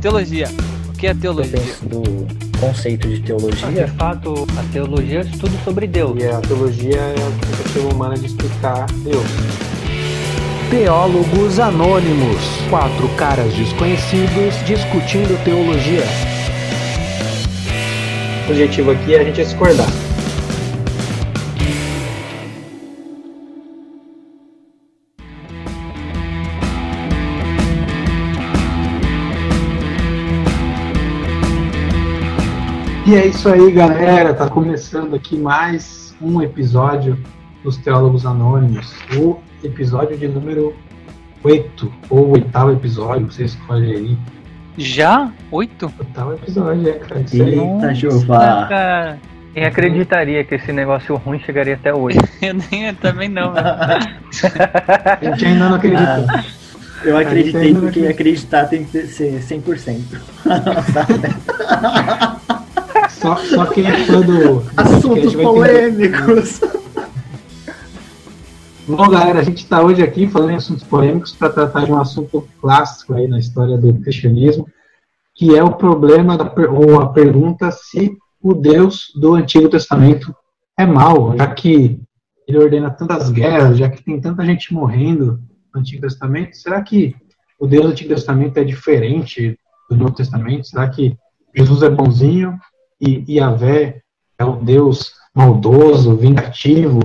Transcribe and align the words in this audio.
teologia. 0.00 0.48
O 0.88 0.92
que 0.92 1.06
é 1.06 1.14
teologia? 1.14 1.58
Eu 1.58 1.62
penso 1.62 1.84
do 1.86 2.58
conceito 2.58 3.08
de 3.08 3.20
teologia. 3.20 3.68
De 3.68 3.90
fato, 3.92 4.46
a 4.58 4.72
teologia 4.72 5.20
é 5.20 5.22
o 5.22 5.26
estudo 5.26 5.58
sobre 5.64 5.86
Deus. 5.86 6.18
E 6.22 6.26
a 6.26 6.40
teologia 6.40 6.96
é 6.96 7.14
a 7.14 7.46
tentativa 7.46 7.94
humana 7.94 8.16
de 8.16 8.26
explicar 8.26 8.86
Deus. 9.04 9.26
Teólogos 10.70 11.58
Anônimos. 11.58 12.38
Quatro 12.70 13.08
caras 13.16 13.52
desconhecidos 13.54 14.54
discutindo 14.66 15.42
teologia. 15.44 16.04
O 18.46 18.50
objetivo 18.50 18.90
aqui 18.92 19.14
é 19.14 19.20
a 19.20 19.24
gente 19.24 19.42
discordar. 19.42 19.88
E 33.10 33.14
é 33.16 33.26
isso 33.26 33.48
aí, 33.48 33.72
galera. 33.72 34.32
Tá 34.32 34.48
começando 34.48 35.16
aqui 35.16 35.36
mais 35.36 36.14
um 36.22 36.40
episódio 36.40 37.18
dos 37.64 37.76
Teólogos 37.76 38.24
Anônimos. 38.24 38.94
O 39.16 39.38
episódio 39.64 40.16
de 40.16 40.28
número 40.28 40.76
8, 41.42 41.92
ou 42.08 42.30
oitavo 42.30 42.70
episódio, 42.70 43.26
você 43.26 43.46
escolhe 43.46 43.96
aí. 43.96 44.16
Já? 44.78 45.28
Oito? 45.50 45.92
Oitavo 45.98 46.34
episódio, 46.34 46.88
é, 46.88 46.92
cara. 47.00 47.20
Isso 47.22 47.42
aí. 47.42 47.58
Eita, 47.58 47.94
Jeová. 47.94 48.66
cara. 48.68 49.18
Quem 49.54 49.64
acreditaria 49.64 50.44
que 50.44 50.54
esse 50.54 50.72
negócio 50.72 51.16
ruim 51.16 51.40
chegaria 51.40 51.74
até 51.74 51.92
hoje? 51.92 52.16
Eu 52.40 52.54
nem 52.70 52.86
eu 52.90 52.94
também 52.94 53.28
não. 53.28 53.52
né? 53.52 53.62
A 55.20 55.24
gente 55.24 55.46
ainda 55.46 55.68
não 55.68 55.74
acredita. 55.74 56.26
Ah, 56.28 56.44
Eu 57.04 57.18
acreditei 57.18 57.74
porque 57.74 58.06
acreditar 58.06 58.66
tem 58.66 58.84
que 58.84 59.04
ser 59.08 59.40
100%. 59.40 60.00
Só, 63.20 63.36
só 63.36 63.66
quem 63.66 63.86
é 63.86 64.04
fã 64.06 64.20
do. 64.22 64.62
Assuntos 64.76 65.34
polêmicos. 65.34 66.60
Bom, 68.88 69.08
galera, 69.10 69.40
a 69.40 69.42
gente 69.42 69.58
está 69.58 69.82
hoje 69.82 70.02
aqui 70.02 70.26
falando 70.26 70.52
em 70.52 70.56
assuntos 70.56 70.84
polêmicos 70.84 71.32
para 71.32 71.50
tratar 71.50 71.84
de 71.84 71.92
um 71.92 72.00
assunto 72.00 72.48
clássico 72.60 73.14
aí 73.14 73.28
na 73.28 73.38
história 73.38 73.76
do 73.76 73.92
cristianismo, 74.00 74.66
que 75.34 75.54
é 75.54 75.62
o 75.62 75.74
problema 75.74 76.36
da, 76.36 76.50
ou 76.70 76.98
a 77.00 77.12
pergunta 77.12 77.70
se 77.70 78.16
o 78.42 78.54
Deus 78.54 79.12
do 79.14 79.34
Antigo 79.34 79.68
Testamento 79.68 80.34
é 80.78 80.86
mau, 80.86 81.36
já 81.36 81.46
que 81.46 82.00
ele 82.48 82.58
ordena 82.58 82.90
tantas 82.90 83.30
guerras, 83.30 83.76
já 83.76 83.90
que 83.90 84.02
tem 84.02 84.18
tanta 84.18 84.44
gente 84.46 84.72
morrendo 84.72 85.38
no 85.74 85.80
Antigo 85.80 86.00
Testamento. 86.00 86.56
Será 86.56 86.80
que 86.82 87.14
o 87.60 87.66
Deus 87.66 87.84
do 87.84 87.90
Antigo 87.92 88.14
Testamento 88.14 88.56
é 88.56 88.64
diferente 88.64 89.58
do 89.90 89.96
Novo 89.96 90.14
Testamento? 90.14 90.66
Será 90.66 90.88
que 90.88 91.14
Jesus 91.54 91.82
é 91.82 91.90
bonzinho 91.90 92.58
e 93.00 93.24
Yahvé 93.36 94.02
é 94.38 94.44
o 94.44 94.56
Deus 94.56 95.14
maldoso, 95.34 96.16
vingativo? 96.16 97.00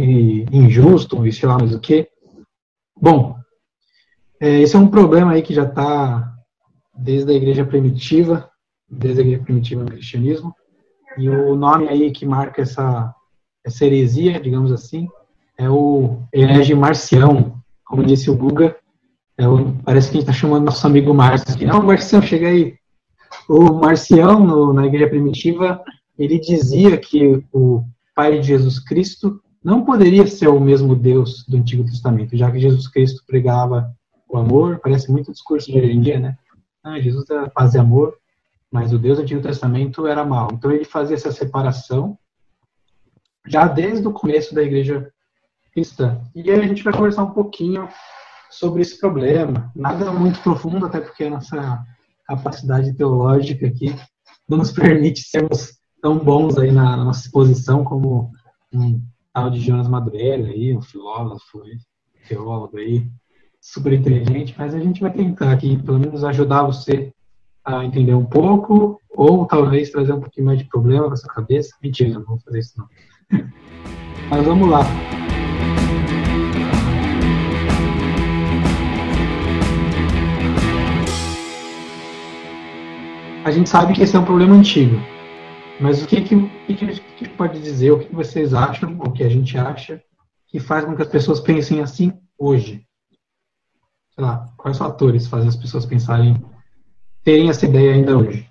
e 0.00 0.46
injusto, 0.52 1.26
e 1.26 1.32
sei 1.32 1.48
lá 1.48 1.58
mais 1.58 1.74
o 1.74 1.80
que. 1.80 2.08
Bom, 3.00 3.34
é, 4.40 4.60
esse 4.60 4.76
é 4.76 4.78
um 4.78 4.86
problema 4.86 5.32
aí 5.32 5.42
que 5.42 5.52
já 5.52 5.64
está 5.64 6.32
desde 6.96 7.32
a 7.32 7.34
igreja 7.34 7.64
primitiva, 7.64 8.48
desde 8.88 9.20
a 9.20 9.24
igreja 9.24 9.42
primitiva 9.42 9.82
no 9.82 9.90
cristianismo, 9.90 10.54
e 11.16 11.28
o 11.28 11.56
nome 11.56 11.88
aí 11.88 12.12
que 12.12 12.24
marca 12.24 12.62
essa, 12.62 13.12
essa 13.64 13.84
heresia, 13.84 14.38
digamos 14.38 14.70
assim, 14.70 15.08
é 15.56 15.68
o 15.68 16.22
herege 16.32 16.74
Marcião, 16.76 17.60
como 17.84 18.04
disse 18.04 18.30
o 18.30 18.36
Guga, 18.36 18.76
é 19.36 19.48
o- 19.48 19.74
parece 19.84 20.10
que 20.10 20.16
a 20.16 20.20
gente 20.20 20.30
está 20.30 20.32
chamando 20.32 20.66
nosso 20.66 20.86
amigo 20.86 21.12
Márcio 21.12 21.52
aqui. 21.52 21.66
Não, 21.66 21.82
Marcião, 21.82 22.22
chega 22.22 22.46
aí. 22.46 22.76
O 23.48 23.72
Marcião, 23.72 24.38
no- 24.40 24.72
na 24.74 24.86
igreja 24.86 25.08
primitiva, 25.08 25.82
ele 26.18 26.38
dizia 26.38 26.98
que 26.98 27.42
o 27.52 27.82
pai 28.14 28.38
de 28.38 28.46
Jesus 28.46 28.78
Cristo 28.78 29.40
não 29.64 29.84
poderia 29.84 30.26
ser 30.26 30.48
o 30.48 30.60
mesmo 30.60 30.94
Deus 30.94 31.44
do 31.48 31.56
Antigo 31.56 31.84
Testamento, 31.84 32.36
já 32.36 32.50
que 32.50 32.60
Jesus 32.60 32.86
Cristo 32.88 33.22
pregava 33.26 33.90
o 34.28 34.36
amor, 34.36 34.78
parece 34.80 35.10
muito 35.10 35.32
discurso 35.32 35.72
de 35.72 35.78
hoje 35.78 35.92
em 35.92 36.00
dia, 36.00 36.20
né? 36.20 36.36
Ah, 36.84 37.00
Jesus 37.00 37.24
e 37.28 37.78
amor, 37.78 38.14
mas 38.70 38.92
o 38.92 38.98
Deus 38.98 39.18
do 39.18 39.22
Antigo 39.22 39.40
Testamento 39.40 40.06
era 40.06 40.24
mal. 40.24 40.50
Então 40.52 40.70
ele 40.70 40.84
fazia 40.84 41.16
essa 41.16 41.32
separação 41.32 42.18
já 43.46 43.66
desde 43.66 44.06
o 44.06 44.12
começo 44.12 44.54
da 44.54 44.62
igreja 44.62 45.10
cristã. 45.72 46.20
E 46.34 46.50
aí 46.50 46.60
a 46.60 46.66
gente 46.66 46.82
vai 46.82 46.92
conversar 46.92 47.24
um 47.24 47.30
pouquinho 47.30 47.88
sobre 48.50 48.82
esse 48.82 48.98
problema. 48.98 49.72
Nada 49.74 50.12
muito 50.12 50.40
profundo, 50.40 50.84
até 50.84 51.00
porque 51.00 51.24
a 51.24 51.30
nossa 51.30 51.84
capacidade 52.28 52.92
teológica 52.94 53.66
aqui 53.66 53.94
não 54.48 54.58
nos 54.58 54.70
permite 54.70 55.22
sermos 55.22 55.78
tão 56.00 56.18
bons 56.18 56.58
aí 56.58 56.70
na, 56.70 56.96
na 56.96 57.04
nossa 57.04 57.26
exposição 57.26 57.82
como 57.82 58.30
um 58.72 59.02
tal 59.32 59.50
de 59.50 59.60
Jonas 59.60 59.88
Madureira 59.88 60.48
aí, 60.48 60.76
um 60.76 60.82
filósofo, 60.82 61.62
teólogo 62.28 62.76
aí, 62.76 63.06
super 63.60 63.92
inteligente, 63.92 64.54
mas 64.56 64.74
a 64.74 64.78
gente 64.78 65.00
vai 65.00 65.12
tentar 65.12 65.52
aqui, 65.52 65.76
pelo 65.82 65.98
menos, 65.98 66.22
ajudar 66.24 66.62
você 66.62 67.12
a 67.64 67.84
entender 67.84 68.14
um 68.14 68.24
pouco, 68.24 69.00
ou 69.10 69.46
talvez 69.46 69.90
trazer 69.90 70.12
um 70.12 70.20
pouquinho 70.20 70.46
mais 70.46 70.58
de 70.58 70.64
problema 70.64 71.08
na 71.08 71.16
sua 71.16 71.32
cabeça. 71.32 71.76
Mentira, 71.82 72.14
não 72.14 72.24
vou 72.24 72.38
fazer 72.40 72.60
isso 72.60 72.74
não. 72.78 72.88
Mas 74.30 74.44
vamos 74.44 74.68
lá. 74.68 74.82
A 83.48 83.50
gente 83.50 83.68
sabe 83.70 83.94
que 83.94 84.02
esse 84.02 84.14
é 84.14 84.18
um 84.18 84.26
problema 84.26 84.54
antigo, 84.54 84.96
mas 85.80 86.02
o 86.02 86.06
que, 86.06 86.20
que, 86.20 86.36
que, 86.66 87.00
que 87.00 87.26
pode 87.30 87.62
dizer, 87.62 87.90
o 87.90 87.98
que 87.98 88.14
vocês 88.14 88.52
acham, 88.52 88.98
o 88.98 89.10
que 89.10 89.24
a 89.24 89.28
gente 89.30 89.56
acha, 89.56 90.04
que 90.48 90.60
faz 90.60 90.84
com 90.84 90.94
que 90.94 91.00
as 91.00 91.08
pessoas 91.08 91.40
pensem 91.40 91.80
assim 91.80 92.12
hoje? 92.36 92.86
Sei 94.14 94.22
lá, 94.22 94.52
quais 94.58 94.76
fatores 94.76 95.26
fazem 95.26 95.48
as 95.48 95.56
pessoas 95.56 95.86
pensarem, 95.86 96.44
terem 97.24 97.48
essa 97.48 97.64
ideia 97.64 97.94
ainda 97.94 98.18
hoje? 98.18 98.46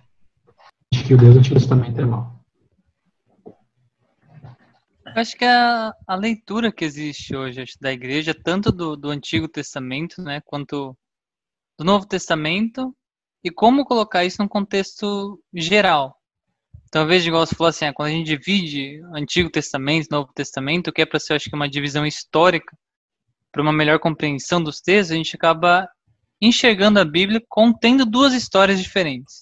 De 0.92 1.04
que 1.04 1.14
o 1.14 1.18
Deus 1.20 1.36
do 1.36 1.40
Antigo 1.42 1.60
Testamento 1.60 2.02
é. 2.02 2.04
Eu 2.04 2.28
acho 5.22 5.38
que 5.38 5.46
a, 5.46 5.94
a 6.08 6.16
leitura 6.16 6.72
que 6.72 6.84
existe 6.84 7.36
hoje 7.36 7.62
acho, 7.62 7.78
da 7.80 7.94
igreja, 7.94 8.34
tanto 8.34 8.72
do, 8.72 8.98
do 8.98 9.12
Antigo 9.12 9.48
Testamento, 9.48 10.24
né, 10.24 10.42
quanto 10.44 10.98
do 11.78 11.86
Novo 11.86 12.08
Testamento, 12.08 12.92
e 13.48 13.50
como 13.50 13.86
colocar 13.86 14.26
isso 14.26 14.42
num 14.42 14.48
contexto 14.48 15.42
geral. 15.54 16.18
Talvez, 16.92 17.26
igual 17.26 17.46
você 17.46 17.56
falou 17.56 17.70
assim, 17.70 17.86
ah, 17.86 17.94
quando 17.94 18.10
a 18.10 18.12
gente 18.12 18.28
divide 18.28 19.02
Antigo 19.14 19.50
Testamento 19.50 20.08
e 20.08 20.12
Novo 20.12 20.34
Testamento, 20.34 20.92
que 20.92 21.02
é 21.02 21.06
para 21.06 21.18
ser, 21.18 21.36
acho 21.36 21.50
que 21.50 21.56
uma 21.56 21.70
divisão 21.70 22.06
histórica, 22.06 22.78
para 23.50 23.62
uma 23.62 23.72
melhor 23.72 24.00
compreensão 24.00 24.62
dos 24.62 24.82
textos, 24.82 25.14
a 25.14 25.16
gente 25.16 25.34
acaba 25.34 25.88
enxergando 26.42 27.00
a 27.00 27.06
Bíblia 27.06 27.42
contendo 27.48 28.06
duas 28.06 28.34
histórias 28.34 28.82
diferentes. 28.82 29.40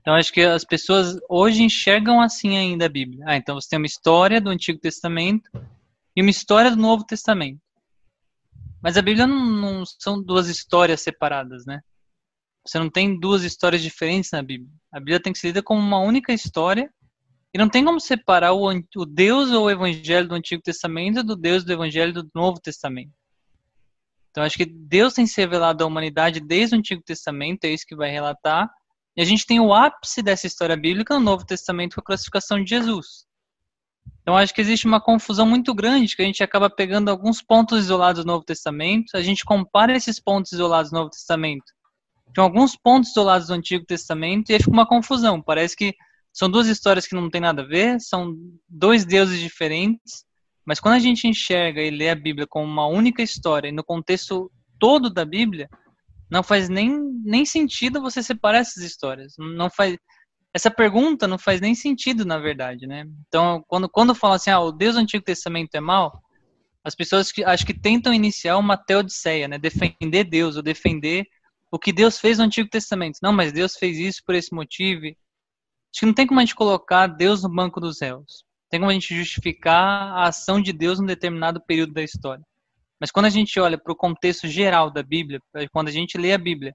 Então 0.00 0.14
acho 0.14 0.32
que 0.32 0.42
as 0.42 0.64
pessoas 0.64 1.18
hoje 1.28 1.64
enxergam 1.64 2.20
assim 2.20 2.56
ainda 2.56 2.86
a 2.86 2.88
Bíblia. 2.88 3.24
Ah, 3.26 3.36
então 3.36 3.56
você 3.56 3.68
tem 3.68 3.78
uma 3.78 3.86
história 3.86 4.40
do 4.40 4.48
Antigo 4.48 4.78
Testamento 4.78 5.50
e 6.14 6.22
uma 6.22 6.30
história 6.30 6.70
do 6.70 6.76
Novo 6.76 7.04
Testamento. 7.04 7.60
Mas 8.80 8.96
a 8.96 9.02
Bíblia 9.02 9.26
não, 9.26 9.44
não 9.44 9.84
são 9.84 10.22
duas 10.22 10.48
histórias 10.48 11.00
separadas, 11.00 11.66
né? 11.66 11.80
Você 12.68 12.78
não 12.78 12.90
tem 12.90 13.18
duas 13.18 13.44
histórias 13.44 13.80
diferentes 13.80 14.30
na 14.30 14.42
Bíblia. 14.42 14.70
A 14.92 14.98
Bíblia 14.98 15.18
tem 15.18 15.32
que 15.32 15.38
ser 15.38 15.48
lida 15.48 15.62
como 15.62 15.80
uma 15.80 16.00
única 16.00 16.34
história 16.34 16.92
e 17.54 17.56
não 17.56 17.66
tem 17.66 17.82
como 17.82 17.98
separar 17.98 18.52
o, 18.52 18.68
o 18.68 19.06
Deus 19.06 19.50
ou 19.52 19.64
o 19.64 19.70
Evangelho 19.70 20.28
do 20.28 20.34
Antigo 20.34 20.62
Testamento 20.62 21.22
do 21.22 21.34
Deus 21.34 21.64
do 21.64 21.72
Evangelho 21.72 22.12
do 22.12 22.30
Novo 22.34 22.60
Testamento. 22.60 23.10
Então 24.30 24.44
acho 24.44 24.58
que 24.58 24.66
Deus 24.66 25.14
tem 25.14 25.26
se 25.26 25.40
revelado 25.40 25.82
à 25.82 25.86
humanidade 25.86 26.40
desde 26.40 26.76
o 26.76 26.78
Antigo 26.78 27.00
Testamento, 27.02 27.64
é 27.64 27.68
isso 27.70 27.86
que 27.86 27.96
vai 27.96 28.10
relatar. 28.10 28.68
E 29.16 29.22
a 29.22 29.24
gente 29.24 29.46
tem 29.46 29.58
o 29.58 29.72
ápice 29.72 30.22
dessa 30.22 30.46
história 30.46 30.76
bíblica 30.76 31.14
no 31.14 31.24
Novo 31.24 31.46
Testamento 31.46 31.94
com 31.94 32.02
a 32.02 32.04
classificação 32.04 32.62
de 32.62 32.68
Jesus. 32.68 33.26
Então 34.20 34.36
acho 34.36 34.52
que 34.52 34.60
existe 34.60 34.86
uma 34.86 35.00
confusão 35.00 35.46
muito 35.46 35.74
grande, 35.74 36.14
que 36.14 36.20
a 36.20 36.26
gente 36.26 36.42
acaba 36.42 36.68
pegando 36.68 37.08
alguns 37.08 37.40
pontos 37.40 37.78
isolados 37.78 38.22
do 38.22 38.28
Novo 38.28 38.44
Testamento, 38.44 39.16
a 39.16 39.22
gente 39.22 39.42
compara 39.42 39.96
esses 39.96 40.20
pontos 40.20 40.52
isolados 40.52 40.90
do 40.90 40.98
Novo 40.98 41.08
Testamento 41.08 41.77
com 42.34 42.42
alguns 42.42 42.76
pontos 42.76 43.10
isolados 43.10 43.48
do 43.48 43.54
Antigo 43.54 43.84
Testamento 43.84 44.50
e 44.50 44.54
aí 44.54 44.58
fica 44.58 44.70
uma 44.70 44.86
confusão. 44.86 45.40
Parece 45.42 45.76
que 45.76 45.94
são 46.32 46.50
duas 46.50 46.66
histórias 46.68 47.06
que 47.06 47.14
não 47.14 47.30
tem 47.30 47.40
nada 47.40 47.62
a 47.62 47.66
ver, 47.66 48.00
são 48.00 48.34
dois 48.68 49.04
deuses 49.04 49.40
diferentes, 49.40 50.24
mas 50.64 50.78
quando 50.78 50.94
a 50.94 51.00
gente 51.00 51.26
enxerga 51.26 51.80
e 51.80 51.90
lê 51.90 52.10
a 52.10 52.14
Bíblia 52.14 52.46
como 52.46 52.64
uma 52.66 52.86
única 52.86 53.22
história 53.22 53.68
e 53.68 53.72
no 53.72 53.82
contexto 53.82 54.50
todo 54.78 55.10
da 55.10 55.24
Bíblia, 55.24 55.68
não 56.30 56.42
faz 56.42 56.68
nem, 56.68 56.90
nem 57.24 57.44
sentido 57.44 58.02
você 58.02 58.22
separar 58.22 58.58
essas 58.58 58.84
histórias. 58.84 59.34
Não 59.38 59.70
faz 59.70 59.96
essa 60.54 60.70
pergunta 60.70 61.28
não 61.28 61.38
faz 61.38 61.60
nem 61.60 61.74
sentido, 61.74 62.24
na 62.24 62.38
verdade, 62.38 62.86
né? 62.86 63.06
Então, 63.26 63.62
quando 63.68 63.88
quando 63.88 64.14
fala 64.14 64.36
assim, 64.36 64.50
ah, 64.50 64.60
o 64.60 64.72
Deus 64.72 64.94
do 64.94 65.00
Antigo 65.00 65.24
Testamento 65.24 65.74
é 65.74 65.80
mau, 65.80 66.20
as 66.82 66.94
pessoas 66.94 67.30
que 67.30 67.44
acho 67.44 67.66
que 67.66 67.74
tentam 67.74 68.14
iniciar 68.14 68.56
uma 68.56 68.76
teodiceia, 68.76 69.46
né? 69.46 69.58
Defender 69.58 70.24
Deus 70.24 70.56
ou 70.56 70.62
defender 70.62 71.26
o 71.70 71.78
que 71.78 71.92
Deus 71.92 72.18
fez 72.18 72.38
no 72.38 72.44
Antigo 72.44 72.68
Testamento. 72.68 73.18
Não, 73.22 73.32
mas 73.32 73.52
Deus 73.52 73.76
fez 73.76 73.98
isso 73.98 74.22
por 74.24 74.34
esse 74.34 74.54
motivo. 74.54 75.06
Acho 75.06 76.00
que 76.00 76.06
não 76.06 76.14
tem 76.14 76.26
como 76.26 76.40
a 76.40 76.42
gente 76.42 76.54
colocar 76.54 77.06
Deus 77.06 77.42
no 77.42 77.48
banco 77.48 77.80
dos 77.80 78.00
réus. 78.00 78.44
Tem 78.70 78.80
como 78.80 78.90
a 78.90 78.94
gente 78.94 79.14
justificar 79.14 80.12
a 80.12 80.28
ação 80.28 80.60
de 80.60 80.72
Deus 80.72 80.98
num 80.98 81.06
determinado 81.06 81.60
período 81.66 81.92
da 81.92 82.02
história. 82.02 82.44
Mas 83.00 83.10
quando 83.10 83.26
a 83.26 83.30
gente 83.30 83.58
olha 83.60 83.78
para 83.78 83.92
o 83.92 83.96
contexto 83.96 84.48
geral 84.48 84.90
da 84.90 85.02
Bíblia, 85.02 85.40
quando 85.72 85.88
a 85.88 85.92
gente 85.92 86.18
lê 86.18 86.32
a 86.32 86.38
Bíblia 86.38 86.74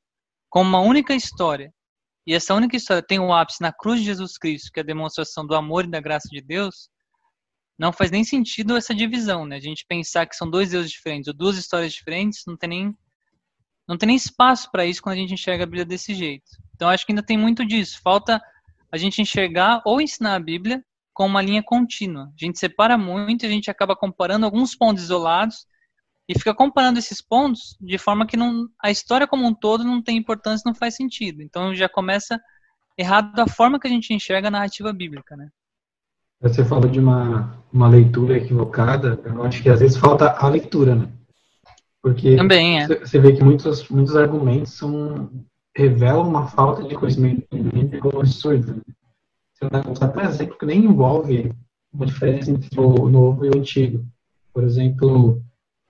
como 0.50 0.70
uma 0.70 0.80
única 0.80 1.14
história, 1.14 1.72
e 2.26 2.34
essa 2.34 2.54
única 2.54 2.78
história 2.78 3.04
tem 3.06 3.20
o 3.20 3.26
um 3.26 3.34
ápice 3.34 3.62
na 3.62 3.74
cruz 3.74 4.00
de 4.00 4.06
Jesus 4.06 4.38
Cristo, 4.38 4.72
que 4.72 4.80
é 4.80 4.84
a 4.84 4.86
demonstração 4.86 5.46
do 5.46 5.56
amor 5.56 5.86
e 5.86 5.90
da 5.90 6.00
graça 6.00 6.30
de 6.32 6.42
Deus, 6.42 6.90
não 7.78 7.92
faz 7.92 8.12
nem 8.12 8.24
sentido 8.24 8.78
essa 8.78 8.96
divisão, 8.96 9.46
né? 9.46 9.58
A 9.58 9.60
gente 9.60 9.86
pensar 9.88 10.26
que 10.26 10.36
são 10.36 10.50
dois 10.50 10.70
deuses 10.70 10.92
diferentes 10.92 11.28
ou 11.28 11.34
duas 11.34 11.58
histórias 11.58 11.92
diferentes, 11.92 12.44
não 12.48 12.56
tem 12.56 12.70
nem 12.70 12.98
não 13.88 13.98
tem 13.98 14.08
nem 14.08 14.16
espaço 14.16 14.70
para 14.72 14.86
isso 14.86 15.02
quando 15.02 15.16
a 15.16 15.20
gente 15.20 15.34
enxerga 15.34 15.64
a 15.64 15.68
Bíblia 15.68 15.86
desse 15.86 16.14
jeito. 16.14 16.46
Então 16.76 16.90
acho 16.90 17.06
que 17.06 17.12
ainda 17.12 17.24
tem 17.24 17.38
muito 17.38 17.66
disso. 17.66 18.00
Falta 18.02 18.42
a 18.92 18.98
gente 18.98 19.22
enxergar 19.22 19.82
ou 19.86 20.00
ensinar 20.00 20.36
a 20.36 20.40
Bíblia 20.40 20.84
com 21.14 21.26
uma 21.26 21.42
linha 21.42 21.62
contínua. 21.62 22.26
A 22.26 22.46
gente 22.46 22.58
separa 22.60 22.98
muito 22.98 23.44
e 23.44 23.48
a 23.48 23.50
gente 23.50 23.70
acaba 23.70 23.96
comparando 23.96 24.46
alguns 24.46 24.76
pontos 24.76 25.04
isolados 25.04 25.66
e 26.28 26.38
fica 26.38 26.54
comparando 26.54 27.00
esses 27.00 27.22
pontos 27.22 27.78
de 27.82 27.98
forma 27.98 28.26
que 28.26 28.38
não, 28.38 28.68
a 28.82 28.90
história 28.90 29.28
como 29.28 29.46
um 29.46 29.54
todo 29.54 29.84
não 29.84 30.02
tem 30.02 30.18
importância, 30.18 30.64
não 30.66 30.76
faz 30.76 30.96
sentido. 30.96 31.42
Então 31.42 31.76
já 31.76 31.90
começa 31.90 32.40
errado 32.98 33.34
da 33.34 33.48
forma 33.48 33.80
que 33.80 33.88
a 33.88 33.90
gente 33.90 34.14
enxerga 34.14 34.48
a 34.48 34.52
narrativa 34.52 34.94
bíblica, 34.94 35.36
né? 35.36 35.50
Você 36.42 36.64
falou 36.66 36.90
de 36.90 37.00
uma, 37.00 37.58
uma 37.72 37.88
leitura 37.88 38.38
equivocada, 38.38 39.20
eu 39.24 39.44
acho 39.44 39.64
que 39.64 39.70
às 39.70 39.80
vezes 39.80 39.98
falta 39.98 40.32
a 40.32 40.48
leitura, 40.50 40.94
né? 40.94 41.08
Porque 42.04 42.36
Também, 42.36 42.82
é. 42.82 42.88
você 43.00 43.18
vê 43.18 43.32
que 43.32 43.42
muitos, 43.42 43.88
muitos 43.88 44.14
argumentos 44.18 44.74
são, 44.74 45.32
revelam 45.74 46.28
uma 46.28 46.48
falta 46.48 46.84
de 46.84 46.96
conhecimento 46.96 47.48
bíblico 47.50 48.20
absurda. 48.20 48.74
Né? 48.74 48.82
Você 49.54 49.70
vai 49.70 49.82
usar, 49.90 50.10
por 50.10 50.22
exemplo, 50.22 50.58
que 50.58 50.66
nem 50.66 50.84
envolve 50.84 51.54
uma 51.94 52.06
diferença 52.06 52.52
entre 52.52 52.78
o 52.78 53.08
novo 53.08 53.46
e 53.46 53.50
o 53.50 53.58
antigo. 53.58 54.06
Por 54.54 54.66
exemplo, 54.66 55.42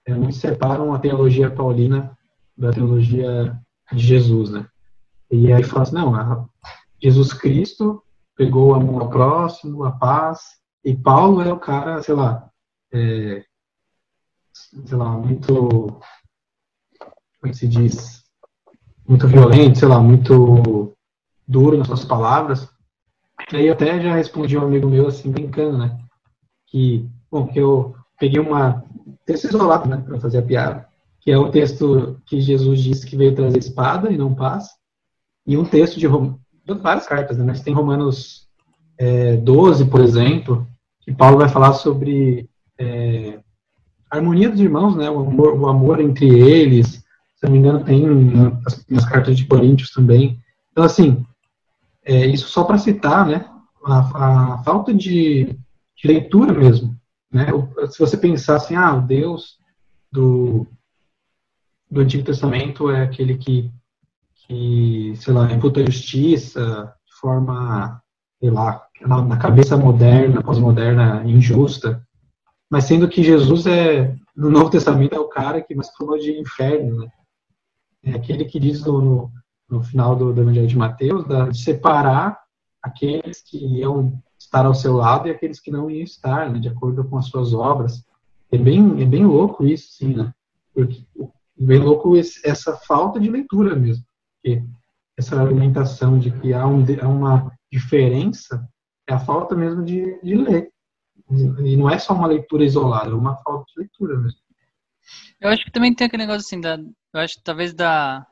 é, 0.06 0.14
muitos 0.14 0.38
separam 0.38 0.94
a 0.94 1.00
teologia 1.00 1.50
paulina 1.50 2.16
da 2.56 2.72
teologia 2.72 3.60
de 3.92 4.06
Jesus, 4.06 4.52
né? 4.52 4.68
E 5.32 5.52
aí 5.52 5.64
fala 5.64 5.82
assim, 5.82 5.96
não, 5.96 6.50
Jesus 7.02 7.34
Cristo 7.34 8.04
pegou 8.38 8.70
o 8.70 8.76
amor 8.76 9.02
ao 9.02 9.10
próximo, 9.10 9.84
a 9.84 9.92
paz, 9.92 10.42
e 10.86 10.96
Paulo 10.96 11.42
é 11.42 11.52
o 11.52 11.60
cara, 11.60 12.04
sei 12.04 12.14
lá, 12.14 12.48
é, 12.94 13.44
sei 14.54 14.98
lá, 14.98 15.18
muito, 15.18 16.00
como 17.40 17.52
é 17.52 17.54
se 17.54 17.68
diz, 17.68 18.24
muito 19.08 19.28
violento, 19.28 19.80
sei 19.80 19.88
lá, 19.88 20.00
muito 20.00 20.96
duro 21.48 21.78
nas 21.78 21.88
suas 21.88 22.06
palavras. 22.06 22.70
E 23.52 23.58
aí 23.58 23.68
eu 23.68 23.74
até 23.74 24.02
já 24.02 24.16
respondi 24.16 24.58
um 24.58 24.64
amigo 24.64 24.88
meu, 24.88 25.08
assim, 25.08 25.32
brincando, 25.32 25.78
né, 25.78 26.00
que, 26.68 27.10
bom, 27.30 27.48
que 27.48 27.60
eu 27.60 27.96
peguei 28.20 28.40
uma 28.40 28.84
texto 29.26 29.46
isolado, 29.46 29.88
né, 29.88 29.98
para 29.98 30.20
fazer 30.20 30.40
a 30.40 30.44
piada, 30.44 30.88
que 31.20 31.32
é 31.32 31.38
o 31.38 31.50
texto 31.50 32.22
que 32.26 32.42
Jesus 32.42 32.82
disse 32.82 33.06
que 33.06 33.16
veio 33.16 33.36
trazer 33.36 33.58
espada 33.58 34.12
e 34.12 34.18
não 34.18 34.34
paz, 34.34 34.70
e 35.46 35.58
um 35.58 35.66
texto 35.66 36.00
de 36.00 36.08
várias 36.82 37.08
cartas, 37.08 37.38
né, 37.38 37.44
mas 37.46 37.62
tem 37.62 37.74
Romanos 37.74 38.48
é, 38.98 39.38
12, 39.38 39.86
por 39.86 40.02
exemplo, 40.02 40.68
que 41.02 41.14
Paulo 41.14 41.38
vai 41.38 41.50
falar 41.50 41.74
sobre 41.74 42.50
é, 42.78 43.40
a 44.14 44.18
harmonia 44.18 44.48
dos 44.48 44.60
irmãos, 44.60 44.96
né, 44.96 45.10
o 45.10 45.22
amor, 45.22 45.60
o 45.60 45.68
amor 45.68 46.00
entre 46.00 46.28
eles, 46.28 47.04
se 47.36 47.44
não 47.44 47.52
me 47.52 47.58
engano 47.58 47.84
tem 47.84 48.06
nas, 48.06 48.86
nas 48.88 49.06
cartas 49.06 49.36
de 49.36 49.46
Coríntios 49.46 49.90
também. 49.90 50.40
Então, 50.72 50.84
assim, 50.84 51.26
é, 52.06 52.28
isso 52.28 52.48
só 52.48 52.64
para 52.64 52.78
citar, 52.78 53.26
né, 53.26 53.44
a, 53.84 54.54
a 54.54 54.58
falta 54.60 54.94
de, 54.94 55.58
de 55.96 56.08
leitura 56.08 56.54
mesmo, 56.54 56.96
né? 57.32 57.48
Se 57.90 57.98
você 57.98 58.16
pensar 58.16 58.58
assim, 58.58 58.76
ah, 58.76 58.94
o 58.94 59.02
Deus 59.02 59.58
do, 60.12 60.68
do 61.90 62.02
Antigo 62.02 62.24
Testamento 62.24 62.92
é 62.92 63.02
aquele 63.02 63.36
que, 63.36 63.72
que 64.36 65.14
sei 65.16 65.34
lá, 65.34 65.52
imputa 65.52 65.84
justiça 65.84 66.94
de 67.04 67.20
forma, 67.20 68.00
sei 68.40 68.52
lá, 68.52 68.80
na, 69.02 69.38
cabeça 69.38 69.76
moderna, 69.76 70.44
pós-moderna, 70.44 71.24
injusta. 71.26 72.06
Mas 72.74 72.86
sendo 72.86 73.08
que 73.08 73.22
Jesus 73.22 73.68
é, 73.68 74.16
no 74.36 74.50
Novo 74.50 74.72
Testamento, 74.72 75.14
é 75.14 75.20
o 75.20 75.28
cara 75.28 75.62
que 75.62 75.76
mais 75.76 75.92
falou 75.96 76.18
de 76.18 76.32
inferno, 76.40 77.02
né? 77.02 77.12
É 78.04 78.16
aquele 78.16 78.46
que 78.46 78.60
diz 78.60 78.84
no, 78.84 79.30
no, 79.70 79.84
final 79.84 80.16
do, 80.16 80.34
do 80.34 80.42
Evangelho 80.42 80.66
de 80.66 80.76
Mateus, 80.76 81.24
da, 81.28 81.50
de 81.50 81.60
separar 81.60 82.42
aqueles 82.82 83.44
que 83.44 83.64
iam 83.64 84.20
estar 84.40 84.66
ao 84.66 84.74
seu 84.74 84.96
lado 84.96 85.28
e 85.28 85.32
aqueles 85.32 85.60
que 85.60 85.70
não 85.70 85.88
iam 85.88 86.04
estar, 86.04 86.50
né, 86.50 86.58
de 86.58 86.68
acordo 86.68 87.04
com 87.04 87.16
as 87.16 87.28
suas 87.28 87.54
obras. 87.54 88.04
É 88.52 88.58
bem, 88.58 89.04
é 89.04 89.06
bem 89.06 89.24
louco 89.24 89.64
isso, 89.68 89.92
sim, 89.92 90.16
né? 90.16 90.34
Porque, 90.74 91.06
é 91.22 91.64
bem 91.64 91.78
louco 91.78 92.18
esse, 92.18 92.42
essa 92.44 92.76
falta 92.76 93.20
de 93.20 93.30
leitura 93.30 93.76
mesmo. 93.76 94.04
Porque 94.42 94.64
essa 95.16 95.40
argumentação 95.40 96.18
de 96.18 96.32
que 96.32 96.56
há, 96.56 96.66
um, 96.66 96.84
há 97.00 97.08
uma 97.08 97.52
diferença 97.72 98.68
é 99.08 99.14
a 99.14 99.20
falta 99.20 99.54
mesmo 99.54 99.86
de, 99.86 100.20
de 100.24 100.34
ler. 100.34 100.73
E 101.66 101.76
não 101.76 101.90
é 101.90 101.98
só 101.98 102.14
uma 102.14 102.28
leitura 102.28 102.64
isolada, 102.64 103.12
é 103.12 103.14
uma 103.14 103.36
falta 103.38 103.66
de 103.74 103.80
leitura 103.80 104.18
mesmo. 104.18 104.40
Eu 105.40 105.50
acho 105.50 105.66
que 105.66 105.72
também 105.72 105.94
tem 105.94 106.08
aquele 106.08 106.24
negócio 106.24 106.46
assim, 106.46 106.62
da, 106.62 106.78
eu 106.78 107.20
acho 107.20 107.42
talvez 107.44 107.74
da 107.74 108.26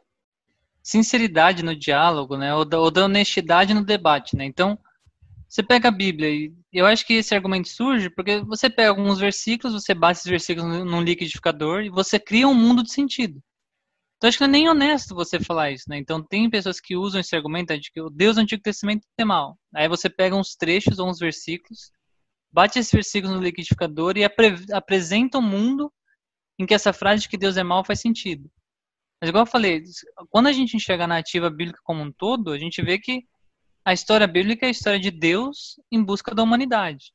sinceridade 0.81 1.63
no 1.63 1.75
diálogo, 1.75 2.37
né? 2.37 2.53
Ou 2.55 2.65
da, 2.65 2.79
ou 2.79 2.89
da 2.91 3.05
honestidade 3.05 3.73
no 3.73 3.83
debate, 3.83 4.35
né? 4.35 4.45
Então, 4.45 4.79
você 5.47 5.61
pega 5.61 5.89
a 5.89 5.91
Bíblia 5.91 6.29
e 6.29 6.53
eu 6.71 6.85
acho 6.85 7.05
que 7.05 7.15
esse 7.15 7.35
argumento 7.35 7.67
surge 7.67 8.09
porque 8.09 8.39
você 8.41 8.69
pega 8.69 8.89
alguns 8.89 9.19
versículos, 9.19 9.73
você 9.73 9.93
bate 9.93 10.19
esses 10.19 10.29
versículos 10.29 10.85
num 10.85 11.01
liquidificador 11.01 11.81
e 11.81 11.89
você 11.89 12.17
cria 12.17 12.47
um 12.47 12.53
mundo 12.53 12.83
de 12.83 12.91
sentido. 12.93 13.41
Então 14.15 14.27
acho 14.29 14.37
que 14.37 14.43
não 14.43 14.49
é 14.49 14.51
nem 14.53 14.69
honesto 14.69 15.13
você 15.13 15.39
falar 15.39 15.71
isso, 15.71 15.85
né? 15.89 15.97
Então 15.97 16.23
tem 16.23 16.49
pessoas 16.49 16.79
que 16.79 16.95
usam 16.95 17.19
esse 17.19 17.35
argumento 17.35 17.77
de 17.77 17.91
que 17.91 17.99
o 17.99 18.09
Deus 18.09 18.35
do 18.35 18.41
Antigo 18.41 18.61
Testamento 18.61 19.05
é 19.17 19.25
mal. 19.25 19.57
Aí 19.75 19.89
você 19.89 20.09
pega 20.09 20.35
uns 20.35 20.55
trechos 20.55 20.99
ou 20.99 21.09
uns 21.09 21.19
versículos, 21.19 21.91
bate 22.51 22.79
esses 22.79 22.91
versículos 22.91 23.35
no 23.35 23.41
liquidificador 23.41 24.17
e 24.17 24.23
apre 24.23 24.55
apresenta 24.73 25.37
um 25.37 25.41
mundo 25.41 25.91
em 26.59 26.65
que 26.65 26.73
essa 26.73 26.93
frase 26.93 27.23
de 27.23 27.29
que 27.29 27.37
Deus 27.37 27.57
é 27.57 27.63
mal 27.63 27.83
faz 27.83 27.99
sentido. 27.99 28.49
Mas 29.19 29.29
igual 29.29 29.43
eu 29.43 29.51
falei, 29.51 29.83
quando 30.29 30.47
a 30.47 30.51
gente 30.51 30.75
enxerga 30.75 31.03
a 31.03 31.07
narrativa 31.07 31.49
bíblica 31.49 31.79
como 31.83 32.01
um 32.01 32.11
todo, 32.11 32.51
a 32.51 32.57
gente 32.57 32.81
vê 32.81 32.97
que 32.97 33.23
a 33.85 33.93
história 33.93 34.27
bíblica 34.27 34.65
é 34.65 34.69
a 34.69 34.71
história 34.71 34.99
de 34.99 35.11
Deus 35.11 35.79
em 35.91 36.03
busca 36.03 36.33
da 36.33 36.43
humanidade. 36.43 37.13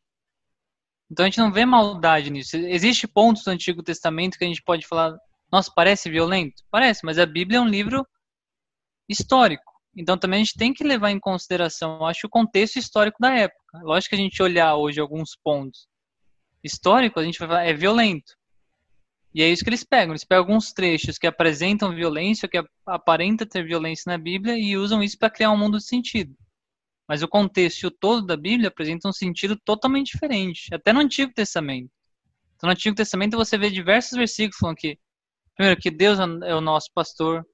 Então 1.11 1.25
a 1.25 1.28
gente 1.28 1.38
não 1.38 1.52
vê 1.52 1.64
maldade 1.64 2.31
nisso. 2.31 2.57
Existem 2.57 3.09
pontos 3.09 3.45
do 3.45 3.50
Antigo 3.50 3.83
Testamento 3.83 4.37
que 4.37 4.45
a 4.45 4.49
gente 4.49 4.62
pode 4.62 4.87
falar, 4.87 5.16
nossa, 5.50 5.71
parece 5.75 6.11
violento? 6.11 6.62
Parece, 6.71 7.05
mas 7.05 7.19
a 7.19 7.26
Bíblia 7.26 7.59
é 7.59 7.61
um 7.61 7.69
livro 7.69 8.07
histórico. 9.09 9.75
Então 9.97 10.19
também 10.19 10.41
a 10.41 10.45
gente 10.45 10.57
tem 10.57 10.75
que 10.75 10.85
levar 10.85 11.11
em 11.11 11.19
consideração, 11.19 12.05
acho, 12.05 12.26
o 12.26 12.31
contexto 12.31 12.76
histórico 12.76 13.19
da 13.21 13.33
época. 13.33 13.81
Lógico 13.83 14.11
que 14.11 14.21
a 14.21 14.25
gente 14.25 14.43
olhar 14.43 14.76
hoje 14.76 15.00
alguns 15.00 15.37
pontos 15.43 15.88
históricos, 16.62 17.23
a 17.23 17.26
gente 17.26 17.38
vai 17.38 17.49
falar, 17.49 17.65
é 17.65 17.73
violento. 17.73 18.35
E 19.33 19.43
é 19.43 19.49
isso 19.49 19.62
que 19.62 19.71
eles 19.71 19.85
pegam. 19.85 20.12
Eles 20.12 20.25
pegam 20.25 20.45
alguns 20.45 20.73
trechos 20.73 21.19
que 21.19 21.26
apresentam 21.26 21.95
violência, 21.95 22.49
que 22.49 22.62
aparenta 22.87 23.47
ter 23.47 23.65
violência 23.65 24.11
na 24.11 24.19
Bíblia, 24.19 24.59
e 24.59 24.76
usam 24.76 25.03
isso 25.03 25.19
para 25.19 25.31
criar 25.31 25.50
um 25.50 25.57
mundo 25.57 25.79
de 25.79 25.85
sentido. 25.85 26.35
Mas 27.07 27.23
o 27.23 27.29
contexto 27.29 27.91
todo 27.91 28.26
da 28.26 28.37
Bíblia 28.37 28.69
apresenta 28.69 29.09
um 29.09 29.12
sentido 29.12 29.57
totalmente 29.57 30.12
diferente, 30.12 30.75
até 30.75 30.93
no 30.93 31.00
Antigo 31.00 31.33
Testamento. 31.33 31.91
Então, 32.57 32.69
no 32.69 32.73
Antigo 32.73 32.97
Testamento 32.97 33.37
você 33.37 33.59
vê 33.59 33.71
diversos 33.71 34.17
versículos 34.17 34.57
falando 34.59 34.76
que, 34.76 34.99
primeiro, 35.55 35.81
que 35.81 35.91
Deus 35.91 36.19
é 36.19 36.55
o 36.55 36.61
nosso 36.61 36.91
pastor, 36.95 37.47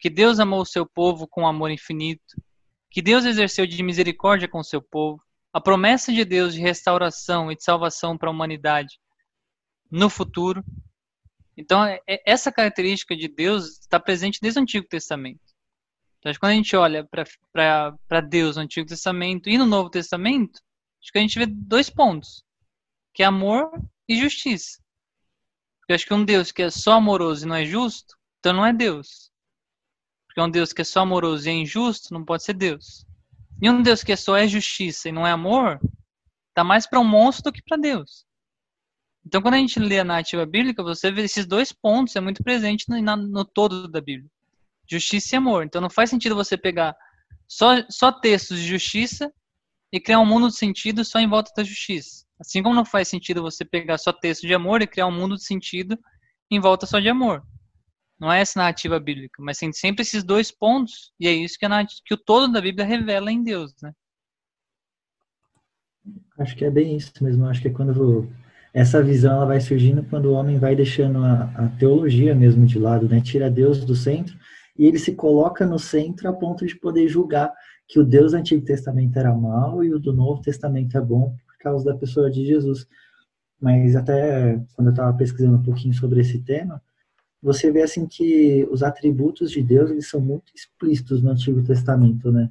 que 0.00 0.08
Deus 0.08 0.40
amou 0.40 0.62
o 0.62 0.66
seu 0.66 0.86
povo 0.86 1.28
com 1.28 1.46
amor 1.46 1.70
infinito, 1.70 2.42
que 2.90 3.02
Deus 3.02 3.24
exerceu 3.24 3.66
de 3.66 3.82
misericórdia 3.82 4.48
com 4.48 4.58
o 4.58 4.64
seu 4.64 4.80
povo, 4.80 5.22
a 5.52 5.60
promessa 5.60 6.10
de 6.12 6.24
Deus 6.24 6.54
de 6.54 6.60
restauração 6.60 7.52
e 7.52 7.56
de 7.56 7.62
salvação 7.62 8.16
para 8.16 8.28
a 8.28 8.32
humanidade 8.32 8.98
no 9.90 10.08
futuro. 10.08 10.64
Então, 11.56 11.84
é, 11.84 12.00
é, 12.08 12.22
essa 12.24 12.50
característica 12.50 13.14
de 13.14 13.28
Deus 13.28 13.80
está 13.80 14.00
presente 14.00 14.40
desde 14.40 14.58
o 14.58 14.62
Antigo 14.62 14.86
Testamento. 14.88 15.40
Então, 16.18 16.32
quando 16.40 16.52
a 16.52 16.56
gente 16.56 16.74
olha 16.76 17.06
para 17.52 18.20
Deus 18.20 18.56
no 18.56 18.62
Antigo 18.62 18.88
Testamento 18.88 19.50
e 19.50 19.58
no 19.58 19.66
Novo 19.66 19.90
Testamento, 19.90 20.60
acho 21.02 21.12
que 21.12 21.18
a 21.18 21.20
gente 21.20 21.38
vê 21.38 21.46
dois 21.46 21.90
pontos, 21.90 22.42
que 23.12 23.22
é 23.22 23.26
amor 23.26 23.70
e 24.08 24.18
justiça. 24.18 24.78
Eu 25.88 25.94
acho 25.94 26.06
que 26.06 26.14
um 26.14 26.24
Deus 26.24 26.52
que 26.52 26.62
é 26.62 26.70
só 26.70 26.92
amoroso 26.94 27.44
e 27.44 27.48
não 27.48 27.56
é 27.56 27.64
justo, 27.64 28.16
então 28.38 28.52
não 28.52 28.64
é 28.64 28.72
Deus. 28.72 29.29
Porque 30.40 30.48
um 30.48 30.50
Deus 30.50 30.72
que 30.72 30.82
é 30.82 30.84
só 30.84 31.00
amoroso 31.00 31.48
e 31.48 31.50
é 31.50 31.54
injusto, 31.54 32.14
não 32.14 32.24
pode 32.24 32.44
ser 32.44 32.54
Deus. 32.54 33.04
E 33.60 33.68
um 33.68 33.82
Deus 33.82 34.02
que 34.02 34.12
é 34.12 34.16
só 34.16 34.36
é 34.36 34.48
justiça 34.48 35.08
e 35.08 35.12
não 35.12 35.26
é 35.26 35.32
amor, 35.32 35.78
tá 36.54 36.64
mais 36.64 36.86
para 36.86 36.98
um 36.98 37.04
monstro 37.04 37.44
do 37.44 37.52
que 37.52 37.62
para 37.62 37.76
Deus. 37.76 38.24
Então, 39.26 39.42
quando 39.42 39.54
a 39.54 39.58
gente 39.58 39.78
lê 39.78 40.00
a 40.00 40.04
narrativa 40.04 40.46
bíblica, 40.46 40.82
você 40.82 41.12
vê 41.12 41.22
esses 41.22 41.46
dois 41.46 41.72
pontos, 41.72 42.16
é 42.16 42.20
muito 42.20 42.42
presente 42.42 42.86
no, 42.88 43.16
no 43.16 43.44
todo 43.44 43.86
da 43.86 44.00
Bíblia 44.00 44.30
justiça 44.90 45.36
e 45.36 45.38
amor. 45.38 45.64
Então 45.64 45.80
não 45.80 45.88
faz 45.88 46.10
sentido 46.10 46.34
você 46.34 46.56
pegar 46.56 46.96
só, 47.46 47.74
só 47.88 48.10
textos 48.10 48.58
de 48.58 48.66
justiça 48.66 49.32
e 49.92 50.00
criar 50.00 50.18
um 50.18 50.26
mundo 50.26 50.48
de 50.48 50.56
sentido 50.56 51.04
só 51.04 51.20
em 51.20 51.28
volta 51.28 51.52
da 51.56 51.62
justiça. 51.62 52.24
Assim 52.40 52.62
como 52.62 52.74
não 52.74 52.84
faz 52.84 53.06
sentido 53.06 53.42
você 53.42 53.64
pegar 53.64 53.98
só 53.98 54.12
texto 54.12 54.46
de 54.46 54.54
amor 54.54 54.82
e 54.82 54.86
criar 54.86 55.06
um 55.06 55.12
mundo 55.12 55.36
de 55.36 55.44
sentido 55.44 55.96
em 56.50 56.58
volta 56.58 56.86
só 56.86 56.98
de 56.98 57.08
amor. 57.08 57.44
Não 58.20 58.30
é 58.30 58.40
essa 58.40 58.60
narrativa 58.60 59.00
bíblica, 59.00 59.42
mas 59.42 59.56
tem 59.56 59.72
sempre 59.72 60.02
esses 60.02 60.22
dois 60.22 60.50
pontos, 60.50 61.10
e 61.18 61.26
é 61.26 61.32
isso 61.32 61.56
que, 61.58 61.66
que 62.04 62.14
o 62.14 62.18
todo 62.18 62.52
da 62.52 62.60
Bíblia 62.60 62.84
revela 62.84 63.32
em 63.32 63.42
Deus, 63.42 63.74
né? 63.82 63.92
Acho 66.38 66.54
que 66.54 66.64
é 66.64 66.70
bem 66.70 66.96
isso 66.96 67.12
mesmo. 67.22 67.46
Acho 67.46 67.62
que 67.62 67.68
é 67.68 67.70
quando 67.70 68.28
essa 68.72 69.02
visão 69.02 69.36
ela 69.36 69.46
vai 69.46 69.60
surgindo 69.60 70.04
quando 70.04 70.26
o 70.26 70.32
homem 70.32 70.58
vai 70.58 70.76
deixando 70.76 71.24
a, 71.24 71.44
a, 71.54 71.68
teologia 71.78 72.34
mesmo 72.34 72.66
de 72.66 72.78
lado, 72.78 73.08
né? 73.08 73.20
Tira 73.20 73.50
Deus 73.50 73.84
do 73.84 73.94
centro 73.94 74.36
e 74.78 74.86
ele 74.86 74.98
se 74.98 75.14
coloca 75.14 75.66
no 75.66 75.78
centro 75.78 76.28
a 76.28 76.32
ponto 76.32 76.66
de 76.66 76.76
poder 76.76 77.08
julgar 77.08 77.52
que 77.88 77.98
o 77.98 78.04
Deus 78.04 78.32
do 78.32 78.38
Antigo 78.38 78.64
Testamento 78.64 79.18
era 79.18 79.34
mau 79.34 79.82
e 79.82 79.92
o 79.92 79.98
do 79.98 80.12
Novo 80.12 80.40
Testamento 80.40 80.96
é 80.96 81.00
bom 81.00 81.36
por 81.46 81.58
causa 81.58 81.84
da 81.84 81.98
pessoa 81.98 82.30
de 82.30 82.46
Jesus. 82.46 82.86
Mas 83.60 83.96
até 83.96 84.60
quando 84.74 84.88
eu 84.88 84.92
estava 84.92 85.16
pesquisando 85.16 85.56
um 85.56 85.62
pouquinho 85.62 85.92
sobre 85.92 86.20
esse 86.20 86.38
tema, 86.38 86.80
você 87.42 87.70
vê 87.70 87.82
assim 87.82 88.06
que 88.06 88.66
os 88.70 88.82
atributos 88.82 89.50
de 89.50 89.62
Deus 89.62 89.90
eles 89.90 90.08
são 90.08 90.20
muito 90.20 90.52
explícitos 90.54 91.22
no 91.22 91.30
Antigo 91.30 91.62
Testamento, 91.62 92.30
né? 92.30 92.50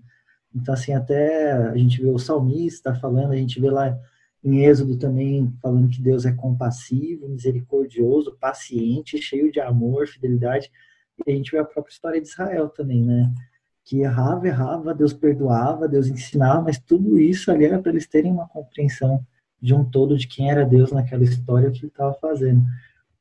Então 0.54 0.74
assim 0.74 0.94
até 0.94 1.52
a 1.52 1.78
gente 1.78 2.02
vê 2.02 2.10
o 2.10 2.18
salmista 2.18 2.96
falando, 2.96 3.32
a 3.32 3.36
gente 3.36 3.60
vê 3.60 3.70
lá 3.70 3.98
em 4.44 4.64
Êxodo 4.64 4.98
também 4.98 5.54
falando 5.62 5.90
que 5.90 6.02
Deus 6.02 6.26
é 6.26 6.32
compassivo, 6.32 7.28
misericordioso, 7.28 8.38
paciente, 8.40 9.22
cheio 9.22 9.52
de 9.52 9.60
amor, 9.60 10.08
fidelidade. 10.08 10.72
E 11.26 11.32
a 11.32 11.36
gente 11.36 11.52
vê 11.52 11.58
a 11.60 11.66
própria 11.66 11.92
história 11.92 12.22
de 12.22 12.28
Israel 12.28 12.70
também, 12.70 13.04
né? 13.04 13.32
Que 13.84 14.00
errava, 14.00 14.48
errava, 14.48 14.94
Deus 14.94 15.14
perdoava, 15.14 15.88
Deus 15.88 16.08
ensinava, 16.08 16.62
mas 16.62 16.80
tudo 16.80 17.20
isso 17.20 17.52
ali 17.52 17.66
era 17.66 17.80
para 17.80 17.92
eles 17.92 18.08
terem 18.08 18.32
uma 18.32 18.48
compreensão 18.48 19.26
de 19.62 19.74
um 19.74 19.84
todo 19.84 20.18
de 20.18 20.28
quem 20.28 20.50
era 20.50 20.66
Deus 20.66 20.92
naquela 20.92 21.24
história, 21.24 21.68
o 21.68 21.72
que 21.72 21.80
ele 21.80 21.88
estava 21.88 22.14
fazendo. 22.14 22.64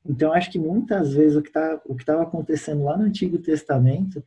Então, 0.09 0.33
acho 0.33 0.50
que 0.50 0.59
muitas 0.59 1.12
vezes 1.12 1.37
o 1.37 1.43
que 1.43 1.53
tá, 1.53 1.81
estava 1.99 2.23
acontecendo 2.23 2.85
lá 2.85 2.97
no 2.97 3.05
Antigo 3.05 3.38
Testamento 3.38 4.25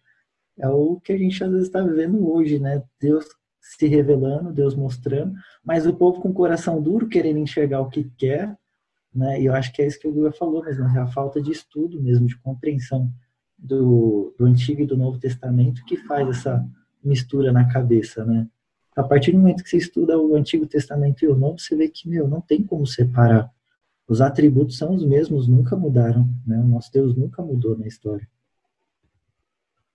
é 0.57 0.67
o 0.69 0.99
que 0.99 1.11
a 1.11 1.17
gente 1.17 1.43
às 1.43 1.49
vezes 1.49 1.67
está 1.67 1.81
vivendo 1.81 2.31
hoje, 2.31 2.59
né? 2.59 2.83
Deus 2.99 3.25
se 3.59 3.87
revelando, 3.87 4.53
Deus 4.53 4.75
mostrando, 4.75 5.33
mas 5.63 5.87
o 5.87 5.93
povo 5.93 6.21
com 6.21 6.29
o 6.29 6.33
coração 6.33 6.81
duro 6.81 7.07
querendo 7.07 7.39
enxergar 7.39 7.81
o 7.81 7.89
que 7.89 8.03
quer, 8.17 8.55
né? 9.13 9.41
E 9.41 9.45
eu 9.45 9.53
acho 9.53 9.73
que 9.73 9.81
é 9.81 9.87
isso 9.87 9.99
que 9.99 10.07
o 10.07 10.11
Guga 10.11 10.31
falou 10.31 10.63
mesmo, 10.63 10.85
é 10.85 10.99
a 10.99 11.07
falta 11.07 11.41
de 11.41 11.51
estudo 11.51 12.01
mesmo, 12.01 12.27
de 12.27 12.37
compreensão 12.37 13.11
do, 13.57 14.35
do 14.37 14.45
Antigo 14.45 14.81
e 14.81 14.87
do 14.87 14.97
Novo 14.97 15.19
Testamento 15.19 15.83
que 15.85 15.97
faz 15.97 16.27
essa 16.29 16.65
mistura 17.03 17.51
na 17.51 17.67
cabeça, 17.67 18.23
né? 18.23 18.47
A 18.95 19.03
partir 19.03 19.31
do 19.31 19.39
momento 19.39 19.63
que 19.63 19.69
você 19.69 19.77
estuda 19.77 20.19
o 20.19 20.35
Antigo 20.35 20.67
Testamento 20.67 21.23
e 21.23 21.27
o 21.27 21.35
Novo, 21.35 21.59
você 21.59 21.75
vê 21.75 21.87
que, 21.87 22.09
meu, 22.09 22.27
não 22.27 22.41
tem 22.41 22.61
como 22.61 22.85
separar. 22.85 23.49
Os 24.11 24.19
atributos 24.19 24.77
são 24.77 24.93
os 24.93 25.05
mesmos, 25.05 25.47
nunca 25.47 25.73
mudaram, 25.73 26.27
né? 26.45 26.57
O 26.57 26.67
nosso 26.67 26.91
Deus 26.91 27.15
nunca 27.15 27.41
mudou 27.41 27.77
na 27.77 27.87
história. 27.87 28.27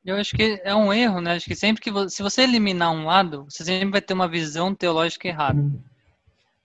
Eu 0.03 0.17
acho 0.17 0.35
que 0.35 0.59
é 0.65 0.75
um 0.75 0.91
erro, 0.91 1.21
né? 1.21 1.33
Acho 1.35 1.45
que 1.45 1.55
sempre 1.55 1.83
que 1.83 1.91
você, 1.91 2.17
se 2.17 2.23
você 2.23 2.41
eliminar 2.41 2.91
um 2.91 3.05
lado, 3.05 3.45
você 3.45 3.63
sempre 3.63 3.91
vai 3.91 4.01
ter 4.01 4.15
uma 4.15 4.27
visão 4.27 4.75
teológica 4.75 5.29
errada. 5.29 5.61
Hum. 5.61 5.79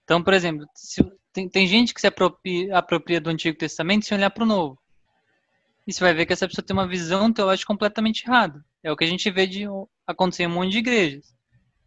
Então, 0.02 0.22
por 0.22 0.32
exemplo, 0.32 0.66
se, 0.74 1.04
tem, 1.30 1.46
tem 1.46 1.66
gente 1.66 1.92
que 1.92 2.00
se 2.00 2.06
apropria, 2.06 2.74
apropria 2.74 3.20
do 3.20 3.28
Antigo 3.28 3.58
Testamento 3.58 4.06
sem 4.06 4.16
olhar 4.16 4.30
para 4.30 4.44
o 4.44 4.46
Novo. 4.46 4.78
E 5.86 5.92
você 5.92 6.02
vai 6.02 6.14
ver 6.14 6.24
que 6.24 6.32
essa 6.32 6.48
pessoa 6.48 6.64
tem 6.64 6.72
uma 6.72 6.88
visão 6.88 7.30
teológica 7.30 7.70
completamente 7.70 8.24
errada. 8.24 8.64
É 8.82 8.90
o 8.90 8.96
que 8.96 9.04
a 9.04 9.08
gente 9.08 9.30
vê 9.30 9.46
de 9.46 9.66
acontecer 10.06 10.44
em 10.44 10.46
um 10.46 10.54
monte 10.54 10.72
de 10.72 10.78
igrejas. 10.78 11.34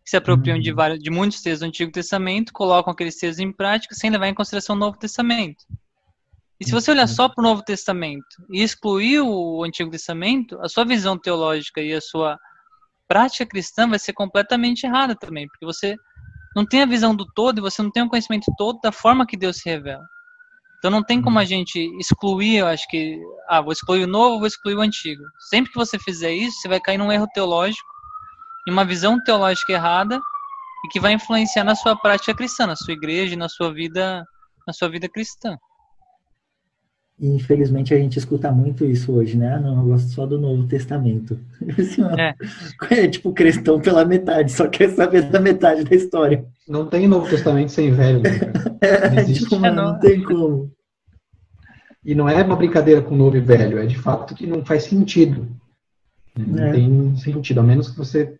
Que 0.05 0.11
se 0.11 0.17
apropriam 0.17 0.59
de, 0.59 0.69
uhum. 0.69 0.75
vários, 0.75 0.99
de 0.99 1.09
muitos 1.09 1.41
textos 1.41 1.61
do 1.61 1.65
Antigo 1.65 1.91
Testamento, 1.91 2.53
colocam 2.53 2.93
aqueles 2.93 3.17
textos 3.17 3.39
em 3.39 3.51
prática 3.51 3.95
sem 3.95 4.09
levar 4.09 4.27
em 4.27 4.33
consideração 4.33 4.75
o 4.75 4.79
Novo 4.79 4.97
Testamento. 4.97 5.65
E 6.59 6.65
se 6.65 6.71
você 6.71 6.91
olhar 6.91 7.07
só 7.07 7.27
para 7.27 7.41
o 7.41 7.43
Novo 7.43 7.63
Testamento 7.63 8.25
e 8.49 8.61
excluir 8.61 9.19
o 9.19 9.63
Antigo 9.63 9.89
Testamento, 9.89 10.57
a 10.61 10.69
sua 10.69 10.85
visão 10.85 11.17
teológica 11.17 11.81
e 11.81 11.93
a 11.93 11.99
sua 11.99 12.39
prática 13.07 13.45
cristã 13.45 13.89
vai 13.89 13.99
ser 13.99 14.13
completamente 14.13 14.85
errada 14.85 15.15
também, 15.15 15.47
porque 15.47 15.65
você 15.65 15.95
não 16.55 16.65
tem 16.65 16.81
a 16.81 16.85
visão 16.85 17.13
do 17.13 17.25
todo 17.25 17.57
e 17.57 17.61
você 17.61 17.81
não 17.83 17.91
tem 17.91 18.03
o 18.03 18.09
conhecimento 18.09 18.45
todo 18.57 18.79
da 18.81 18.91
forma 18.91 19.25
que 19.25 19.35
Deus 19.35 19.57
se 19.57 19.69
revela. 19.69 20.03
Então 20.77 20.89
não 20.89 21.03
tem 21.03 21.21
como 21.21 21.39
a 21.39 21.43
gente 21.43 21.79
excluir, 21.99 22.57
eu 22.57 22.67
acho 22.67 22.87
que, 22.89 23.19
ah, 23.49 23.59
vou 23.59 23.73
excluir 23.73 24.03
o 24.03 24.07
novo, 24.07 24.37
vou 24.37 24.47
excluir 24.47 24.75
o 24.75 24.81
antigo. 24.81 25.23
Sempre 25.49 25.71
que 25.71 25.77
você 25.77 25.99
fizer 25.99 26.31
isso, 26.31 26.61
você 26.61 26.67
vai 26.69 26.79
cair 26.79 26.97
num 26.97 27.11
erro 27.11 27.27
teológico, 27.33 27.87
em 28.67 28.71
uma 28.71 28.85
visão 28.85 29.21
teológica 29.23 29.73
errada 29.73 30.19
e 30.85 30.87
que 30.89 30.99
vai 30.99 31.13
influenciar 31.13 31.63
na 31.63 31.75
sua 31.75 31.95
prática 31.95 32.33
cristã, 32.33 32.67
na 32.67 32.75
sua 32.75 32.93
igreja, 32.93 33.35
na 33.35 33.49
sua 33.49 33.73
vida, 33.73 34.25
na 34.65 34.73
sua 34.73 34.89
vida 34.89 35.07
cristã. 35.09 35.57
Infelizmente 37.17 37.93
a 37.93 37.97
gente 37.97 38.19
escuta 38.19 38.51
muito 38.51 38.83
isso 38.85 39.13
hoje, 39.13 39.37
né? 39.37 39.53
Ah, 39.53 39.59
não, 39.59 39.79
eu 39.79 39.85
gosto 39.85 40.09
só 40.09 40.25
do 40.25 40.37
Novo 40.37 40.67
Testamento. 40.67 41.39
Assim, 41.79 42.03
é. 42.19 42.35
é 42.91 43.07
tipo 43.07 43.31
cristão 43.31 43.79
pela 43.79 44.03
metade, 44.03 44.51
só 44.51 44.67
quer 44.67 44.89
saber 44.89 45.21
da 45.29 45.39
metade 45.39 45.85
da 45.85 45.95
história. 45.95 46.45
Não 46.67 46.87
tem 46.87 47.07
Novo 47.07 47.29
Testamento 47.29 47.71
sem 47.71 47.91
velho. 47.91 48.21
Né, 48.21 48.31
é, 48.81 49.09
não 49.09 49.19
existe. 49.19 49.43
Tipo, 49.45 49.59
não, 49.59 49.73
não 49.73 49.99
tem 49.99 50.21
como. 50.23 50.69
E 52.03 52.13
não 52.13 52.27
é 52.27 52.43
uma 52.43 52.55
brincadeira 52.55 53.01
com 53.01 53.15
novo 53.15 53.37
e 53.37 53.41
velho, 53.41 53.79
é 53.79 53.85
de 53.85 53.97
fato 53.97 54.35
que 54.35 54.45
não 54.45 54.63
faz 54.63 54.83
sentido. 54.83 55.47
Não 56.37 56.65
é. 56.65 56.71
tem 56.73 57.15
sentido, 57.15 57.61
a 57.61 57.63
menos 57.63 57.89
que 57.89 57.97
você 57.97 58.35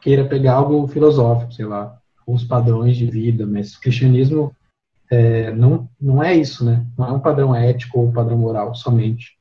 queira 0.00 0.24
pegar 0.24 0.54
algo 0.54 0.86
filosófico, 0.88 1.52
sei 1.52 1.64
lá, 1.64 1.98
uns 2.26 2.44
padrões 2.44 2.96
de 2.96 3.06
vida, 3.06 3.46
mas 3.46 3.74
o 3.74 3.80
cristianismo 3.80 4.54
é, 5.10 5.52
não, 5.52 5.88
não 6.00 6.22
é 6.22 6.34
isso, 6.34 6.64
né? 6.64 6.84
Não 6.98 7.06
é 7.06 7.12
um 7.12 7.20
padrão 7.20 7.54
ético 7.54 8.00
ou 8.00 8.08
um 8.08 8.12
padrão 8.12 8.36
moral 8.36 8.74
somente. 8.74 9.36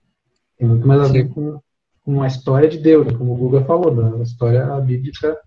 Tem 0.57 0.67
muito 0.67 0.87
mais 0.87 1.01
a 1.01 1.11
ver 1.11 1.29
com, 1.29 1.59
com 2.03 2.21
a 2.21 2.27
história 2.27 2.67
de 2.69 2.77
Deus, 2.77 3.05
né? 3.05 3.13
como 3.17 3.33
o 3.33 3.37
Guga 3.37 3.65
falou, 3.65 3.93
da 3.93 4.23
história 4.23 4.65
bíblica, 4.79 5.37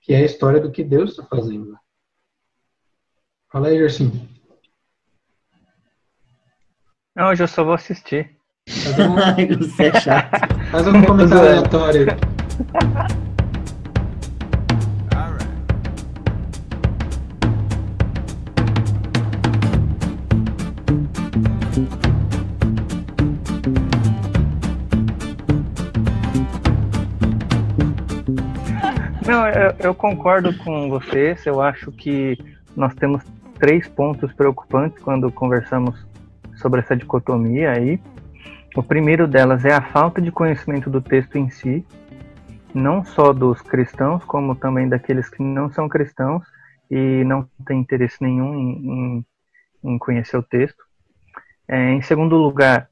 que 0.00 0.12
é 0.12 0.18
a 0.18 0.24
história 0.24 0.60
do 0.60 0.70
que 0.70 0.84
Deus 0.84 1.10
está 1.10 1.24
fazendo. 1.24 1.76
Fala 3.50 3.68
aí, 3.68 3.78
Gerson. 3.78 4.10
Não, 7.14 7.28
hoje 7.28 7.42
eu 7.42 7.48
só 7.48 7.62
vou 7.64 7.74
assistir. 7.74 8.36
Faz 8.66 8.98
um, 8.98 9.58
Você 9.58 9.84
é 9.84 10.00
chato. 10.00 10.30
Faz 10.70 10.86
um 10.86 11.02
comentário 11.02 11.48
aleatório. 11.48 12.06
Não, 29.32 29.48
eu, 29.48 29.74
eu, 29.78 29.94
concordo 29.94 30.54
com 30.58 30.90
vocês. 30.90 31.46
Eu 31.46 31.62
acho 31.62 31.90
que 31.90 32.36
nós 32.76 32.94
temos 32.94 33.24
três 33.58 33.88
pontos 33.88 34.30
preocupantes 34.34 35.02
quando 35.02 35.32
conversamos 35.32 36.06
sobre 36.56 36.80
essa 36.80 36.94
dicotomia 36.94 37.72
aí. 37.72 37.98
O 38.76 38.82
primeiro 38.82 39.26
delas 39.26 39.64
é 39.64 39.72
a 39.72 39.80
falta 39.80 40.20
de 40.20 40.30
conhecimento 40.30 40.90
do 40.90 41.00
texto 41.00 41.36
em 41.36 41.48
si, 41.48 41.82
não 42.74 43.06
só 43.06 43.32
dos 43.32 43.62
cristãos, 43.62 44.22
como 44.26 44.54
também 44.54 44.86
daqueles 44.86 45.30
que 45.30 45.42
não 45.42 45.72
são 45.72 45.88
cristãos 45.88 46.46
e 46.90 47.24
não 47.24 47.48
têm 47.66 47.80
interesse 47.80 48.18
nenhum 48.20 48.54
em, 48.54 48.90
em, 48.90 49.26
em 49.82 49.98
conhecer 49.98 50.36
o 50.36 50.42
texto. 50.42 50.84
É, 51.66 51.92
em 51.92 52.02
segundo 52.02 52.36
lugar, 52.36 52.86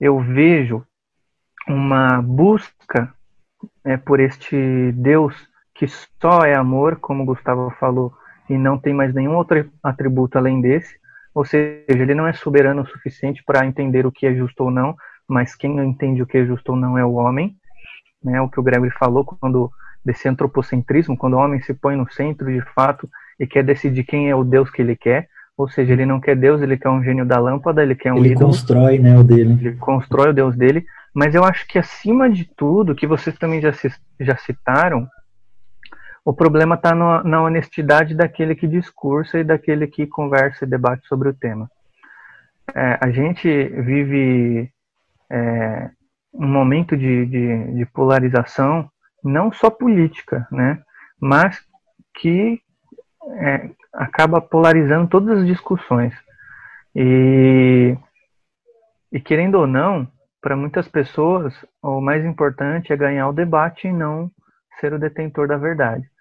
eu 0.00 0.18
vejo 0.20 0.86
uma 1.68 2.22
busca 2.22 3.12
é, 3.84 3.98
por 3.98 4.20
este 4.20 4.90
Deus 4.92 5.51
que 5.74 5.86
só 6.20 6.44
é 6.44 6.54
amor, 6.54 6.96
como 6.96 7.24
Gustavo 7.24 7.70
falou, 7.78 8.12
e 8.48 8.58
não 8.58 8.78
tem 8.78 8.92
mais 8.92 9.14
nenhum 9.14 9.36
outro 9.36 9.70
atributo 9.82 10.38
além 10.38 10.60
desse. 10.60 10.96
Ou 11.34 11.44
seja, 11.44 11.84
ele 11.88 12.14
não 12.14 12.26
é 12.26 12.32
soberano 12.32 12.82
o 12.82 12.86
suficiente 12.86 13.42
para 13.44 13.66
entender 13.66 14.06
o 14.06 14.12
que 14.12 14.26
é 14.26 14.34
justo 14.34 14.64
ou 14.64 14.70
não, 14.70 14.94
mas 15.26 15.54
quem 15.54 15.78
entende 15.78 16.22
o 16.22 16.26
que 16.26 16.38
é 16.38 16.44
justo 16.44 16.72
ou 16.72 16.78
não 16.78 16.98
é 16.98 17.04
o 17.04 17.14
homem. 17.14 17.56
Né? 18.22 18.40
O 18.40 18.48
que 18.48 18.60
o 18.60 18.62
Gregory 18.62 18.90
falou 18.90 19.24
quando 19.24 19.70
desse 20.04 20.28
antropocentrismo, 20.28 21.16
quando 21.16 21.34
o 21.34 21.38
homem 21.38 21.60
se 21.62 21.72
põe 21.72 21.96
no 21.96 22.10
centro 22.12 22.52
de 22.52 22.60
fato 22.74 23.08
e 23.38 23.46
quer 23.46 23.64
decidir 23.64 24.04
quem 24.04 24.28
é 24.28 24.36
o 24.36 24.44
Deus 24.44 24.70
que 24.70 24.82
ele 24.82 24.96
quer. 24.96 25.28
Ou 25.56 25.68
seja, 25.68 25.92
ele 25.92 26.06
não 26.06 26.20
quer 26.20 26.36
Deus, 26.36 26.60
ele 26.60 26.76
quer 26.76 26.88
um 26.88 27.02
gênio 27.02 27.24
da 27.24 27.38
lâmpada, 27.38 27.82
ele 27.82 27.94
quer 27.94 28.12
um 28.12 28.18
ele 28.18 28.30
ídolo. 28.30 28.46
constrói, 28.46 28.98
né, 28.98 29.18
o 29.18 29.22
dele. 29.22 29.58
Ele 29.60 29.76
constrói 29.76 30.30
o 30.30 30.34
Deus 30.34 30.56
dele. 30.56 30.84
Mas 31.14 31.34
eu 31.34 31.44
acho 31.44 31.66
que 31.68 31.78
acima 31.78 32.28
de 32.28 32.44
tudo, 32.56 32.94
que 32.94 33.06
vocês 33.06 33.36
também 33.38 33.60
já, 33.60 33.70
já 34.18 34.36
citaram, 34.36 35.06
o 36.24 36.32
problema 36.32 36.76
está 36.76 36.94
na 36.94 37.42
honestidade 37.42 38.14
daquele 38.14 38.54
que 38.54 38.66
discursa 38.66 39.38
e 39.38 39.44
daquele 39.44 39.86
que 39.86 40.06
conversa 40.06 40.64
e 40.64 40.68
debate 40.68 41.06
sobre 41.08 41.28
o 41.28 41.34
tema. 41.34 41.68
É, 42.74 42.98
a 43.00 43.10
gente 43.10 43.48
vive 43.48 44.70
é, 45.30 45.90
um 46.32 46.46
momento 46.46 46.96
de, 46.96 47.26
de, 47.26 47.74
de 47.74 47.86
polarização, 47.86 48.88
não 49.22 49.52
só 49.52 49.68
política, 49.68 50.46
né, 50.50 50.80
mas 51.20 51.60
que 52.14 52.60
é, 53.38 53.70
acaba 53.92 54.40
polarizando 54.40 55.08
todas 55.08 55.40
as 55.40 55.46
discussões. 55.46 56.14
E, 56.94 57.96
e 59.10 59.20
querendo 59.20 59.56
ou 59.56 59.66
não, 59.66 60.06
para 60.40 60.56
muitas 60.56 60.86
pessoas, 60.88 61.54
o 61.82 62.00
mais 62.00 62.24
importante 62.24 62.92
é 62.92 62.96
ganhar 62.96 63.28
o 63.28 63.32
debate 63.32 63.88
e 63.88 63.92
não 63.92 64.30
ser 64.80 64.92
o 64.92 64.98
detentor 64.98 65.46
da 65.48 65.56
verdade. 65.56 66.11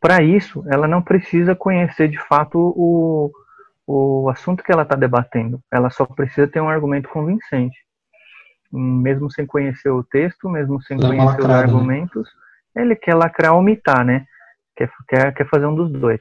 Para 0.00 0.22
isso, 0.22 0.64
ela 0.68 0.86
não 0.86 1.02
precisa 1.02 1.54
conhecer 1.54 2.08
de 2.08 2.18
fato 2.18 2.58
o, 2.76 3.32
o 3.86 4.28
assunto 4.30 4.62
que 4.62 4.70
ela 4.70 4.82
está 4.82 4.94
debatendo. 4.94 5.60
Ela 5.70 5.90
só 5.90 6.04
precisa 6.06 6.46
ter 6.46 6.60
um 6.60 6.68
argumento 6.68 7.08
convincente. 7.08 7.76
Mesmo 8.70 9.30
sem 9.30 9.46
conhecer 9.46 9.90
o 9.90 10.04
texto, 10.04 10.48
mesmo 10.48 10.80
sem 10.82 10.98
conhecer 10.98 11.24
lacrada, 11.24 11.42
os 11.42 11.48
né? 11.48 11.58
argumentos, 11.58 12.28
né? 12.74 12.82
ele 12.82 12.94
quer 12.94 13.14
lacrar 13.14 13.54
ou 13.54 13.62
mitar, 13.62 14.04
né? 14.04 14.26
Quer, 14.76 14.90
quer, 15.08 15.34
quer 15.34 15.48
fazer 15.48 15.66
um 15.66 15.74
dos 15.74 15.90
dois. 15.90 16.20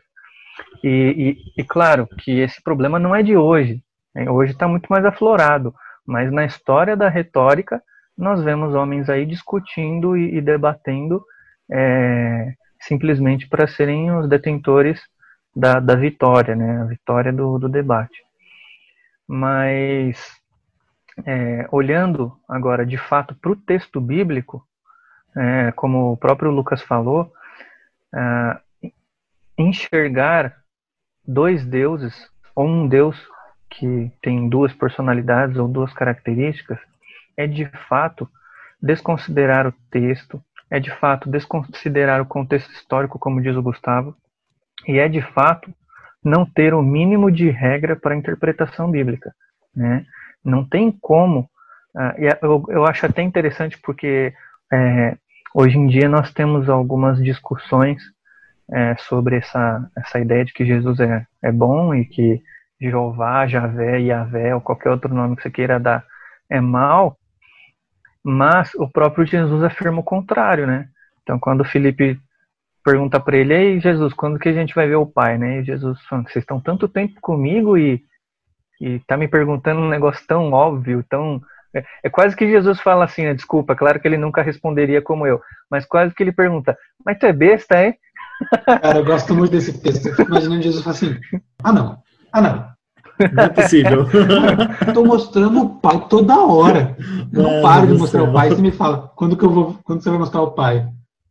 E, 0.83 1.37
e, 1.57 1.61
e 1.61 1.63
claro 1.63 2.07
que 2.07 2.39
esse 2.39 2.63
problema 2.63 2.97
não 2.97 3.15
é 3.15 3.21
de 3.21 3.37
hoje. 3.37 3.83
Né? 4.15 4.29
Hoje 4.29 4.53
está 4.53 4.67
muito 4.67 4.87
mais 4.87 5.05
aflorado. 5.05 5.75
Mas 6.05 6.31
na 6.31 6.45
história 6.45 6.95
da 6.95 7.09
retórica, 7.09 7.83
nós 8.17 8.41
vemos 8.41 8.73
homens 8.73 9.09
aí 9.09 9.25
discutindo 9.25 10.17
e, 10.17 10.37
e 10.37 10.41
debatendo 10.41 11.21
é, 11.69 12.53
simplesmente 12.87 13.47
para 13.47 13.67
serem 13.67 14.11
os 14.11 14.27
detentores 14.27 15.01
da, 15.55 15.79
da 15.79 15.95
vitória, 15.95 16.55
né? 16.55 16.81
A 16.81 16.85
vitória 16.85 17.33
do, 17.33 17.57
do 17.59 17.67
debate. 17.67 18.23
Mas 19.27 20.17
é, 21.25 21.67
olhando 21.71 22.37
agora 22.47 22.85
de 22.85 22.97
fato 22.97 23.35
para 23.35 23.51
o 23.51 23.55
texto 23.55 23.99
bíblico, 23.99 24.65
é, 25.35 25.71
como 25.73 26.13
o 26.13 26.17
próprio 26.17 26.51
Lucas 26.51 26.81
falou, 26.81 27.31
é, 28.13 28.91
enxergar 29.57 30.55
dois 31.25 31.65
deuses, 31.65 32.29
ou 32.55 32.67
um 32.67 32.87
Deus 32.87 33.17
que 33.69 34.11
tem 34.21 34.47
duas 34.47 34.73
personalidades 34.73 35.57
ou 35.57 35.67
duas 35.67 35.93
características, 35.93 36.79
é 37.35 37.45
de 37.45 37.65
fato 37.87 38.29
desconsiderar 38.81 39.67
o 39.67 39.73
texto, 39.91 40.41
é 40.69 40.79
de 40.79 40.91
fato 40.91 41.29
desconsiderar 41.29 42.21
o 42.21 42.25
contexto 42.25 42.71
histórico, 42.71 43.19
como 43.19 43.41
diz 43.41 43.55
o 43.55 43.63
Gustavo, 43.63 44.15
e 44.87 44.99
é 44.99 45.07
de 45.07 45.21
fato 45.21 45.73
não 46.23 46.45
ter 46.45 46.73
o 46.73 46.81
mínimo 46.81 47.31
de 47.31 47.49
regra 47.49 47.95
para 47.95 48.13
a 48.13 48.17
interpretação 48.17 48.91
bíblica. 48.91 49.33
Né? 49.75 50.05
Não 50.43 50.67
tem 50.67 50.91
como. 50.91 51.49
Uh, 51.95 52.37
eu, 52.41 52.65
eu 52.69 52.85
acho 52.85 53.05
até 53.05 53.21
interessante 53.21 53.77
porque 53.81 54.33
é, 54.71 55.17
hoje 55.53 55.77
em 55.77 55.87
dia 55.87 56.09
nós 56.09 56.33
temos 56.33 56.69
algumas 56.69 57.21
discussões 57.23 58.01
é, 58.71 58.95
sobre 58.97 59.37
essa, 59.37 59.89
essa 59.95 60.19
ideia 60.19 60.43
de 60.43 60.53
que 60.53 60.65
Jesus 60.65 60.99
é, 60.99 61.25
é 61.41 61.51
bom 61.51 61.95
e 61.95 62.05
que 62.05 62.41
Jeová, 62.79 63.47
Javé, 63.47 63.99
Yahvé, 64.01 64.53
ou 64.53 64.61
qualquer 64.61 64.89
outro 64.89 65.13
nome 65.13 65.35
que 65.35 65.43
você 65.43 65.49
queira 65.49 65.79
dar, 65.79 66.05
é 66.49 66.59
mal, 66.61 67.17
mas 68.27 68.73
o 68.75 68.89
próprio 68.89 69.25
Jesus 69.25 69.63
afirma 69.63 70.01
o 70.01 70.03
contrário, 70.03 70.67
né? 70.67 70.89
Então, 71.23 71.39
quando 71.39 71.63
Felipe 71.63 72.19
pergunta 72.83 73.21
para 73.21 73.37
ele, 73.37 73.53
ei, 73.53 73.79
Jesus, 73.79 74.13
quando 74.13 74.37
que 74.37 74.49
a 74.49 74.53
gente 74.53 74.75
vai 74.75 74.85
ver 74.85 74.95
o 74.95 75.05
Pai, 75.05 75.37
né? 75.37 75.59
E 75.61 75.63
Jesus 75.63 75.97
fala, 76.07 76.23
vocês 76.23 76.43
estão 76.43 76.59
tanto 76.59 76.89
tempo 76.89 77.21
comigo 77.21 77.77
e, 77.77 78.03
e 78.81 78.99
tá 79.07 79.15
me 79.15 79.29
perguntando 79.29 79.79
um 79.79 79.87
negócio 79.87 80.27
tão 80.27 80.51
óbvio, 80.51 81.05
tão... 81.09 81.41
É, 81.73 81.85
é 82.03 82.09
quase 82.09 82.35
que 82.35 82.49
Jesus 82.49 82.81
fala 82.81 83.05
assim, 83.05 83.23
né? 83.23 83.33
Desculpa, 83.33 83.77
claro 83.77 83.97
que 83.97 84.05
ele 84.07 84.17
nunca 84.17 84.41
responderia 84.41 85.01
como 85.01 85.25
eu, 85.25 85.41
mas 85.71 85.85
quase 85.85 86.13
que 86.13 86.21
ele 86.21 86.33
pergunta, 86.33 86.77
mas 87.05 87.17
tu 87.17 87.25
é 87.27 87.31
besta, 87.31 87.77
é? 87.77 87.95
Cara, 88.65 88.99
eu 88.99 89.05
gosto 89.05 89.33
muito 89.33 89.51
desse 89.51 89.81
texto. 89.81 90.09
Eu 90.09 90.25
imaginando 90.25 90.61
Jesus 90.61 90.83
falar 90.83 90.95
assim, 90.95 91.17
ah 91.63 91.71
não, 91.71 92.03
ah, 92.33 92.41
não. 92.41 92.76
Não 93.33 93.43
é 93.43 93.49
possível. 93.49 94.05
Estou 94.87 95.05
mostrando 95.05 95.61
o 95.61 95.69
pai 95.79 96.05
toda 96.09 96.39
hora. 96.39 96.95
Eu 97.33 97.43
não, 97.43 97.61
paro 97.61 97.87
de 97.87 97.93
mostrar 97.93 98.21
céu. 98.21 98.29
o 98.29 98.33
pai. 98.33 98.49
Você 98.49 98.61
me 98.61 98.71
fala, 98.71 99.11
quando 99.15 99.35
que 99.35 99.43
eu 99.43 99.49
vou, 99.49 99.79
quando 99.83 100.01
você 100.01 100.09
vai 100.09 100.19
mostrar 100.19 100.41
o 100.41 100.51
pai? 100.51 100.87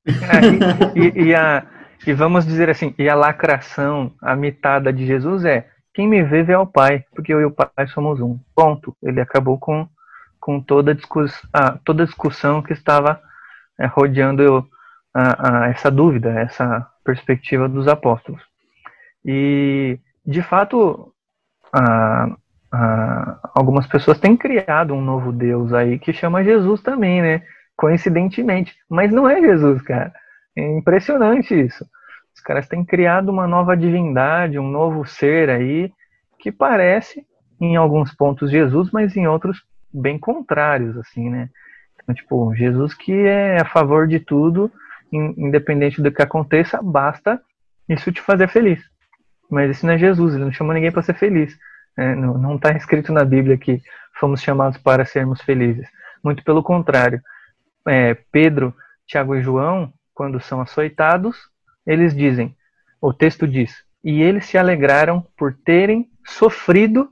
É, 0.06 0.98
e, 0.98 1.28
e, 1.28 1.34
a, 1.34 1.64
e 2.06 2.12
vamos 2.12 2.44
dizer 2.46 2.70
assim, 2.70 2.94
e 2.98 3.08
a 3.08 3.14
lacração, 3.14 4.12
a 4.20 4.34
mitada 4.36 4.92
de 4.92 5.06
Jesus 5.06 5.44
é 5.44 5.68
quem 5.94 6.06
me 6.06 6.22
vê 6.22 6.42
vê 6.42 6.52
ao 6.52 6.66
pai, 6.66 7.04
porque 7.14 7.32
eu 7.32 7.40
e 7.40 7.44
o 7.46 7.50
pai 7.50 7.86
somos 7.88 8.20
um. 8.20 8.38
Ponto. 8.54 8.94
Ele 9.02 9.20
acabou 9.20 9.58
com, 9.58 9.88
com 10.38 10.60
toda, 10.60 10.90
a 10.90 10.94
discuss, 10.94 11.32
ah, 11.52 11.78
toda 11.84 12.02
a 12.02 12.06
discussão 12.06 12.62
que 12.62 12.74
estava 12.74 13.20
é, 13.80 13.86
rodeando 13.86 14.68
a, 15.14 15.64
a 15.64 15.68
essa 15.68 15.90
dúvida, 15.90 16.38
essa 16.38 16.86
perspectiva 17.02 17.68
dos 17.68 17.88
apóstolos. 17.88 18.42
E 19.24 19.98
de 20.24 20.42
fato, 20.42 21.14
algumas 23.54 23.86
pessoas 23.86 24.18
têm 24.18 24.36
criado 24.36 24.94
um 24.94 25.00
novo 25.00 25.32
Deus 25.32 25.72
aí 25.72 25.98
que 25.98 26.12
chama 26.12 26.44
Jesus 26.44 26.82
também, 26.82 27.22
né? 27.22 27.42
Coincidentemente. 27.76 28.74
Mas 28.88 29.12
não 29.12 29.28
é 29.28 29.40
Jesus, 29.40 29.82
cara. 29.82 30.12
É 30.56 30.76
impressionante 30.76 31.54
isso. 31.58 31.84
Os 32.34 32.40
caras 32.40 32.68
têm 32.68 32.84
criado 32.84 33.30
uma 33.30 33.46
nova 33.46 33.76
divindade, 33.76 34.58
um 34.58 34.68
novo 34.68 35.06
ser 35.06 35.48
aí, 35.48 35.92
que 36.38 36.52
parece, 36.52 37.26
em 37.60 37.76
alguns 37.76 38.14
pontos, 38.14 38.50
Jesus, 38.50 38.90
mas 38.90 39.16
em 39.16 39.26
outros 39.26 39.62
bem 39.92 40.18
contrários, 40.18 40.96
assim, 40.98 41.30
né? 41.30 41.48
Então, 42.02 42.14
tipo, 42.14 42.54
Jesus 42.54 42.94
que 42.94 43.12
é 43.12 43.60
a 43.60 43.64
favor 43.64 44.06
de 44.06 44.20
tudo, 44.20 44.70
independente 45.12 46.02
do 46.02 46.12
que 46.12 46.22
aconteça, 46.22 46.80
basta 46.82 47.40
isso 47.88 48.12
te 48.12 48.20
fazer 48.20 48.48
feliz. 48.48 48.80
Mas 49.50 49.70
esse 49.70 49.86
não 49.86 49.94
é 49.94 49.98
Jesus, 49.98 50.34
ele 50.34 50.44
não 50.44 50.52
chamou 50.52 50.74
ninguém 50.74 50.92
para 50.92 51.02
ser 51.02 51.14
feliz. 51.14 51.56
É, 51.96 52.14
não 52.14 52.56
está 52.56 52.72
escrito 52.72 53.12
na 53.12 53.24
Bíblia 53.24 53.56
que 53.56 53.80
fomos 54.18 54.42
chamados 54.42 54.78
para 54.78 55.04
sermos 55.04 55.40
felizes. 55.40 55.88
Muito 56.22 56.42
pelo 56.44 56.62
contrário. 56.62 57.20
É, 57.86 58.14
Pedro, 58.32 58.74
Tiago 59.06 59.34
e 59.34 59.42
João, 59.42 59.92
quando 60.12 60.40
são 60.40 60.60
açoitados, 60.60 61.36
eles 61.86 62.14
dizem, 62.14 62.56
o 63.00 63.12
texto 63.12 63.46
diz, 63.46 63.84
e 64.02 64.22
eles 64.22 64.46
se 64.46 64.58
alegraram 64.58 65.24
por 65.36 65.54
terem 65.54 66.10
sofrido 66.24 67.08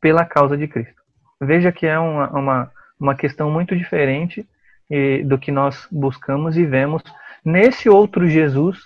pela 0.00 0.24
causa 0.24 0.56
de 0.56 0.66
Cristo. 0.66 1.00
Veja 1.40 1.70
que 1.72 1.86
é 1.86 1.98
uma, 1.98 2.30
uma, 2.30 2.72
uma 2.98 3.14
questão 3.14 3.50
muito 3.50 3.76
diferente 3.76 4.48
e, 4.90 5.22
do 5.24 5.38
que 5.38 5.50
nós 5.50 5.86
buscamos 5.90 6.56
e 6.56 6.64
vemos 6.64 7.02
nesse 7.44 7.88
outro 7.88 8.28
Jesus 8.28 8.78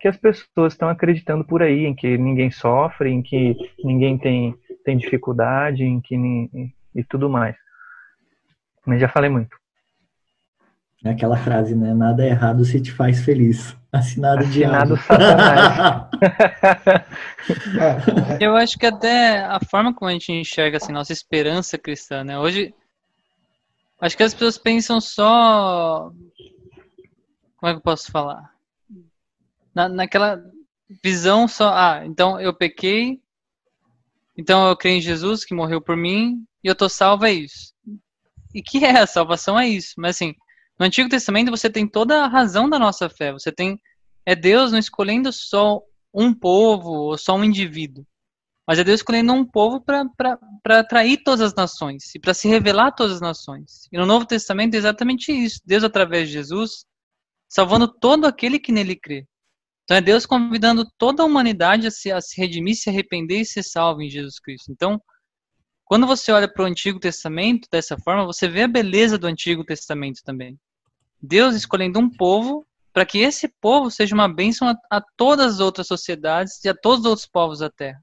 que 0.00 0.08
as 0.08 0.16
pessoas 0.16 0.72
estão 0.72 0.88
acreditando 0.88 1.44
por 1.44 1.62
aí, 1.62 1.84
em 1.84 1.94
que 1.94 2.16
ninguém 2.16 2.50
sofre, 2.50 3.10
em 3.10 3.22
que 3.22 3.54
ninguém 3.84 4.16
tem, 4.16 4.54
tem 4.82 4.96
dificuldade, 4.96 5.84
em 5.84 6.00
que 6.00 6.16
e 6.94 7.04
tudo 7.04 7.28
mais. 7.28 7.54
Mas 8.86 9.00
já 9.00 9.08
falei 9.08 9.28
muito. 9.28 9.54
É 11.04 11.10
aquela 11.10 11.36
frase, 11.36 11.74
né? 11.74 11.94
Nada 11.94 12.24
é 12.24 12.28
errado 12.28 12.64
se 12.64 12.80
te 12.80 12.92
faz 12.92 13.20
feliz. 13.22 13.76
Assinado, 13.92 14.44
Assinado 14.44 14.96
de 14.96 15.02
Satanás. 15.02 16.08
Eu 18.40 18.56
acho 18.56 18.78
que 18.78 18.86
até 18.86 19.40
a 19.40 19.58
forma 19.60 19.92
como 19.94 20.08
a 20.08 20.12
gente 20.12 20.32
enxerga 20.32 20.76
assim, 20.76 20.92
nossa 20.92 21.12
esperança 21.12 21.76
cristã, 21.76 22.22
né? 22.22 22.38
Hoje, 22.38 22.74
acho 24.00 24.16
que 24.16 24.22
as 24.22 24.32
pessoas 24.32 24.56
pensam 24.58 25.00
só. 25.00 26.10
Como 27.56 27.70
é 27.70 27.72
que 27.72 27.78
eu 27.78 27.82
posso 27.82 28.10
falar? 28.10 28.50
Na, 29.80 29.88
naquela 29.88 30.42
visão 31.02 31.48
só, 31.48 31.72
ah, 31.72 32.02
então 32.04 32.38
eu 32.40 32.54
pequei, 32.54 33.20
então 34.36 34.68
eu 34.68 34.76
creio 34.76 34.98
em 34.98 35.02
Jesus 35.02 35.44
que 35.44 35.54
morreu 35.54 35.80
por 35.80 35.96
mim 35.96 36.44
e 36.62 36.68
eu 36.68 36.74
tô 36.74 36.88
salvo, 36.88 37.24
é 37.24 37.32
isso. 37.32 37.72
E 38.54 38.62
que 38.62 38.84
é 38.84 38.98
a 38.98 39.06
salvação 39.06 39.58
é 39.58 39.68
isso. 39.68 39.94
Mas 39.96 40.16
assim, 40.16 40.34
no 40.78 40.86
Antigo 40.86 41.08
Testamento 41.08 41.50
você 41.50 41.70
tem 41.70 41.86
toda 41.86 42.24
a 42.24 42.28
razão 42.28 42.68
da 42.68 42.78
nossa 42.78 43.08
fé. 43.08 43.32
Você 43.32 43.52
tem 43.52 43.80
é 44.26 44.34
Deus 44.34 44.70
não 44.70 44.78
escolhendo 44.78 45.32
só 45.32 45.80
um 46.12 46.34
povo 46.34 46.90
ou 46.90 47.18
só 47.18 47.34
um 47.36 47.44
indivíduo, 47.44 48.04
mas 48.66 48.78
é 48.78 48.84
Deus 48.84 49.00
escolhendo 49.00 49.32
um 49.32 49.44
povo 49.44 49.80
para 49.80 50.38
atrair 50.78 51.22
todas 51.24 51.40
as 51.40 51.54
nações 51.54 52.14
e 52.14 52.18
para 52.18 52.34
se 52.34 52.48
revelar 52.48 52.88
a 52.88 52.92
todas 52.92 53.14
as 53.14 53.20
nações. 53.20 53.88
E 53.90 53.96
no 53.96 54.04
Novo 54.04 54.26
Testamento 54.26 54.74
é 54.74 54.78
exatamente 54.78 55.32
isso. 55.32 55.60
Deus 55.64 55.84
através 55.84 56.28
de 56.28 56.34
Jesus 56.34 56.84
salvando 57.48 57.88
todo 57.88 58.26
aquele 58.26 58.60
que 58.60 58.70
nele 58.70 58.94
crê. 58.94 59.26
Então 59.90 59.98
é 59.98 60.00
Deus 60.00 60.24
convidando 60.24 60.88
toda 60.96 61.24
a 61.24 61.26
humanidade 61.26 61.88
a 61.88 61.90
se, 61.90 62.12
a 62.12 62.20
se 62.20 62.40
redimir, 62.40 62.76
se 62.76 62.88
arrepender 62.88 63.40
e 63.40 63.44
ser 63.44 63.64
salvo 63.64 64.00
em 64.00 64.08
Jesus 64.08 64.38
Cristo. 64.38 64.70
Então, 64.70 65.02
quando 65.84 66.06
você 66.06 66.30
olha 66.30 66.46
para 66.46 66.62
o 66.62 66.66
Antigo 66.66 67.00
Testamento 67.00 67.66
dessa 67.72 67.98
forma, 67.98 68.24
você 68.24 68.46
vê 68.46 68.62
a 68.62 68.68
beleza 68.68 69.18
do 69.18 69.26
Antigo 69.26 69.64
Testamento 69.64 70.20
também. 70.24 70.56
Deus 71.20 71.56
escolhendo 71.56 71.98
um 71.98 72.08
povo 72.08 72.64
para 72.92 73.04
que 73.04 73.18
esse 73.18 73.48
povo 73.60 73.90
seja 73.90 74.14
uma 74.14 74.32
bênção 74.32 74.68
a, 74.68 74.76
a, 74.88 75.02
todas 75.16 75.54
as 75.54 75.60
outras 75.60 75.88
sociedades 75.88 76.64
e 76.64 76.68
a 76.68 76.74
todos 76.74 77.00
os 77.00 77.06
outros 77.06 77.26
povos 77.26 77.58
da 77.58 77.68
Terra. 77.68 78.00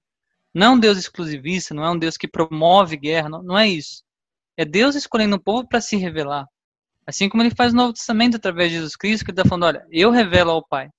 Não 0.53 0.67
é 0.67 0.69
um 0.71 0.79
Deus 0.81 0.97
exclusivista, 0.97 1.73
não 1.73 1.85
é 1.85 1.89
um 1.89 1.97
Deus 1.97 2.17
que 2.17 2.27
promove 2.27 2.97
guerra, 2.97 3.29
não, 3.29 3.41
não 3.41 3.57
é 3.57 3.65
isso. 3.65 4.03
É 4.57 4.65
Deus 4.65 4.93
escolhendo 4.93 5.37
um 5.37 5.39
povo 5.39 5.65
para 5.65 5.79
se 5.79 5.95
revelar. 5.95 6.45
Assim 7.05 7.29
como 7.29 7.43
ele 7.43 7.55
faz 7.55 7.71
no 7.71 7.83
Novo 7.83 7.93
Testamento 7.93 8.35
através 8.35 8.71
de 8.71 8.75
Jesus 8.75 8.97
Cristo, 8.97 9.23
que 9.23 9.31
ele 9.31 9.39
está 9.39 9.47
falando, 9.47 9.67
olha, 9.67 9.87
eu 9.89 10.11
revelo 10.11 10.51
ao 10.51 10.67
Pai. 10.67 10.89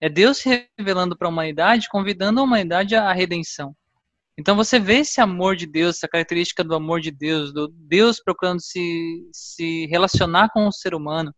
É 0.00 0.08
Deus 0.08 0.38
se 0.38 0.68
revelando 0.78 1.16
para 1.16 1.26
a 1.26 1.30
humanidade, 1.30 1.88
convidando 1.88 2.40
a 2.40 2.42
humanidade 2.44 2.94
à 2.94 3.12
redenção. 3.12 3.74
Então 4.38 4.54
você 4.54 4.78
vê 4.78 4.98
esse 4.98 5.20
amor 5.20 5.56
de 5.56 5.66
Deus, 5.66 5.96
essa 5.96 6.06
característica 6.06 6.62
do 6.62 6.74
amor 6.74 7.00
de 7.00 7.10
Deus, 7.10 7.52
do 7.52 7.66
Deus 7.68 8.22
procurando 8.22 8.60
se, 8.60 9.28
se 9.32 9.86
relacionar 9.86 10.50
com 10.50 10.68
o 10.68 10.72
ser 10.72 10.94
humano, 10.94 11.34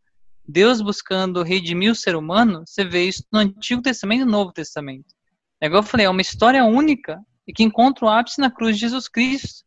Deus 0.47 0.83
buscando 0.83 1.43
redimir 1.43 1.93
o 1.93 1.95
ser 1.95 2.15
humano, 2.15 2.63
você 2.67 2.85
vê 2.85 3.05
isso 3.05 3.25
no 3.33 3.39
Antigo 3.39 3.81
Testamento 3.81 4.23
e 4.23 4.25
no 4.25 4.31
Novo 4.31 4.53
Testamento. 4.53 5.15
É 5.61 5.67
igual 5.67 5.83
eu 5.83 5.87
falei, 5.87 6.05
é 6.07 6.11
uma 6.11 6.21
história 6.21 6.65
única 6.65 7.19
e 7.47 7.53
que 7.55 7.63
encontra 7.63 8.05
o 8.05 8.09
ápice 8.09 8.41
na 8.41 8.51
cruz 8.51 8.77
de 8.77 8.81
Jesus 8.81 9.09
Cristo, 9.09 9.65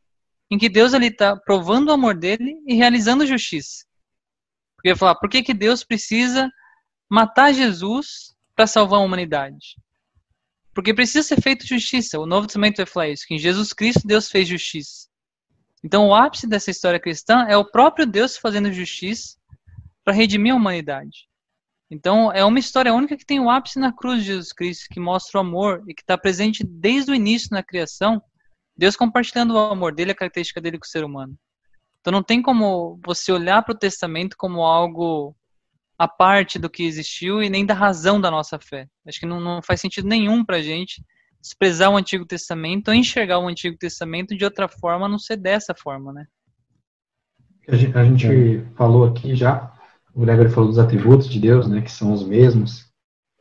em 0.52 0.58
que 0.58 0.70
Deus 0.70 0.94
ali 0.94 1.08
está 1.08 1.36
provando 1.36 1.90
o 1.90 1.94
amor 1.94 2.16
dele 2.16 2.62
e 2.68 2.76
realizando 2.76 3.26
justiça. 3.26 3.86
Porque 4.76 4.90
eu 4.90 4.92
ia 4.92 4.98
falar, 4.98 5.16
por 5.16 5.30
que, 5.30 5.42
que 5.42 5.54
Deus 5.54 5.84
precisa 5.84 6.52
matar 7.10 7.54
Jesus 7.54 8.36
para 8.64 8.68
salvar 8.68 9.02
a 9.02 9.04
humanidade? 9.04 9.76
Porque 10.74 10.94
precisa 10.94 11.22
ser 11.22 11.42
feita 11.42 11.68
justiça. 11.68 12.18
O 12.18 12.26
Novo 12.26 12.48
Testamento 12.48 12.78
vai 12.78 12.86
falar 12.86 13.10
isso, 13.10 13.26
que 13.28 13.36
em 13.36 13.38
Jesus 13.38 13.74
Cristo 13.74 14.08
Deus 14.08 14.30
fez 14.30 14.48
justiça. 14.48 15.10
Então 15.84 16.08
o 16.08 16.16
ápice 16.16 16.48
dessa 16.48 16.72
história 16.72 16.98
cristã 16.98 17.46
é 17.50 17.58
o 17.58 17.70
próprio 17.70 18.06
Deus 18.08 18.38
fazendo 18.38 18.72
justiça 18.72 19.38
para 20.02 20.14
redimir 20.14 20.54
a 20.54 20.56
humanidade. 20.56 21.28
Então 21.92 22.32
é 22.32 22.46
uma 22.46 22.58
história 22.58 22.94
única 22.94 23.18
que 23.18 23.26
tem 23.26 23.42
o 23.42 23.50
ápice 23.50 23.80
na 23.80 23.92
cruz 23.92 24.22
de 24.22 24.28
Jesus 24.28 24.54
Cristo, 24.54 24.88
que 24.90 25.00
mostra 25.00 25.40
o 25.40 25.42
amor 25.42 25.84
e 25.86 25.94
que 25.94 26.02
está 26.02 26.18
presente 26.18 26.64
desde 26.64 27.12
o 27.12 27.16
início 27.16 27.50
na 27.52 27.62
criação. 27.62 28.22
Deus 28.78 28.96
compartilhando 28.96 29.56
o 29.56 29.58
amor 29.58 29.94
dele, 29.94 30.12
a 30.12 30.16
característica 30.16 30.62
dele 30.62 30.80
com 30.80 30.86
o 30.86 30.90
ser 30.90 31.04
humano. 31.04 31.38
Então 32.00 32.14
não 32.14 32.24
tem 32.24 32.42
como 32.42 32.98
você 33.06 33.30
olhar 33.30 33.62
para 33.62 33.76
o 33.76 33.78
Testamento 33.78 34.38
como 34.38 34.62
algo 34.62 35.36
a 35.98 36.08
parte 36.08 36.58
do 36.58 36.70
que 36.70 36.84
existiu 36.84 37.42
e 37.42 37.50
nem 37.50 37.66
da 37.66 37.74
razão 37.74 38.20
da 38.20 38.32
nossa 38.32 38.60
fé. 38.60 38.88
Acho 39.08 39.20
que 39.20 39.26
não, 39.26 39.40
não 39.40 39.62
faz 39.62 39.80
sentido 39.80 40.08
nenhum 40.08 40.44
para 40.44 40.58
a 40.58 40.62
gente 40.62 41.04
desprezar 41.42 41.92
o 41.92 41.98
Antigo 41.98 42.26
Testamento 42.26 42.88
ou 42.88 42.94
enxergar 42.94 43.40
o 43.40 43.48
Antigo 43.48 43.78
Testamento 43.78 44.36
de 44.36 44.46
outra 44.46 44.68
forma, 44.68 45.06
a 45.06 45.10
não 45.10 45.20
ser 45.20 45.38
dessa 45.38 45.76
forma, 45.76 46.14
né? 46.14 46.26
A 47.68 47.76
gente, 47.76 47.98
a 47.98 48.04
gente 48.04 48.66
falou 48.76 49.06
aqui 49.06 49.36
já, 49.36 49.72
o 50.14 50.22
Gregory 50.22 50.50
falou 50.50 50.70
dos 50.70 50.80
atributos 50.80 51.30
de 51.30 51.40
Deus, 51.40 51.68
né, 51.68 51.82
que 51.82 51.92
são 51.92 52.14
os 52.14 52.26
mesmos, 52.26 52.86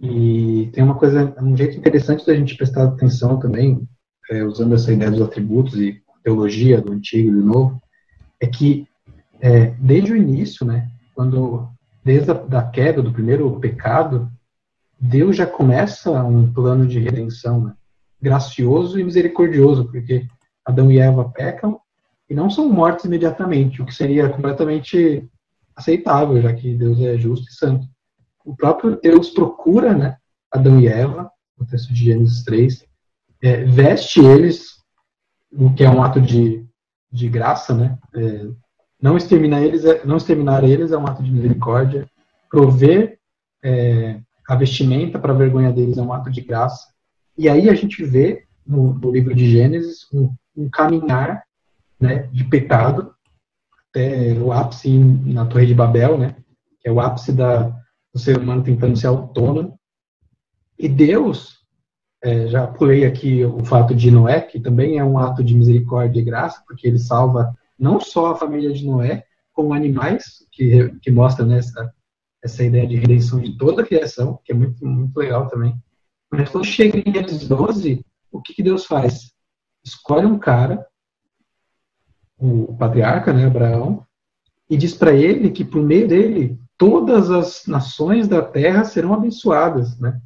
e 0.00 0.68
tem 0.72 0.82
uma 0.82 0.96
coisa, 0.96 1.34
um 1.40 1.56
jeito 1.56 1.76
interessante 1.76 2.26
da 2.26 2.34
gente 2.34 2.56
prestar 2.56 2.84
atenção 2.84 3.38
também, 3.38 3.86
é, 4.30 4.42
usando 4.44 4.74
essa 4.74 4.92
ideia 4.92 5.10
dos 5.10 5.22
atributos 5.22 5.74
e 5.74 6.02
teologia 6.22 6.80
do 6.80 6.92
Antigo 6.92 7.28
e 7.28 7.32
do 7.32 7.44
Novo, 7.44 7.80
é 8.40 8.46
que 8.46 8.86
é, 9.40 9.66
desde 9.78 10.12
o 10.12 10.16
início, 10.16 10.66
né, 10.66 10.88
quando 11.14 11.68
desde 12.04 12.30
a 12.30 12.34
da 12.34 12.62
queda 12.62 13.02
do 13.02 13.12
primeiro 13.12 13.58
pecado, 13.60 14.30
Deus 14.98 15.36
já 15.36 15.46
começa 15.46 16.10
um 16.22 16.52
plano 16.52 16.86
de 16.86 16.98
redenção, 16.98 17.64
né? 17.64 17.74
gracioso 18.20 18.98
e 19.00 19.04
misericordioso, 19.04 19.86
porque 19.86 20.26
Adão 20.64 20.90
e 20.90 20.98
Eva 20.98 21.28
pecam 21.28 21.80
e 22.30 22.34
não 22.34 22.48
são 22.48 22.68
mortos 22.68 23.04
imediatamente, 23.04 23.82
o 23.82 23.84
que 23.84 23.94
seria 23.94 24.28
completamente 24.28 25.28
aceitável, 25.74 26.40
já 26.40 26.52
que 26.52 26.74
Deus 26.74 27.00
é 27.00 27.18
justo 27.18 27.48
e 27.48 27.54
santo. 27.54 27.86
O 28.44 28.54
próprio 28.54 28.98
Deus 29.00 29.30
procura 29.30 29.92
né, 29.92 30.16
Adão 30.50 30.80
e 30.80 30.86
Eva, 30.86 31.30
no 31.58 31.66
texto 31.66 31.92
de 31.92 32.04
Gênesis 32.04 32.44
3, 32.44 32.84
é, 33.42 33.64
veste 33.64 34.20
eles, 34.20 34.76
o 35.52 35.72
que 35.74 35.82
é 35.84 35.90
um 35.90 36.02
ato 36.02 36.20
de, 36.20 36.64
de 37.10 37.28
graça, 37.28 37.74
né? 37.74 37.98
É, 38.14 38.46
não 39.02 39.16
exterminar 39.16 39.62
eles, 39.62 39.84
é, 39.84 40.06
não 40.06 40.16
exterminar 40.16 40.62
eles 40.62 40.92
é 40.92 40.96
um 40.96 41.06
ato 41.06 41.22
de 41.22 41.30
misericórdia. 41.32 42.08
Prover 42.48 43.18
é, 43.62 44.20
a 44.48 44.54
vestimenta 44.54 45.18
para 45.18 45.32
a 45.32 45.36
vergonha 45.36 45.72
deles 45.72 45.98
é 45.98 46.02
um 46.02 46.12
ato 46.12 46.30
de 46.30 46.40
graça. 46.40 46.86
E 47.36 47.48
aí 47.48 47.68
a 47.68 47.74
gente 47.74 48.04
vê 48.04 48.44
no, 48.64 48.94
no 48.94 49.10
livro 49.10 49.34
de 49.34 49.50
Gênesis 49.50 50.06
um, 50.12 50.32
um 50.56 50.70
caminhar 50.70 51.42
né, 51.98 52.28
de 52.32 52.44
pecado 52.44 53.12
até 53.90 54.34
o 54.34 54.52
ápice 54.52 54.96
na 54.96 55.46
Torre 55.46 55.66
de 55.66 55.74
Babel, 55.74 56.16
né, 56.16 56.36
que 56.80 56.88
é 56.88 56.92
o 56.92 57.00
ápice 57.00 57.32
da, 57.32 57.64
do 58.14 58.20
ser 58.20 58.38
humano 58.38 58.62
tentando 58.62 58.96
ser 58.96 59.08
autônomo. 59.08 59.78
E 60.78 60.88
Deus, 60.88 61.58
é, 62.22 62.46
já 62.46 62.66
pulei 62.66 63.04
aqui 63.04 63.44
o 63.44 63.64
fato 63.64 63.94
de 63.94 64.10
Noé, 64.10 64.40
que 64.40 64.60
também 64.60 64.98
é 64.98 65.04
um 65.04 65.18
ato 65.18 65.42
de 65.42 65.54
misericórdia 65.54 66.20
e 66.20 66.24
graça, 66.24 66.62
porque 66.66 66.86
ele 66.86 66.98
salva 66.98 67.52
não 67.82 67.98
só 67.98 68.30
a 68.30 68.36
família 68.36 68.72
de 68.72 68.86
Noé, 68.86 69.24
como 69.52 69.74
animais, 69.74 70.46
que, 70.52 70.88
que 71.02 71.10
mostra 71.10 71.44
né, 71.44 71.58
essa, 71.58 71.92
essa 72.40 72.62
ideia 72.62 72.86
de 72.86 72.94
redenção 72.94 73.40
de 73.40 73.58
toda 73.58 73.82
a 73.82 73.84
criação, 73.84 74.38
que 74.44 74.52
é 74.52 74.54
muito, 74.54 74.86
muito 74.86 75.16
legal 75.16 75.48
também. 75.48 75.74
Mas 76.30 76.48
quando 76.48 76.64
chega 76.64 76.96
em 76.96 77.12
Gênesis 77.12 77.46
12, 77.48 78.06
o 78.30 78.40
que, 78.40 78.54
que 78.54 78.62
Deus 78.62 78.86
faz? 78.86 79.32
Escolhe 79.84 80.26
um 80.26 80.38
cara, 80.38 80.86
o 82.38 82.72
patriarca, 82.76 83.32
né, 83.32 83.46
Abraão, 83.46 84.06
e 84.70 84.76
diz 84.76 84.94
para 84.94 85.12
ele 85.12 85.50
que 85.50 85.64
por 85.64 85.82
meio 85.82 86.06
dele 86.06 86.58
todas 86.78 87.30
as 87.32 87.66
nações 87.66 88.28
da 88.28 88.40
terra 88.42 88.84
serão 88.84 89.12
abençoadas, 89.12 89.98
né? 89.98 90.20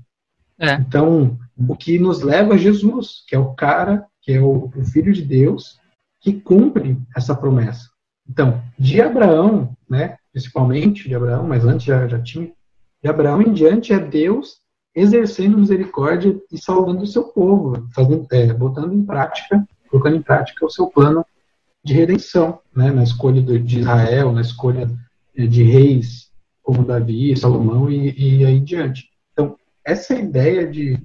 É. 0.58 0.74
Então, 0.74 1.38
o 1.56 1.74
que 1.74 1.98
nos 1.98 2.20
leva 2.20 2.54
a 2.54 2.58
Jesus, 2.58 3.24
que 3.26 3.34
é 3.34 3.38
o 3.38 3.54
cara, 3.54 4.06
que 4.20 4.32
é 4.32 4.40
o, 4.40 4.70
o 4.74 4.84
Filho 4.84 5.12
de 5.12 5.22
Deus, 5.22 5.78
que 6.26 6.32
cumpre 6.32 6.98
essa 7.14 7.36
promessa. 7.36 7.88
Então, 8.28 8.60
de 8.76 9.00
Abraão, 9.00 9.76
né, 9.88 10.16
principalmente 10.32 11.08
de 11.08 11.14
Abraão, 11.14 11.46
mas 11.46 11.64
antes 11.64 11.86
já, 11.86 12.08
já 12.08 12.20
tinha, 12.20 12.50
de 13.00 13.08
Abraão 13.08 13.40
em 13.40 13.52
diante 13.52 13.92
é 13.92 13.98
Deus 14.00 14.56
exercendo 14.92 15.56
misericórdia 15.56 16.36
e 16.50 16.58
salvando 16.58 17.04
o 17.04 17.06
seu 17.06 17.28
povo, 17.28 17.88
fazendo, 17.94 18.26
é, 18.32 18.52
botando 18.52 18.92
em 18.92 19.04
prática, 19.04 19.64
colocando 19.88 20.16
em 20.16 20.22
prática 20.22 20.66
o 20.66 20.70
seu 20.70 20.88
plano 20.88 21.24
de 21.84 21.94
redenção, 21.94 22.58
né, 22.74 22.90
na 22.90 23.04
escolha 23.04 23.40
de 23.40 23.78
Israel, 23.78 24.32
na 24.32 24.40
escolha 24.40 24.90
é, 25.36 25.46
de 25.46 25.62
reis 25.62 26.32
como 26.60 26.84
Davi, 26.84 27.36
Salomão 27.36 27.88
e, 27.88 28.40
e 28.40 28.44
aí 28.44 28.56
em 28.56 28.64
diante. 28.64 29.10
Então, 29.32 29.56
essa 29.84 30.12
ideia 30.12 30.66
de 30.66 30.98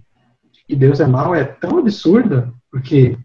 que 0.67 0.75
Deus 0.75 0.99
é 0.99 1.05
mau 1.05 1.35
é 1.35 1.43
tão 1.43 1.77
absurda, 1.77 2.51
porque 2.71 3.15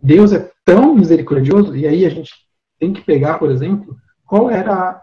Deus 0.00 0.32
é 0.32 0.52
tão 0.66 0.96
misericordioso, 0.96 1.76
e 1.76 1.86
aí 1.86 2.04
a 2.04 2.10
gente 2.10 2.32
tem 2.78 2.92
que 2.92 3.00
pegar, 3.00 3.38
por 3.38 3.52
exemplo, 3.52 3.96
qual 4.26 4.50
era 4.50 4.74
a, 4.74 5.02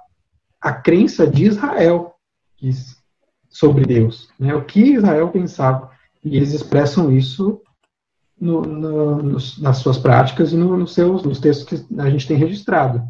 a 0.62 0.74
crença 0.74 1.26
de 1.26 1.46
Israel 1.46 2.14
sobre 3.50 3.86
Deus, 3.86 4.30
né? 4.38 4.54
o 4.54 4.66
que 4.66 4.82
Israel 4.82 5.30
pensava. 5.30 5.90
E 6.24 6.36
eles 6.36 6.54
expressam 6.54 7.12
isso 7.12 7.62
no, 8.40 8.62
no, 8.62 9.38
nas 9.60 9.78
suas 9.78 9.98
práticas 9.98 10.52
e 10.52 10.58
no, 10.58 10.78
nos, 10.78 10.94
seus, 10.94 11.24
nos 11.24 11.40
textos 11.40 11.82
que 11.82 12.00
a 12.00 12.10
gente 12.10 12.28
tem 12.28 12.38
registrado. 12.38 13.02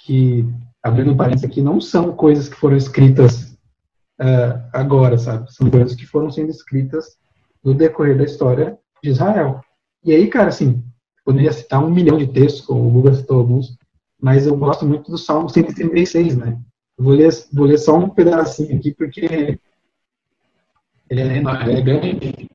Que, 0.00 0.46
abrindo 0.82 1.12
um 1.12 1.16
parênteses 1.16 1.44
aqui, 1.44 1.62
não 1.62 1.80
são 1.80 2.12
coisas 2.12 2.48
que 2.48 2.56
foram 2.56 2.76
escritas 2.76 3.56
uh, 4.20 4.60
agora, 4.72 5.16
sabe? 5.16 5.52
São 5.52 5.70
coisas 5.70 5.94
que 5.94 6.06
foram 6.06 6.30
sendo 6.30 6.50
escritas 6.50 7.16
no 7.64 7.74
decorrer 7.74 8.16
da 8.16 8.24
história 8.24 8.78
de 9.02 9.10
Israel. 9.10 9.60
E 10.04 10.12
aí, 10.12 10.28
cara, 10.28 10.48
assim, 10.48 10.84
poderia 11.26 11.52
citar 11.52 11.84
um 11.84 11.90
milhão 11.90 12.16
de 12.16 12.28
textos, 12.28 12.64
como 12.64 12.86
o 12.86 12.90
Google 12.90 13.14
citou 13.14 13.40
alguns, 13.40 13.76
mas 14.22 14.46
eu 14.46 14.56
gosto 14.56 14.86
muito 14.86 15.10
do 15.10 15.18
Salmo 15.18 15.48
136, 15.48 16.36
né? 16.36 16.56
Vou 16.96 17.12
ler, 17.12 17.30
vou 17.52 17.66
ler 17.66 17.78
só 17.78 17.98
um 17.98 18.08
pedacinho 18.08 18.78
aqui, 18.78 18.94
porque 18.94 19.58
ele 21.10 21.20
é, 21.20 21.36
enorme, 21.36 21.64
ele 21.64 21.80
é 21.80 21.82
grande, 21.82 22.48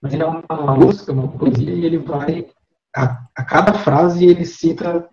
mas 0.00 0.12
ele 0.12 0.22
é 0.22 0.26
uma, 0.26 0.44
uma 0.50 0.76
música, 0.76 1.10
uma 1.10 1.26
poesia, 1.26 1.72
e 1.72 1.86
ele 1.86 1.98
vai, 1.98 2.46
a, 2.94 3.26
a 3.34 3.42
cada 3.42 3.72
frase 3.72 4.26
ele 4.26 4.44
cita, 4.44 5.08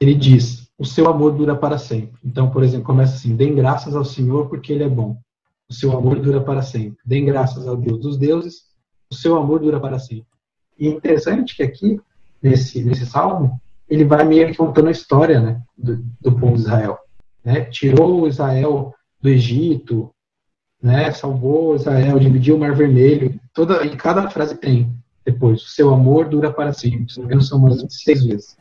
ele 0.00 0.14
diz, 0.14 0.66
o 0.78 0.86
seu 0.86 1.06
amor 1.06 1.32
dura 1.32 1.54
para 1.54 1.76
sempre. 1.76 2.18
Então, 2.24 2.50
por 2.50 2.64
exemplo, 2.64 2.86
começa 2.86 3.14
assim, 3.14 3.36
dêem 3.36 3.54
graças 3.54 3.94
ao 3.94 4.06
Senhor 4.06 4.48
porque 4.48 4.72
ele 4.72 4.84
é 4.84 4.88
bom. 4.88 5.18
O 5.68 5.74
seu 5.74 5.96
amor 5.96 6.18
dura 6.18 6.40
para 6.40 6.62
sempre. 6.62 6.98
Dêem 7.04 7.26
graças 7.26 7.68
ao 7.68 7.76
Deus 7.76 8.00
dos 8.00 8.16
deuses, 8.16 8.64
o 9.10 9.14
seu 9.14 9.36
amor 9.36 9.60
dura 9.60 9.78
para 9.78 9.98
sempre. 9.98 10.26
E 10.78 10.88
é 10.88 10.90
interessante 10.90 11.54
que 11.54 11.62
aqui 11.62 12.00
nesse, 12.44 12.84
nesse 12.84 13.06
salmo, 13.06 13.58
ele 13.88 14.04
vai 14.04 14.22
meio 14.24 14.48
que 14.48 14.56
contando 14.56 14.88
a 14.88 14.92
história 14.92 15.40
né, 15.40 15.62
do, 15.76 16.04
do 16.20 16.38
povo 16.38 16.54
de 16.54 16.60
Israel. 16.60 16.98
Né? 17.42 17.62
Tirou 17.64 18.28
Israel 18.28 18.94
do 19.20 19.30
Egito, 19.30 20.10
né? 20.82 21.10
salvou 21.10 21.74
Israel, 21.74 22.18
dividiu 22.18 22.56
o 22.56 22.58
Mar 22.60 22.74
Vermelho. 22.74 23.40
Toda, 23.54 23.84
em 23.86 23.96
cada 23.96 24.28
frase 24.28 24.56
tem 24.56 24.94
depois, 25.24 25.62
o 25.62 25.68
seu 25.68 25.92
amor 25.92 26.28
dura 26.28 26.52
para 26.52 26.74
sempre. 26.74 27.10
Se 27.10 27.16
não 27.16 27.24
me 27.24 27.28
engano, 27.28 27.42
são 27.42 27.58
umas 27.58 27.80
26 27.80 28.24
vezes. 28.26 28.56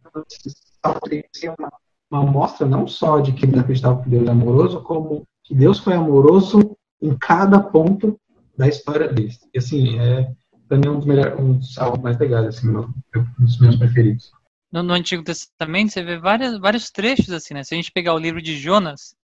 Então, 0.00 0.22
esse 0.28 1.48
uma, 1.48 1.72
uma 2.10 2.20
amostra 2.20 2.66
não 2.66 2.86
só 2.86 3.20
de 3.20 3.32
que 3.32 3.46
eles 3.46 3.58
acreditavam 3.58 4.02
que 4.02 4.10
Deus 4.10 4.28
é 4.28 4.30
amoroso, 4.30 4.82
como 4.82 5.26
que 5.42 5.54
Deus 5.54 5.78
foi 5.78 5.94
amoroso 5.94 6.76
em 7.00 7.16
cada 7.16 7.58
ponto 7.58 8.20
da 8.56 8.68
história 8.68 9.08
deles. 9.10 9.40
E 9.54 9.58
assim, 9.58 9.98
é, 9.98 10.30
para 10.68 10.78
mim 10.78 10.86
é 10.86 10.90
um 10.90 10.96
dos 10.96 11.06
melhores, 11.06 11.38
um 11.38 11.58
dos 11.58 11.78
álbuns 11.78 12.02
mais 12.02 12.18
legais, 12.18 12.46
assim, 12.46 12.68
um 12.68 12.92
dos 13.38 13.58
meus 13.58 13.76
preferidos. 13.76 14.32
no, 14.72 14.82
no, 14.82 14.94
Antigo 14.94 15.22
Testamento 15.22 15.92
você 15.92 16.02
vê 16.02 16.18
várias, 16.18 16.58
vários 16.58 16.90
trechos 16.90 17.30
assim, 17.30 17.54
né? 17.54 17.62
Se 17.62 17.74
a 17.74 17.76
gente 17.76 17.92
pegar 17.92 18.14
o 18.14 18.18
livro 18.18 18.42
de 18.42 18.56
Jonas, 18.56 19.14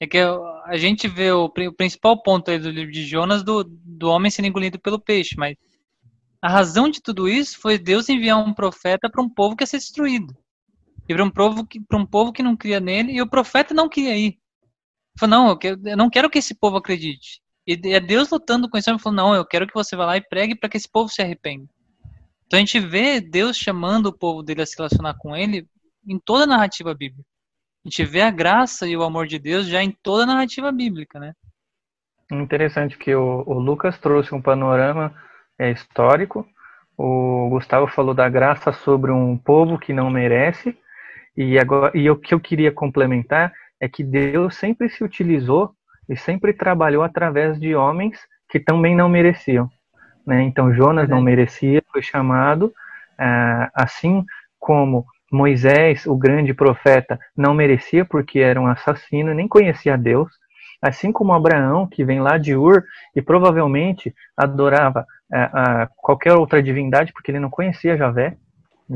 é 0.00 0.06
que 0.06 0.18
a 0.18 0.76
gente 0.76 1.06
vê 1.08 1.30
o, 1.30 1.44
o 1.44 1.72
principal 1.72 2.22
ponto 2.22 2.50
aí 2.50 2.58
do 2.58 2.70
livro 2.70 2.92
de 2.92 3.04
Jonas 3.04 3.42
do, 3.42 3.64
do 3.64 4.08
homem 4.08 4.30
sendo 4.30 4.46
engolido 4.46 4.78
pelo 4.78 4.98
peixe, 4.98 5.36
mas 5.36 5.56
a 6.40 6.48
razão 6.48 6.88
de 6.88 7.00
tudo 7.00 7.28
isso 7.28 7.58
foi 7.60 7.78
Deus 7.78 8.08
enviar 8.08 8.38
um 8.38 8.52
profeta 8.52 9.08
para 9.08 9.22
um 9.22 9.28
povo 9.28 9.54
que 9.54 9.62
ia 9.62 9.66
ser 9.66 9.78
destruído. 9.78 10.36
E 11.08 11.14
para 11.14 11.24
um 11.24 11.30
povo 11.30 11.66
que 11.66 11.80
um 11.92 12.06
povo 12.06 12.32
que 12.32 12.42
não 12.42 12.56
cria 12.56 12.80
nele, 12.80 13.12
e 13.12 13.22
o 13.22 13.28
profeta 13.28 13.74
não 13.74 13.88
queria 13.88 14.16
ir. 14.16 14.24
Ele 14.24 15.18
falou: 15.18 15.30
"Não, 15.30 15.48
eu, 15.50 15.56
quero, 15.56 15.88
eu 15.88 15.96
não 15.96 16.08
quero 16.10 16.30
que 16.30 16.38
esse 16.38 16.54
povo 16.54 16.76
acredite". 16.76 17.41
E 17.66 17.78
é 17.92 18.00
Deus 18.00 18.30
lutando 18.30 18.68
com 18.68 18.76
isso, 18.76 18.90
ele 18.90 18.98
falou: 18.98 19.16
"Não, 19.16 19.34
eu 19.34 19.44
quero 19.44 19.66
que 19.66 19.74
você 19.74 19.94
vá 19.94 20.06
lá 20.06 20.16
e 20.16 20.20
pregue 20.20 20.54
para 20.54 20.68
que 20.68 20.76
esse 20.76 20.88
povo 20.88 21.08
se 21.08 21.22
arrependa". 21.22 21.66
Então 22.46 22.58
a 22.58 22.60
gente 22.60 22.78
vê 22.80 23.20
Deus 23.20 23.56
chamando 23.56 24.06
o 24.06 24.12
povo 24.12 24.42
dele 24.42 24.62
a 24.62 24.66
se 24.66 24.76
relacionar 24.76 25.14
com 25.14 25.34
ele 25.34 25.66
em 26.06 26.18
toda 26.18 26.44
a 26.44 26.46
narrativa 26.46 26.92
bíblica. 26.94 27.24
A 27.84 27.88
gente 27.88 28.04
vê 28.04 28.20
a 28.20 28.30
graça 28.30 28.86
e 28.86 28.96
o 28.96 29.02
amor 29.02 29.26
de 29.26 29.38
Deus 29.38 29.66
já 29.66 29.82
em 29.82 29.90
toda 29.90 30.24
a 30.24 30.26
narrativa 30.26 30.70
bíblica, 30.70 31.18
né? 31.18 31.32
Interessante 32.30 32.96
que 32.96 33.14
o, 33.14 33.42
o 33.46 33.58
Lucas 33.58 33.98
trouxe 33.98 34.34
um 34.34 34.40
panorama 34.40 35.14
é, 35.58 35.70
histórico, 35.70 36.46
o 36.96 37.48
Gustavo 37.50 37.86
falou 37.88 38.14
da 38.14 38.28
graça 38.28 38.72
sobre 38.72 39.10
um 39.10 39.36
povo 39.36 39.78
que 39.78 39.92
não 39.92 40.10
merece, 40.10 40.76
e 41.36 41.58
agora 41.58 41.96
e 41.96 42.08
o 42.08 42.16
que 42.16 42.34
eu 42.34 42.40
queria 42.40 42.70
complementar 42.70 43.52
é 43.80 43.88
que 43.88 44.04
Deus 44.04 44.56
sempre 44.56 44.88
se 44.88 45.02
utilizou 45.02 45.74
e 46.12 46.16
sempre 46.16 46.52
trabalhou 46.52 47.02
através 47.02 47.58
de 47.58 47.74
homens 47.74 48.18
que 48.48 48.60
também 48.60 48.94
não 48.94 49.08
mereciam. 49.08 49.70
Né? 50.26 50.42
Então 50.42 50.74
Jonas 50.74 51.08
não 51.08 51.22
merecia, 51.22 51.82
foi 51.90 52.02
chamado, 52.02 52.72
ah, 53.18 53.70
assim 53.74 54.24
como 54.58 55.06
Moisés, 55.32 56.06
o 56.06 56.14
grande 56.14 56.52
profeta, 56.52 57.18
não 57.34 57.54
merecia 57.54 58.04
porque 58.04 58.40
era 58.40 58.60
um 58.60 58.66
assassino, 58.66 59.32
nem 59.32 59.48
conhecia 59.48 59.96
Deus, 59.96 60.30
assim 60.82 61.10
como 61.10 61.32
Abraão, 61.32 61.86
que 61.86 62.04
vem 62.04 62.20
lá 62.20 62.36
de 62.36 62.54
Ur 62.54 62.84
e 63.16 63.22
provavelmente 63.22 64.14
adorava 64.36 65.06
ah, 65.32 65.88
qualquer 65.96 66.34
outra 66.34 66.62
divindade 66.62 67.10
porque 67.12 67.30
ele 67.30 67.40
não 67.40 67.48
conhecia 67.48 67.96
Javé, 67.96 68.36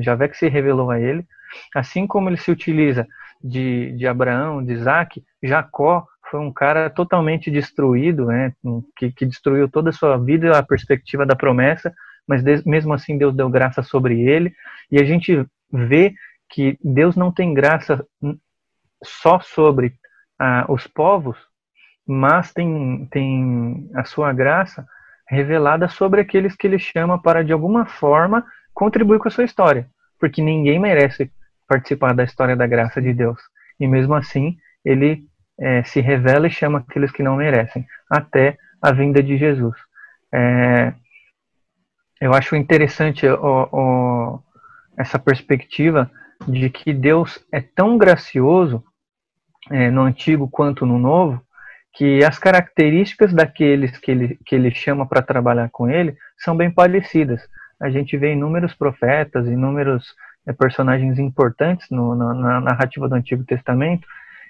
Javé 0.00 0.28
que 0.28 0.36
se 0.36 0.48
revelou 0.48 0.90
a 0.90 1.00
ele, 1.00 1.26
assim 1.74 2.06
como 2.06 2.28
ele 2.28 2.36
se 2.36 2.50
utiliza 2.50 3.06
de, 3.42 3.92
de 3.92 4.06
Abraão, 4.06 4.62
de 4.62 4.72
Isaac, 4.72 5.24
Jacó 5.42 6.06
foi 6.30 6.40
um 6.40 6.52
cara 6.52 6.90
totalmente 6.90 7.50
destruído, 7.50 8.26
né, 8.26 8.52
que, 8.96 9.12
que 9.12 9.26
destruiu 9.26 9.68
toda 9.68 9.90
a 9.90 9.92
sua 9.92 10.16
vida, 10.16 10.56
a 10.56 10.62
perspectiva 10.62 11.24
da 11.24 11.36
promessa, 11.36 11.94
mas 12.26 12.42
de, 12.42 12.66
mesmo 12.68 12.92
assim 12.92 13.16
Deus 13.16 13.34
deu 13.34 13.48
graça 13.48 13.82
sobre 13.82 14.20
ele, 14.20 14.52
e 14.90 14.98
a 14.98 15.04
gente 15.04 15.46
vê 15.72 16.14
que 16.48 16.78
Deus 16.82 17.16
não 17.16 17.32
tem 17.32 17.54
graça 17.54 18.04
só 19.04 19.40
sobre 19.40 19.94
ah, 20.38 20.66
os 20.68 20.86
povos, 20.86 21.36
mas 22.06 22.52
tem, 22.52 23.06
tem 23.10 23.90
a 23.94 24.04
sua 24.04 24.32
graça 24.32 24.86
revelada 25.28 25.88
sobre 25.88 26.20
aqueles 26.20 26.54
que 26.54 26.66
ele 26.66 26.78
chama 26.78 27.20
para, 27.20 27.42
de 27.42 27.52
alguma 27.52 27.84
forma, 27.84 28.44
contribuir 28.72 29.18
com 29.18 29.28
a 29.28 29.30
sua 29.30 29.44
história, 29.44 29.88
porque 30.20 30.40
ninguém 30.40 30.78
merece 30.78 31.32
participar 31.66 32.14
da 32.14 32.22
história 32.22 32.54
da 32.54 32.66
graça 32.66 33.02
de 33.02 33.12
Deus. 33.12 33.40
E 33.78 33.88
mesmo 33.88 34.14
assim, 34.14 34.56
ele 34.84 35.26
é, 35.58 35.82
se 35.84 36.00
revela 36.00 36.46
e 36.46 36.50
chama 36.50 36.78
aqueles 36.78 37.10
que 37.10 37.22
não 37.22 37.36
merecem, 37.36 37.86
até 38.10 38.58
a 38.80 38.92
vinda 38.92 39.22
de 39.22 39.36
Jesus. 39.36 39.76
É, 40.32 40.92
eu 42.20 42.34
acho 42.34 42.56
interessante 42.56 43.26
o, 43.26 43.68
o, 43.72 44.42
essa 44.96 45.18
perspectiva 45.18 46.10
de 46.46 46.68
que 46.70 46.92
Deus 46.92 47.44
é 47.52 47.60
tão 47.60 47.96
gracioso 47.96 48.84
é, 49.70 49.90
no 49.90 50.02
Antigo 50.02 50.48
quanto 50.48 50.86
no 50.86 50.98
Novo, 50.98 51.42
que 51.94 52.22
as 52.24 52.38
características 52.38 53.32
daqueles 53.32 53.96
que 53.98 54.10
ele, 54.10 54.38
que 54.44 54.54
ele 54.54 54.70
chama 54.70 55.06
para 55.06 55.22
trabalhar 55.22 55.70
com 55.70 55.88
ele 55.88 56.16
são 56.38 56.56
bem 56.56 56.70
parecidas. 56.70 57.40
A 57.80 57.88
gente 57.88 58.16
vê 58.16 58.32
inúmeros 58.32 58.74
profetas, 58.74 59.46
inúmeros 59.46 60.14
é, 60.46 60.52
personagens 60.52 61.18
importantes 61.18 61.88
no, 61.90 62.14
na, 62.14 62.34
na 62.34 62.60
narrativa 62.60 63.08
do 63.08 63.14
Antigo 63.14 63.44
Testamento 63.44 64.06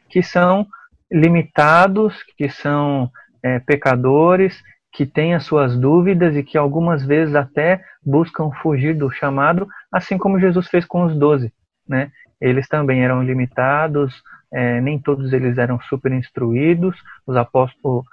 que 0.08 0.22
são 0.22 0.66
limitados, 1.10 2.22
que 2.36 2.48
são 2.48 3.10
é, 3.42 3.58
pecadores, 3.60 4.60
que 4.92 5.04
têm 5.04 5.34
as 5.34 5.44
suas 5.44 5.76
dúvidas 5.76 6.34
e 6.34 6.42
que 6.42 6.56
algumas 6.56 7.04
vezes 7.04 7.34
até 7.34 7.84
buscam 8.02 8.50
fugir 8.62 8.94
do 8.94 9.10
chamado, 9.10 9.68
assim 9.92 10.16
como 10.16 10.40
Jesus 10.40 10.68
fez 10.68 10.86
com 10.86 11.04
os 11.04 11.16
doze, 11.16 11.52
né? 11.86 12.10
Eles 12.40 12.66
também 12.66 13.04
eram 13.04 13.22
limitados, 13.22 14.22
é, 14.52 14.80
nem 14.80 14.98
todos 14.98 15.32
eles 15.32 15.58
eram 15.58 15.80
super 15.82 16.12
instruídos, 16.12 16.96
os 17.26 17.36
apóstolos, 17.36 18.04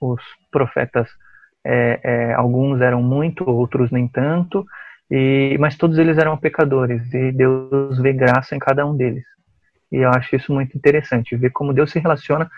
os 0.00 0.22
profetas, 0.50 1.08
é, 1.64 2.00
é, 2.02 2.34
alguns 2.34 2.80
eram 2.80 3.02
muito, 3.02 3.48
outros 3.48 3.90
nem 3.90 4.08
tanto, 4.08 4.64
e, 5.10 5.56
mas 5.60 5.76
todos 5.76 5.98
eles 5.98 6.16
eram 6.18 6.36
pecadores 6.36 7.12
e 7.12 7.32
Deus 7.32 7.98
vê 8.00 8.12
graça 8.12 8.56
em 8.56 8.58
cada 8.58 8.86
um 8.86 8.96
deles. 8.96 9.24
E 9.92 9.96
eu 9.96 10.10
acho 10.10 10.34
isso 10.34 10.52
muito 10.52 10.76
interessante, 10.76 11.36
ver 11.36 11.50
como 11.50 11.74
Deus 11.74 11.90
se 11.90 11.98
relaciona 11.98 12.50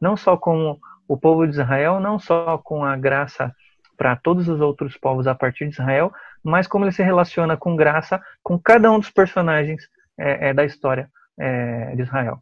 não 0.00 0.16
só 0.16 0.36
com 0.36 0.78
o 1.08 1.16
povo 1.16 1.46
de 1.46 1.52
Israel, 1.52 2.00
não 2.00 2.18
só 2.18 2.58
com 2.58 2.84
a 2.84 2.96
graça 2.96 3.52
para 3.96 4.14
todos 4.14 4.48
os 4.48 4.60
outros 4.60 4.96
povos 4.96 5.26
a 5.26 5.34
partir 5.34 5.66
de 5.66 5.72
Israel, 5.72 6.12
mas 6.44 6.66
como 6.66 6.84
ele 6.84 6.92
se 6.92 7.02
relaciona 7.02 7.56
com 7.56 7.74
graça 7.74 8.22
com 8.42 8.58
cada 8.58 8.90
um 8.90 8.98
dos 8.98 9.10
personagens 9.10 9.88
é, 10.18 10.50
é, 10.50 10.54
da 10.54 10.64
história 10.64 11.08
é, 11.38 11.94
de 11.96 12.02
Israel. 12.02 12.40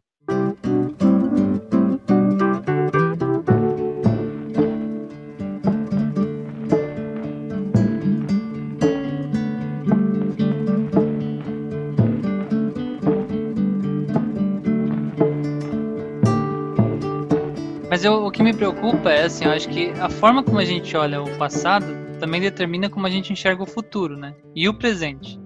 Preocupa 18.55 19.11
é 19.11 19.25
assim, 19.25 19.45
eu 19.45 19.51
acho 19.51 19.67
que 19.69 19.89
a 19.99 20.09
forma 20.09 20.41
como 20.41 20.59
a 20.59 20.65
gente 20.65 20.95
olha 20.95 21.21
o 21.21 21.37
passado 21.37 21.85
também 22.19 22.39
determina 22.39 22.89
como 22.89 23.05
a 23.05 23.09
gente 23.09 23.33
enxerga 23.33 23.61
o 23.61 23.65
futuro, 23.65 24.15
né? 24.17 24.33
E 24.55 24.67
o 24.69 24.73
presente. 24.73 25.39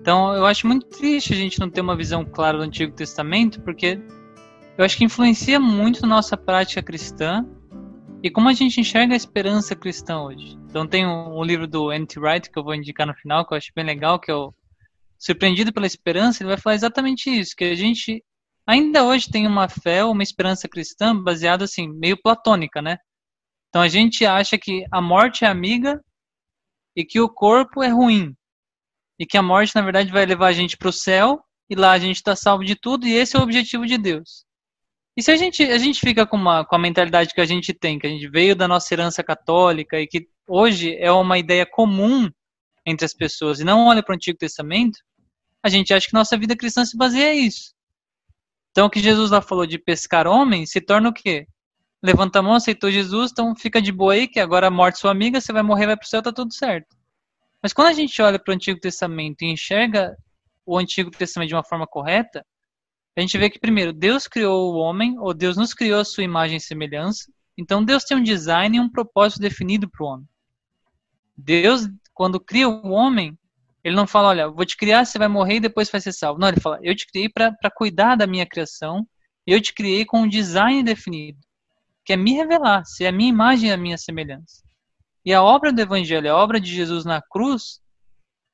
Então, 0.00 0.32
eu 0.34 0.46
acho 0.46 0.66
muito 0.66 0.86
triste 0.86 1.32
a 1.32 1.36
gente 1.36 1.58
não 1.58 1.68
ter 1.68 1.80
uma 1.80 1.96
visão 1.96 2.24
clara 2.24 2.56
do 2.56 2.62
Antigo 2.62 2.92
Testamento, 2.92 3.60
porque 3.60 4.00
eu 4.76 4.84
acho 4.84 4.96
que 4.96 5.04
influencia 5.04 5.58
muito 5.58 6.06
nossa 6.06 6.36
prática 6.36 6.82
cristã 6.82 7.44
e 8.22 8.30
como 8.30 8.48
a 8.48 8.52
gente 8.52 8.80
enxerga 8.80 9.12
a 9.12 9.16
esperança 9.16 9.74
cristã 9.74 10.20
hoje. 10.20 10.56
Então, 10.68 10.86
tem 10.86 11.06
um, 11.06 11.42
livro 11.42 11.66
do 11.66 11.92
N.T. 11.92 12.20
Wright 12.20 12.50
que 12.50 12.58
eu 12.58 12.64
vou 12.64 12.74
indicar 12.74 13.06
no 13.06 13.14
final, 13.14 13.44
que 13.44 13.52
eu 13.52 13.58
acho 13.58 13.72
bem 13.74 13.84
legal, 13.84 14.18
que 14.18 14.30
é 14.30 14.34
o 14.34 14.54
Surpreendido 15.18 15.72
pela 15.72 15.86
Esperança. 15.86 16.42
Ele 16.42 16.50
vai 16.50 16.58
falar 16.58 16.76
exatamente 16.76 17.28
isso, 17.28 17.56
que 17.56 17.64
a 17.64 17.74
gente 17.74 18.22
ainda 18.68 19.02
hoje 19.02 19.30
tem 19.30 19.46
uma 19.46 19.66
fé, 19.66 20.04
uma 20.04 20.22
esperança 20.22 20.68
cristã 20.68 21.16
baseada 21.16 21.64
assim, 21.64 21.88
meio 21.88 22.20
platônica, 22.20 22.82
né? 22.82 22.98
Então 23.70 23.80
a 23.80 23.88
gente 23.88 24.26
acha 24.26 24.58
que 24.58 24.84
a 24.92 25.00
morte 25.00 25.44
é 25.44 25.48
amiga 25.48 26.04
e 26.94 27.02
que 27.04 27.18
o 27.18 27.28
corpo 27.28 27.82
é 27.82 27.88
ruim. 27.88 28.34
E 29.18 29.26
que 29.26 29.38
a 29.38 29.42
morte, 29.42 29.74
na 29.74 29.82
verdade, 29.82 30.12
vai 30.12 30.26
levar 30.26 30.48
a 30.48 30.52
gente 30.52 30.76
para 30.76 30.88
o 30.90 30.92
céu 30.92 31.42
e 31.70 31.74
lá 31.74 31.92
a 31.92 31.98
gente 31.98 32.16
está 32.16 32.36
salvo 32.36 32.62
de 32.62 32.76
tudo 32.76 33.06
e 33.06 33.14
esse 33.14 33.36
é 33.36 33.40
o 33.40 33.42
objetivo 33.42 33.86
de 33.86 33.96
Deus. 33.96 34.44
E 35.16 35.22
se 35.22 35.30
a 35.30 35.36
gente, 35.36 35.62
a 35.64 35.78
gente 35.78 35.98
fica 35.98 36.26
com, 36.26 36.36
uma, 36.36 36.64
com 36.64 36.76
a 36.76 36.78
mentalidade 36.78 37.34
que 37.34 37.40
a 37.40 37.46
gente 37.46 37.72
tem, 37.72 37.98
que 37.98 38.06
a 38.06 38.10
gente 38.10 38.28
veio 38.28 38.54
da 38.54 38.68
nossa 38.68 38.92
herança 38.94 39.24
católica 39.24 39.98
e 39.98 40.06
que 40.06 40.28
hoje 40.46 40.94
é 40.96 41.10
uma 41.10 41.38
ideia 41.38 41.66
comum 41.66 42.30
entre 42.86 43.04
as 43.04 43.14
pessoas 43.14 43.60
e 43.60 43.64
não 43.64 43.86
olha 43.86 44.02
para 44.02 44.12
o 44.12 44.16
Antigo 44.16 44.38
Testamento, 44.38 45.00
a 45.62 45.68
gente 45.68 45.92
acha 45.92 46.06
que 46.06 46.14
nossa 46.14 46.36
vida 46.36 46.56
cristã 46.56 46.84
se 46.84 46.96
baseia 46.96 47.34
nisso. 47.34 47.77
Então, 48.70 48.86
o 48.86 48.90
que 48.90 49.00
Jesus 49.00 49.30
lá 49.30 49.40
falou 49.40 49.66
de 49.66 49.78
pescar 49.78 50.26
homens 50.26 50.70
se 50.70 50.80
torna 50.80 51.08
o 51.08 51.12
quê? 51.12 51.46
Levanta 52.02 52.38
a 52.38 52.42
mão, 52.42 52.54
aceitou 52.54 52.90
Jesus, 52.90 53.32
então 53.32 53.54
fica 53.56 53.82
de 53.82 53.90
boa 53.90 54.12
aí, 54.12 54.28
que 54.28 54.38
agora 54.38 54.68
a 54.68 54.70
morte 54.70 54.98
sua 54.98 55.10
amiga, 55.10 55.40
você 55.40 55.52
vai 55.52 55.62
morrer, 55.62 55.86
vai 55.86 55.96
para 55.96 56.04
o 56.04 56.08
céu, 56.08 56.22
tá 56.22 56.32
tudo 56.32 56.54
certo. 56.54 56.96
Mas 57.62 57.72
quando 57.72 57.88
a 57.88 57.92
gente 57.92 58.20
olha 58.22 58.38
para 58.38 58.52
o 58.52 58.54
Antigo 58.54 58.78
Testamento 58.78 59.42
e 59.42 59.52
enxerga 59.52 60.16
o 60.64 60.78
Antigo 60.78 61.10
Testamento 61.10 61.48
de 61.48 61.54
uma 61.54 61.64
forma 61.64 61.86
correta, 61.86 62.44
a 63.16 63.20
gente 63.20 63.36
vê 63.36 63.50
que, 63.50 63.58
primeiro, 63.58 63.92
Deus 63.92 64.28
criou 64.28 64.72
o 64.72 64.76
homem, 64.76 65.18
ou 65.18 65.34
Deus 65.34 65.56
nos 65.56 65.74
criou 65.74 66.00
a 66.00 66.04
sua 66.04 66.22
imagem 66.22 66.58
e 66.58 66.60
semelhança. 66.60 67.24
Então, 67.56 67.84
Deus 67.84 68.04
tem 68.04 68.16
um 68.16 68.22
design 68.22 68.76
e 68.76 68.80
um 68.80 68.88
propósito 68.88 69.40
definido 69.40 69.90
para 69.90 70.04
o 70.04 70.08
homem. 70.08 70.28
Deus, 71.36 71.88
quando 72.14 72.38
cria 72.40 72.68
o 72.68 72.90
homem, 72.90 73.36
ele 73.84 73.94
não 73.94 74.06
fala, 74.06 74.28
olha, 74.28 74.48
vou 74.48 74.64
te 74.64 74.76
criar, 74.76 75.04
você 75.04 75.18
vai 75.18 75.28
morrer 75.28 75.56
e 75.56 75.60
depois 75.60 75.90
vai 75.90 76.00
ser 76.00 76.12
salvo. 76.12 76.40
Não, 76.40 76.48
ele 76.48 76.60
fala, 76.60 76.78
eu 76.82 76.94
te 76.94 77.06
criei 77.06 77.28
para 77.28 77.70
cuidar 77.74 78.16
da 78.16 78.26
minha 78.26 78.46
criação, 78.46 79.06
eu 79.46 79.60
te 79.60 79.72
criei 79.72 80.04
com 80.04 80.22
um 80.22 80.28
design 80.28 80.82
definido, 80.82 81.38
que 82.04 82.12
é 82.12 82.16
me 82.16 82.34
revelar, 82.34 82.84
ser 82.84 83.06
a 83.06 83.12
minha 83.12 83.30
imagem 83.30 83.70
e 83.70 83.72
a 83.72 83.76
minha 83.76 83.96
semelhança. 83.96 84.62
E 85.24 85.32
a 85.32 85.42
obra 85.42 85.72
do 85.72 85.80
Evangelho, 85.80 86.30
a 86.30 86.36
obra 86.36 86.60
de 86.60 86.74
Jesus 86.74 87.04
na 87.04 87.22
cruz, 87.22 87.80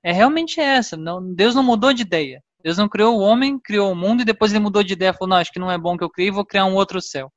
é 0.02 0.12
realmente 0.12 0.60
essa. 0.60 0.96
Não, 0.96 1.34
Deus 1.34 1.54
não 1.54 1.62
mudou 1.62 1.92
de 1.92 2.02
ideia. 2.02 2.42
Deus 2.62 2.78
não 2.78 2.88
criou 2.88 3.18
o 3.18 3.20
homem, 3.20 3.58
criou 3.58 3.92
o 3.92 3.94
mundo 3.94 4.22
e 4.22 4.24
depois 4.24 4.52
ele 4.52 4.62
mudou 4.62 4.82
de 4.82 4.94
ideia, 4.94 5.12
falou: 5.12 5.28
"Não, 5.28 5.36
acho 5.36 5.52
que 5.52 5.58
não 5.58 5.70
é 5.70 5.78
bom 5.78 5.96
que 5.96 6.04
eu 6.04 6.10
criei, 6.10 6.30
vou 6.30 6.46
criar 6.46 6.64
um 6.64 6.74
outro 6.74 7.00
céu". 7.00 7.30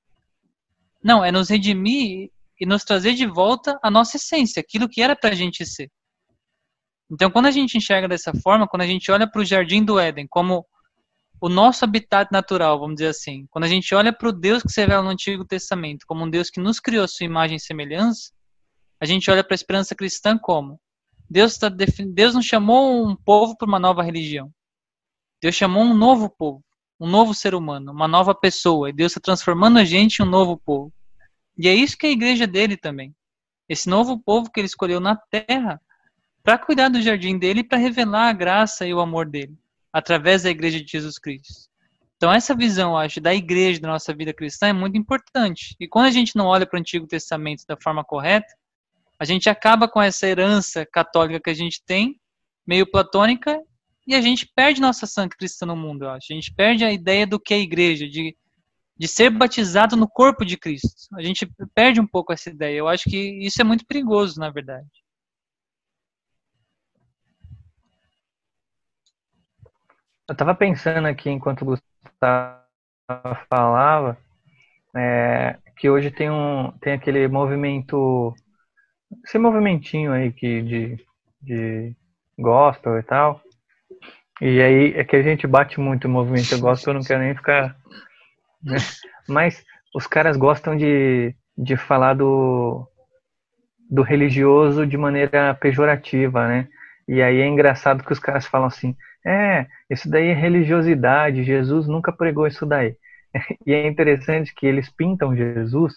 Não, 1.04 1.24
é 1.24 1.32
nos 1.32 1.50
redimir 1.50 2.30
e 2.60 2.66
nos 2.66 2.84
trazer 2.84 3.14
de 3.14 3.26
volta 3.26 3.78
a 3.84 3.92
nossa 3.92 4.18
essência, 4.18 4.60
aquilo 4.60 4.90
que 4.90 5.02
era 5.02 5.16
para 5.16 5.32
a 5.32 5.36
gente 5.36 5.66
ser. 5.66 5.90
Então, 7.10 7.32
quando 7.32 7.46
a 7.46 7.52
gente 7.52 7.78
enxerga 7.78 8.08
dessa 8.08 8.34
forma, 8.34 8.68
quando 8.68 8.82
a 8.82 8.88
gente 8.88 9.12
olha 9.12 9.30
para 9.30 9.42
o 9.42 9.46
jardim 9.46 9.84
do 9.84 10.00
Éden 10.00 10.28
como 10.28 10.66
o 11.40 11.48
nosso 11.48 11.86
habitat 11.86 12.32
natural, 12.32 12.80
vamos 12.80 12.96
dizer 12.96 13.10
assim, 13.10 13.46
quando 13.50 13.66
a 13.66 13.68
gente 13.68 13.94
olha 13.94 14.12
para 14.12 14.30
o 14.30 14.32
Deus 14.32 14.64
que 14.64 14.72
se 14.72 14.82
revela 14.82 15.04
no 15.04 15.10
Antigo 15.10 15.46
Testamento 15.46 16.06
como 16.08 16.26
um 16.26 16.30
Deus 16.30 16.50
que 16.50 16.60
nos 16.60 16.80
criou 16.80 17.04
a 17.04 17.08
sua 17.08 17.26
imagem 17.26 17.58
e 17.58 17.60
semelhança, 17.60 18.32
a 19.00 19.06
gente 19.06 19.30
olha 19.30 19.44
para 19.44 19.54
a 19.54 19.56
esperança 19.56 19.96
cristã 19.96 20.38
como 20.38 20.80
Deus, 21.30 21.58
tá 21.58 21.70
Deus 21.70 22.34
não 22.34 22.42
chamou 22.42 23.06
um 23.06 23.16
povo 23.16 23.56
para 23.58 23.68
uma 23.68 23.80
nova 23.80 24.02
religião. 24.02 24.52
Deus 25.42 25.56
chamou 25.56 25.84
um 25.84 25.94
novo 25.94 26.30
povo, 26.30 26.64
um 27.00 27.08
novo 27.08 27.34
ser 27.34 27.54
humano, 27.54 27.92
uma 27.92 28.08
nova 28.08 28.34
pessoa. 28.34 28.90
E 28.90 28.94
Deus 28.94 29.12
está 29.12 29.20
transformando 29.20 29.78
a 29.78 29.84
gente 29.84 30.20
em 30.20 30.24
um 30.24 30.30
novo 30.30 30.58
povo. 30.58 30.92
E 31.58 31.68
é 31.68 31.74
isso 31.74 31.98
que 31.98 32.08
é 32.08 32.10
a 32.10 32.14
igreja 32.14 32.48
dele 32.48 32.78
também. 32.78 33.14
Esse 33.68 33.90
novo 33.90 34.18
povo 34.24 34.50
que 34.50 34.60
ele 34.60 34.68
escolheu 34.68 35.00
na 35.00 35.16
terra 35.16 35.82
para 36.48 36.58
cuidar 36.58 36.88
do 36.88 37.02
jardim 37.02 37.38
dele 37.38 37.60
e 37.60 37.64
para 37.66 37.78
revelar 37.78 38.30
a 38.30 38.32
graça 38.32 38.88
e 38.88 38.94
o 38.94 39.02
amor 39.02 39.26
dele 39.30 39.54
através 39.92 40.44
da 40.44 40.50
igreja 40.50 40.82
de 40.82 40.90
Jesus 40.90 41.20
Cristo. 41.20 41.70
Então 42.16 42.32
essa 42.32 42.56
visão, 42.56 42.92
eu 42.92 42.98
acho, 42.98 43.20
da 43.20 43.36
igreja 43.36 43.82
da 43.82 43.90
nossa 43.90 44.14
vida 44.14 44.34
cristã 44.34 44.68
é 44.68 44.72
muito 44.72 44.98
importante. 44.98 45.76
E 45.78 45.90
quando 45.90 46.06
a 46.06 46.10
gente 46.10 46.38
não 46.38 46.46
olha 46.46 46.66
para 46.66 46.78
o 46.78 46.80
Antigo 46.80 47.06
Testamento 47.06 47.66
da 47.68 47.76
forma 47.76 48.02
correta, 48.02 48.48
a 49.20 49.26
gente 49.26 49.50
acaba 49.50 49.90
com 49.90 50.02
essa 50.02 50.26
herança 50.26 50.86
católica 50.86 51.42
que 51.42 51.50
a 51.50 51.54
gente 51.54 51.84
tem, 51.86 52.18
meio 52.66 52.90
platônica, 52.90 53.62
e 54.08 54.16
a 54.16 54.22
gente 54.22 54.50
perde 54.56 54.80
nossa 54.80 55.04
ação 55.04 55.28
cristã 55.28 55.66
no 55.66 55.76
mundo, 55.76 56.06
eu 56.06 56.12
acho. 56.12 56.32
A 56.32 56.34
gente 56.34 56.54
perde 56.54 56.86
a 56.86 56.94
ideia 56.94 57.28
do 57.28 57.42
que 57.42 57.54
é 57.54 57.60
igreja, 57.60 58.08
de, 58.08 58.38
de 58.98 59.08
ser 59.10 59.32
batizado 59.32 59.98
no 59.98 60.08
corpo 60.08 60.46
de 60.46 60.56
Cristo. 60.56 61.14
A 61.18 61.22
gente 61.22 61.46
perde 61.76 62.00
um 62.00 62.08
pouco 62.08 62.32
essa 62.32 62.50
ideia. 62.50 62.78
Eu 62.78 62.88
acho 62.88 63.04
que 63.10 63.18
isso 63.46 63.60
é 63.60 63.66
muito 63.66 63.86
perigoso, 63.86 64.40
na 64.40 64.50
verdade. 64.50 64.88
Eu 70.28 70.34
estava 70.34 70.54
pensando 70.54 71.08
aqui 71.08 71.30
enquanto 71.30 71.62
o 71.62 71.66
Gustavo 71.66 72.60
falava 73.50 74.18
é, 74.94 75.58
que 75.78 75.90
hoje 75.90 76.12
tem 76.12 76.30
um 76.30 76.72
tem 76.82 76.94
aquele 76.94 77.28
movimento 77.30 78.36
esse 79.24 79.38
movimentinho 79.40 80.12
aí 80.12 80.34
que 80.34 80.62
de, 80.62 81.06
de 81.42 81.96
gospel 82.38 83.00
e 83.00 83.04
tal. 83.04 83.42
E 84.42 84.62
aí 84.62 84.94
é 84.96 85.04
que 85.06 85.16
a 85.16 85.22
gente 85.22 85.48
bate 85.48 85.80
muito 85.80 86.06
o 86.06 86.12
movimento 86.12 86.60
gospel, 86.60 86.94
eu 86.94 87.00
não 87.00 87.06
quero 87.06 87.22
nem 87.22 87.36
ficar. 87.36 87.78
Né? 88.62 88.78
Mas 89.30 89.64
os 89.96 90.06
caras 90.06 90.36
gostam 90.36 90.76
de, 90.76 91.34
de 91.58 91.78
falar 91.78 92.14
do, 92.16 92.86
do 93.90 94.02
religioso 94.02 94.86
de 94.86 94.98
maneira 94.98 95.56
pejorativa, 95.56 96.48
né? 96.48 96.68
E 97.08 97.22
aí 97.22 97.40
é 97.40 97.48
engraçado 97.48 98.04
que 98.04 98.12
os 98.12 98.20
caras 98.20 98.46
falam 98.46 98.68
assim: 98.68 98.96
é, 99.26 99.68
isso 99.90 100.10
daí 100.10 100.28
é 100.28 100.34
religiosidade, 100.34 101.44
Jesus 101.44 101.88
nunca 101.88 102.12
pregou 102.12 102.48
isso 102.48 102.66
daí. 102.66 102.96
E 103.66 103.74
é 103.74 103.88
interessante 103.88 104.54
que 104.56 104.66
eles 104.66 104.90
pintam 104.90 105.36
Jesus, 105.36 105.94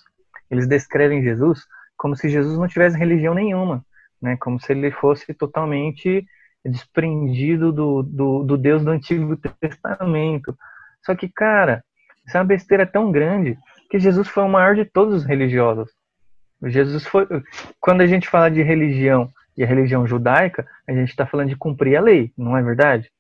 eles 0.51 0.67
descrevem 0.67 1.23
Jesus 1.23 1.67
como 1.97 2.17
se 2.17 2.29
Jesus 2.29 2.59
não 2.59 2.67
tivesse 2.67 2.99
religião 2.99 3.35
nenhuma, 3.35 3.85
né? 4.21 4.37
Como 4.39 4.59
se 4.59 4.73
ele 4.73 4.91
fosse 4.91 5.35
totalmente 5.35 6.25
desprendido 6.65 7.73
do, 7.73 8.03
do, 8.03 8.43
do 8.43 8.57
Deus 8.57 8.85
do 8.85 8.91
Antigo 8.91 9.37
Testamento. 9.37 10.57
Só 11.05 11.15
que, 11.15 11.29
cara, 11.29 11.85
isso 12.27 12.37
é 12.37 12.41
uma 12.41 12.47
besteira 12.47 12.87
tão 12.87 13.13
grande 13.13 13.59
que 13.91 13.99
Jesus 13.99 14.29
foi 14.29 14.45
o 14.45 14.49
maior 14.49 14.75
de 14.75 14.85
todos 14.85 15.15
os 15.15 15.25
religiosos. 15.25 15.91
Jesus 16.65 17.07
foi. 17.07 17.27
Quando 17.79 18.03
a 18.03 18.07
gente 18.07 18.29
fala 18.29 18.51
de 18.51 18.63
religião 18.63 19.31
e 19.61 19.63
a 19.63 19.67
religião 19.67 20.07
judaica, 20.07 20.67
a 20.89 20.93
gente 20.93 21.11
está 21.11 21.27
falando 21.27 21.51
de 21.51 21.57
cumprir 21.57 21.95
a 21.95 22.01
lei, 22.01 22.33
não 22.37 22.57
é 22.57 22.63
verdade? 22.63 23.11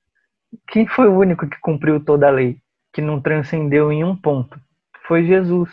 Quem 0.68 0.86
foi 0.86 1.06
o 1.06 1.18
único 1.18 1.46
que 1.46 1.60
cumpriu 1.60 2.02
toda 2.02 2.26
a 2.26 2.30
lei, 2.30 2.56
que 2.94 3.02
não 3.02 3.20
transcendeu 3.20 3.92
em 3.92 4.02
um 4.02 4.16
ponto? 4.16 4.58
Foi 5.06 5.22
Jesus. 5.22 5.70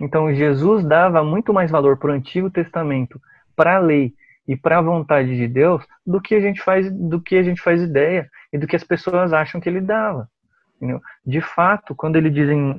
Então 0.00 0.32
Jesus 0.32 0.84
dava 0.84 1.24
muito 1.24 1.52
mais 1.52 1.72
valor 1.72 1.96
para 1.96 2.12
o 2.12 2.14
Antigo 2.14 2.48
Testamento, 2.48 3.20
para 3.56 3.74
a 3.74 3.80
lei 3.80 4.14
e 4.46 4.56
para 4.56 4.78
a 4.78 4.80
vontade 4.82 5.36
de 5.36 5.48
Deus 5.48 5.84
do 6.06 6.20
que 6.20 6.36
a 6.36 6.40
gente 6.40 6.62
faz 6.62 6.88
do 6.88 7.20
que 7.20 7.34
a 7.34 7.42
gente 7.42 7.60
faz 7.60 7.82
ideia 7.82 8.30
e 8.52 8.58
do 8.58 8.68
que 8.68 8.76
as 8.76 8.84
pessoas 8.84 9.32
acham 9.32 9.60
que 9.60 9.68
ele 9.68 9.80
dava. 9.80 10.28
Entendeu? 10.76 11.02
De 11.26 11.40
fato, 11.40 11.96
quando 11.96 12.14
ele 12.14 12.30
diz 12.30 12.48
em, 12.48 12.78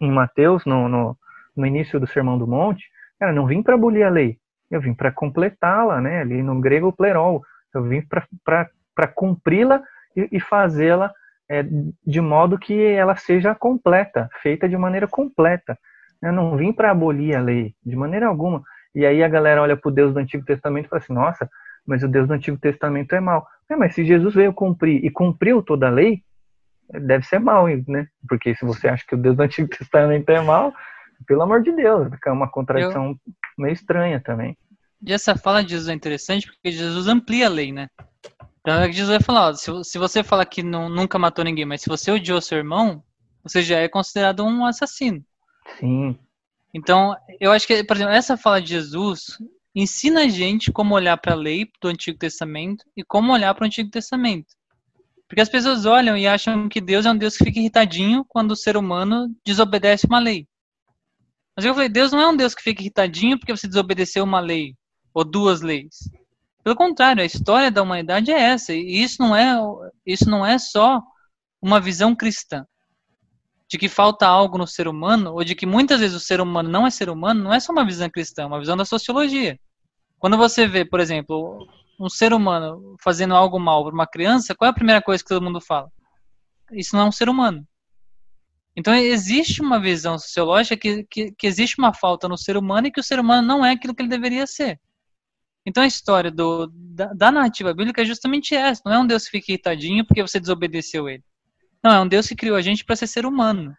em 0.00 0.10
Mateus, 0.10 0.64
no, 0.64 0.88
no, 0.88 1.18
no, 1.54 1.66
início 1.66 2.00
do 2.00 2.06
Sermão 2.06 2.38
do 2.38 2.46
Monte, 2.46 2.86
cara, 3.20 3.30
não 3.30 3.46
vim 3.46 3.62
para 3.62 3.74
abolir 3.74 4.04
a 4.04 4.08
lei, 4.08 4.38
eu 4.72 4.80
vim 4.80 4.94
para 4.94 5.12
completá-la, 5.12 6.00
né? 6.00 6.22
Ali 6.22 6.42
no 6.42 6.58
grego 6.58 6.90
plerol, 6.90 7.44
eu 7.74 7.84
vim 7.84 8.02
para 8.42 9.06
cumpri-la 9.14 9.82
e, 10.16 10.28
e 10.32 10.40
fazê-la 10.40 11.12
é, 11.48 11.62
de 11.62 12.20
modo 12.20 12.58
que 12.58 12.74
ela 12.82 13.14
seja 13.14 13.54
completa, 13.54 14.30
feita 14.40 14.66
de 14.66 14.76
maneira 14.76 15.06
completa. 15.06 15.78
Eu 16.22 16.32
não 16.32 16.56
vim 16.56 16.72
para 16.72 16.90
abolir 16.90 17.36
a 17.36 17.40
lei, 17.40 17.74
de 17.84 17.94
maneira 17.94 18.26
alguma. 18.26 18.62
E 18.94 19.04
aí 19.04 19.22
a 19.22 19.28
galera 19.28 19.60
olha 19.60 19.76
para 19.76 19.88
o 19.88 19.92
Deus 19.92 20.14
do 20.14 20.20
Antigo 20.20 20.44
Testamento 20.44 20.86
e 20.86 20.88
fala 20.88 21.02
assim: 21.02 21.12
nossa, 21.12 21.50
mas 21.86 22.02
o 22.02 22.08
Deus 22.08 22.26
do 22.26 22.34
Antigo 22.34 22.56
Testamento 22.56 23.14
é 23.14 23.20
mau. 23.20 23.46
É, 23.68 23.76
mas 23.76 23.94
se 23.94 24.04
Jesus 24.04 24.34
veio 24.34 24.54
cumprir 24.54 25.04
e 25.04 25.10
cumpriu 25.10 25.62
toda 25.62 25.88
a 25.88 25.90
lei, 25.90 26.22
deve 26.88 27.26
ser 27.26 27.38
mal, 27.38 27.66
né? 27.86 28.06
Porque 28.26 28.54
se 28.54 28.64
você 28.64 28.88
acha 28.88 29.04
que 29.06 29.14
o 29.14 29.18
Deus 29.18 29.36
do 29.36 29.42
Antigo 29.42 29.68
Testamento 29.76 30.30
é 30.30 30.40
mau, 30.40 30.72
pelo 31.26 31.42
amor 31.42 31.62
de 31.62 31.72
Deus, 31.72 32.08
é 32.26 32.32
uma 32.32 32.48
contradição 32.48 33.10
Eu... 33.10 33.16
meio 33.62 33.72
estranha 33.72 34.20
também. 34.20 34.56
E 35.04 35.12
essa 35.12 35.36
fala 35.36 35.64
de 35.64 35.70
Jesus 35.70 35.88
é 35.88 35.94
interessante 35.94 36.46
porque 36.46 36.70
Jesus 36.70 37.08
amplia 37.08 37.46
a 37.46 37.50
lei, 37.50 37.72
né? 37.72 37.88
Então 38.60 38.80
é 38.80 38.86
que 38.86 38.92
Jesus 38.92 39.10
vai 39.10 39.20
falar, 39.20 39.48
ó, 39.48 39.54
se, 39.54 39.70
se 39.84 39.98
você 39.98 40.22
fala 40.22 40.46
que 40.46 40.62
não, 40.62 40.88
nunca 40.88 41.18
matou 41.18 41.44
ninguém, 41.44 41.64
mas 41.64 41.80
se 41.80 41.88
você 41.88 42.12
odiou 42.12 42.40
seu 42.40 42.58
irmão, 42.58 43.02
você 43.42 43.62
já 43.62 43.78
é 43.78 43.88
considerado 43.88 44.44
um 44.44 44.64
assassino. 44.64 45.24
Sim. 45.80 46.16
Então, 46.72 47.16
eu 47.40 47.50
acho 47.50 47.66
que, 47.66 47.82
por 47.84 47.96
exemplo, 47.96 48.14
essa 48.14 48.36
fala 48.36 48.62
de 48.62 48.68
Jesus 48.68 49.38
ensina 49.74 50.22
a 50.22 50.28
gente 50.28 50.70
como 50.70 50.94
olhar 50.94 51.16
para 51.16 51.32
a 51.32 51.36
lei 51.36 51.68
do 51.80 51.88
Antigo 51.88 52.18
Testamento 52.18 52.84
e 52.96 53.02
como 53.02 53.32
olhar 53.32 53.52
para 53.54 53.64
o 53.64 53.66
Antigo 53.66 53.90
Testamento. 53.90 54.54
Porque 55.26 55.40
as 55.40 55.48
pessoas 55.48 55.84
olham 55.86 56.16
e 56.16 56.26
acham 56.26 56.68
que 56.68 56.80
Deus 56.80 57.06
é 57.06 57.10
um 57.10 57.16
Deus 57.16 57.36
que 57.36 57.44
fica 57.44 57.58
irritadinho 57.58 58.24
quando 58.28 58.52
o 58.52 58.56
ser 58.56 58.76
humano 58.76 59.34
desobedece 59.44 60.06
uma 60.06 60.18
lei. 60.18 60.46
Mas 61.62 61.68
eu 61.68 61.74
falei, 61.74 61.88
Deus 61.88 62.10
não 62.10 62.20
é 62.20 62.26
um 62.26 62.36
Deus 62.36 62.56
que 62.56 62.62
fica 62.62 62.82
irritadinho 62.82 63.38
porque 63.38 63.56
você 63.56 63.68
desobedeceu 63.68 64.24
uma 64.24 64.40
lei 64.40 64.74
ou 65.14 65.24
duas 65.24 65.60
leis. 65.60 66.10
Pelo 66.64 66.74
contrário, 66.74 67.22
a 67.22 67.24
história 67.24 67.70
da 67.70 67.80
humanidade 67.80 68.32
é 68.32 68.40
essa. 68.40 68.74
E 68.74 69.00
isso 69.00 69.22
não 69.22 69.36
é, 69.36 69.54
isso 70.04 70.28
não 70.28 70.44
é 70.44 70.58
só 70.58 71.00
uma 71.60 71.80
visão 71.80 72.16
cristã 72.16 72.66
de 73.70 73.78
que 73.78 73.88
falta 73.88 74.26
algo 74.26 74.58
no 74.58 74.66
ser 74.66 74.88
humano, 74.88 75.34
ou 75.34 75.44
de 75.44 75.54
que 75.54 75.64
muitas 75.64 76.00
vezes 76.00 76.16
o 76.16 76.20
ser 76.20 76.40
humano 76.40 76.68
não 76.68 76.84
é 76.84 76.90
ser 76.90 77.08
humano, 77.08 77.44
não 77.44 77.54
é 77.54 77.60
só 77.60 77.72
uma 77.72 77.86
visão 77.86 78.10
cristã, 78.10 78.42
é 78.42 78.46
uma 78.46 78.58
visão 78.58 78.76
da 78.76 78.84
sociologia. 78.84 79.56
Quando 80.18 80.36
você 80.36 80.66
vê, 80.66 80.84
por 80.84 80.98
exemplo, 80.98 81.64
um 81.98 82.08
ser 82.08 82.32
humano 82.32 82.96
fazendo 83.00 83.36
algo 83.36 83.60
mal 83.60 83.84
para 83.84 83.94
uma 83.94 84.06
criança, 84.06 84.52
qual 84.52 84.66
é 84.66 84.70
a 84.70 84.74
primeira 84.74 85.00
coisa 85.00 85.22
que 85.22 85.28
todo 85.28 85.44
mundo 85.44 85.60
fala? 85.60 85.88
Isso 86.72 86.96
não 86.96 87.04
é 87.04 87.08
um 87.08 87.12
ser 87.12 87.28
humano. 87.28 87.64
Então 88.76 88.94
existe 88.94 89.60
uma 89.60 89.78
visão 89.78 90.18
sociológica 90.18 90.76
que, 90.76 91.04
que, 91.04 91.32
que, 91.32 91.46
existe 91.46 91.78
uma 91.78 91.92
falta 91.92 92.26
no 92.26 92.38
ser 92.38 92.56
humano 92.56 92.86
e 92.86 92.90
que 92.90 93.00
o 93.00 93.04
ser 93.04 93.20
humano 93.20 93.46
não 93.46 93.64
é 93.64 93.72
aquilo 93.72 93.94
que 93.94 94.02
ele 94.02 94.08
deveria 94.08 94.46
ser. 94.46 94.80
Então 95.64 95.82
a 95.82 95.86
história 95.86 96.30
do, 96.30 96.66
da, 96.72 97.12
da 97.12 97.30
narrativa 97.30 97.74
bíblica 97.74 98.02
é 98.02 98.04
justamente 98.04 98.54
essa. 98.54 98.82
Não 98.84 98.92
é 98.92 98.98
um 98.98 99.06
Deus 99.06 99.24
que 99.24 99.30
fica 99.30 99.52
irritadinho 99.52 100.06
porque 100.06 100.22
você 100.22 100.40
desobedeceu 100.40 101.08
ele. 101.08 101.22
Não, 101.82 101.92
é 101.92 102.00
um 102.00 102.08
Deus 102.08 102.26
que 102.26 102.34
criou 102.34 102.56
a 102.56 102.62
gente 102.62 102.84
para 102.84 102.96
ser 102.96 103.06
ser 103.06 103.26
humano. 103.26 103.76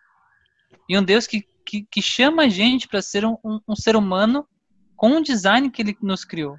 E 0.87 0.97
um 0.97 1.03
Deus 1.03 1.25
que, 1.25 1.41
que, 1.65 1.87
que 1.89 2.01
chama 2.01 2.43
a 2.43 2.49
gente 2.49 2.87
para 2.87 3.01
ser 3.01 3.25
um, 3.25 3.37
um, 3.43 3.59
um, 3.67 3.75
ser 3.75 3.95
humano 3.95 4.47
com 4.95 5.17
o 5.17 5.23
design 5.23 5.71
que 5.71 5.81
ele 5.81 5.97
nos 6.01 6.23
criou. 6.23 6.57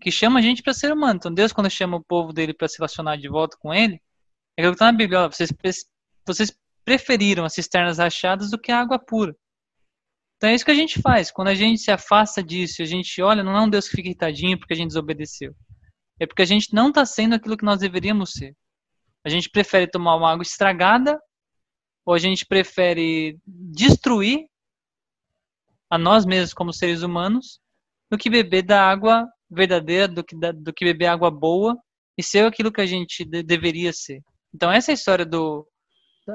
Que 0.00 0.10
chama 0.10 0.38
a 0.38 0.42
gente 0.42 0.62
para 0.62 0.72
ser 0.72 0.92
humano. 0.92 1.16
Então 1.16 1.34
Deus, 1.34 1.52
quando 1.52 1.68
chama 1.68 1.96
o 1.96 2.04
povo 2.04 2.32
dele 2.32 2.54
para 2.54 2.68
se 2.68 2.78
relacionar 2.78 3.16
de 3.16 3.28
volta 3.28 3.56
com 3.58 3.74
ele, 3.74 4.00
é 4.56 4.62
aquilo 4.62 4.72
que 4.72 4.76
está 4.76 4.86
na 4.86 4.96
Bíblia. 4.96 5.20
Ó, 5.22 5.28
vocês, 5.28 5.52
vocês 6.26 6.52
preferiram 6.84 7.44
as 7.44 7.54
cisternas 7.54 7.98
rachadas 7.98 8.50
do 8.50 8.58
que 8.58 8.72
a 8.72 8.80
água 8.80 8.98
pura. 8.98 9.34
Então 10.36 10.50
é 10.50 10.54
isso 10.54 10.64
que 10.64 10.70
a 10.70 10.74
gente 10.74 11.00
faz. 11.00 11.30
Quando 11.30 11.48
a 11.48 11.54
gente 11.54 11.80
se 11.80 11.90
afasta 11.90 12.42
disso, 12.42 12.82
a 12.82 12.84
gente 12.84 13.22
olha, 13.22 13.44
não 13.44 13.56
é 13.56 13.60
um 13.60 13.70
Deus 13.70 13.88
que 13.88 13.96
fica 13.96 14.08
irritadinho 14.08 14.58
porque 14.58 14.74
a 14.74 14.76
gente 14.76 14.88
desobedeceu. 14.88 15.54
É 16.18 16.26
porque 16.26 16.42
a 16.42 16.46
gente 16.46 16.74
não 16.74 16.88
está 16.88 17.06
sendo 17.06 17.34
aquilo 17.34 17.56
que 17.56 17.64
nós 17.64 17.78
deveríamos 17.78 18.32
ser. 18.32 18.56
A 19.24 19.28
gente 19.28 19.48
prefere 19.48 19.86
tomar 19.86 20.16
uma 20.16 20.32
água 20.32 20.42
estragada 20.42 21.20
ou 22.04 22.12
a 22.12 22.18
gente 22.18 22.44
prefere 22.44 23.38
destruir 23.46 24.46
a 25.88 25.96
nós 25.96 26.26
mesmos 26.26 26.52
como 26.52 26.72
seres 26.72 27.02
humanos 27.02 27.60
do 28.10 28.18
que 28.18 28.28
beber 28.28 28.62
da 28.62 28.82
água 28.82 29.28
verdadeira, 29.48 30.08
do 30.08 30.24
que, 30.24 30.36
da, 30.36 30.50
do 30.50 30.72
que 30.72 30.84
beber 30.84 31.06
água 31.06 31.30
boa 31.30 31.78
e 32.18 32.22
ser 32.22 32.46
aquilo 32.46 32.72
que 32.72 32.80
a 32.80 32.86
gente 32.86 33.24
de, 33.24 33.42
deveria 33.42 33.92
ser. 33.92 34.20
Então 34.54 34.72
essa 34.72 34.90
é 34.90 34.92
a 34.92 34.94
história 34.94 35.24
do, 35.24 35.66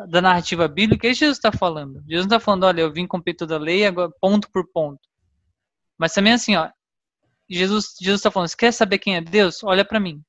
da, 0.05 0.21
narrativa 0.21 0.67
bíblica, 0.67 1.07
é 1.07 1.11
isso 1.11 1.19
que 1.19 1.25
Jesus 1.25 1.37
está 1.37 1.51
falando. 1.51 2.03
Jesus 2.07 2.27
não 2.27 2.37
está 2.37 2.39
falando, 2.39 2.65
olha, 2.65 2.81
eu 2.81 2.91
vim 2.91 3.07
cumprir 3.07 3.35
toda 3.35 3.55
a 3.55 3.59
lei, 3.59 3.85
agora 3.85 4.11
ponto 4.21 4.49
por 4.51 4.69
ponto. 4.71 5.01
Mas 5.97 6.13
também 6.13 6.33
assim, 6.33 6.55
ó, 6.55 6.69
Jesus 7.49 7.95
está 8.01 8.29
falando, 8.29 8.49
você 8.49 8.57
quer 8.57 8.71
saber 8.71 8.99
quem 8.99 9.15
é 9.15 9.21
Deus? 9.21 9.63
Olha 9.63 9.85
para 9.85 9.99
mim. 9.99 10.21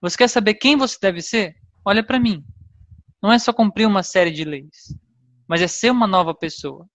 Você 0.00 0.16
quer 0.16 0.28
saber 0.28 0.54
quem 0.54 0.76
você 0.76 0.96
deve 1.00 1.20
ser? 1.20 1.54
Olha 1.84 2.02
para 2.02 2.18
mim. 2.18 2.42
Não 3.22 3.32
é 3.32 3.38
só 3.38 3.52
cumprir 3.52 3.86
uma 3.86 4.02
série 4.02 4.30
de 4.30 4.44
leis, 4.44 4.94
mas 5.48 5.62
é 5.62 5.66
ser 5.66 5.90
uma 5.90 6.06
nova 6.06 6.34
pessoa. 6.34 6.86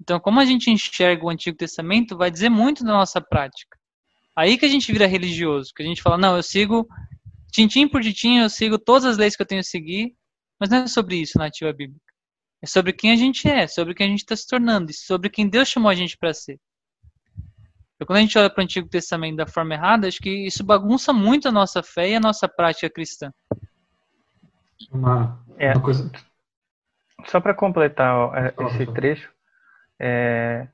Então, 0.00 0.18
como 0.18 0.40
a 0.40 0.44
gente 0.44 0.70
enxerga 0.70 1.24
o 1.24 1.30
Antigo 1.30 1.56
Testamento, 1.56 2.16
vai 2.16 2.30
dizer 2.30 2.48
muito 2.48 2.84
da 2.84 2.92
nossa 2.92 3.20
prática. 3.20 3.78
Aí 4.34 4.56
que 4.56 4.64
a 4.64 4.68
gente 4.68 4.90
vira 4.90 5.06
religioso, 5.06 5.72
que 5.74 5.82
a 5.82 5.86
gente 5.86 6.02
fala, 6.02 6.18
não, 6.18 6.36
eu 6.36 6.42
sigo 6.42 6.86
tintim 7.52 7.86
por 7.86 8.02
tintim, 8.02 8.38
eu 8.38 8.50
sigo 8.50 8.78
todas 8.78 9.04
as 9.04 9.16
leis 9.18 9.36
que 9.36 9.42
eu 9.42 9.46
tenho 9.46 9.60
que 9.60 9.68
seguir, 9.68 10.16
mas 10.62 10.70
não 10.70 10.78
é 10.78 10.86
sobre 10.86 11.16
isso 11.16 11.38
na 11.38 11.46
ativa 11.46 11.72
bíblica. 11.72 12.06
É 12.62 12.68
sobre 12.68 12.92
quem 12.92 13.10
a 13.10 13.16
gente 13.16 13.48
é, 13.48 13.66
sobre 13.66 13.94
quem 13.94 14.06
a 14.06 14.10
gente 14.10 14.20
está 14.20 14.36
se 14.36 14.46
tornando, 14.46 14.92
e 14.92 14.94
sobre 14.94 15.28
quem 15.28 15.48
Deus 15.48 15.66
chamou 15.66 15.90
a 15.90 15.94
gente 15.96 16.16
para 16.16 16.32
ser. 16.32 16.56
Então, 17.96 18.06
quando 18.06 18.18
a 18.18 18.20
gente 18.20 18.38
olha 18.38 18.48
para 18.48 18.60
o 18.60 18.64
Antigo 18.64 18.88
Testamento 18.88 19.38
da 19.38 19.46
forma 19.46 19.74
errada, 19.74 20.06
acho 20.06 20.20
que 20.20 20.46
isso 20.46 20.62
bagunça 20.62 21.12
muito 21.12 21.48
a 21.48 21.50
nossa 21.50 21.82
fé 21.82 22.10
e 22.10 22.14
a 22.14 22.20
nossa 22.20 22.46
prática 22.46 22.88
cristã. 22.88 23.32
Uma, 24.92 25.44
é, 25.58 25.72
uma 25.72 25.82
coisa. 25.82 26.08
Só 27.26 27.40
para 27.40 27.54
completar 27.54 28.30
é, 28.36 28.54
esse 28.66 28.86
trecho, 28.86 29.32
é, 30.00 30.68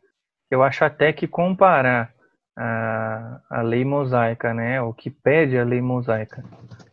eu 0.50 0.62
acho 0.62 0.84
até 0.84 1.14
que 1.14 1.26
comparar 1.26 2.12
a, 2.54 3.40
a 3.48 3.62
lei 3.62 3.86
mosaica, 3.86 4.52
né, 4.52 4.82
o 4.82 4.92
que 4.92 5.08
pede 5.08 5.56
a 5.56 5.64
lei 5.64 5.80
mosaica, 5.80 6.44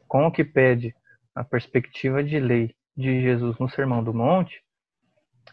com 0.07 0.27
o 0.27 0.31
que 0.31 0.45
pede 0.45 0.95
a 1.35 1.43
perspectiva 1.43 2.23
de 2.23 2.39
lei 2.39 2.73
de 2.95 3.21
Jesus 3.21 3.57
no 3.59 3.69
Sermão 3.69 4.03
do 4.03 4.13
Monte, 4.13 4.61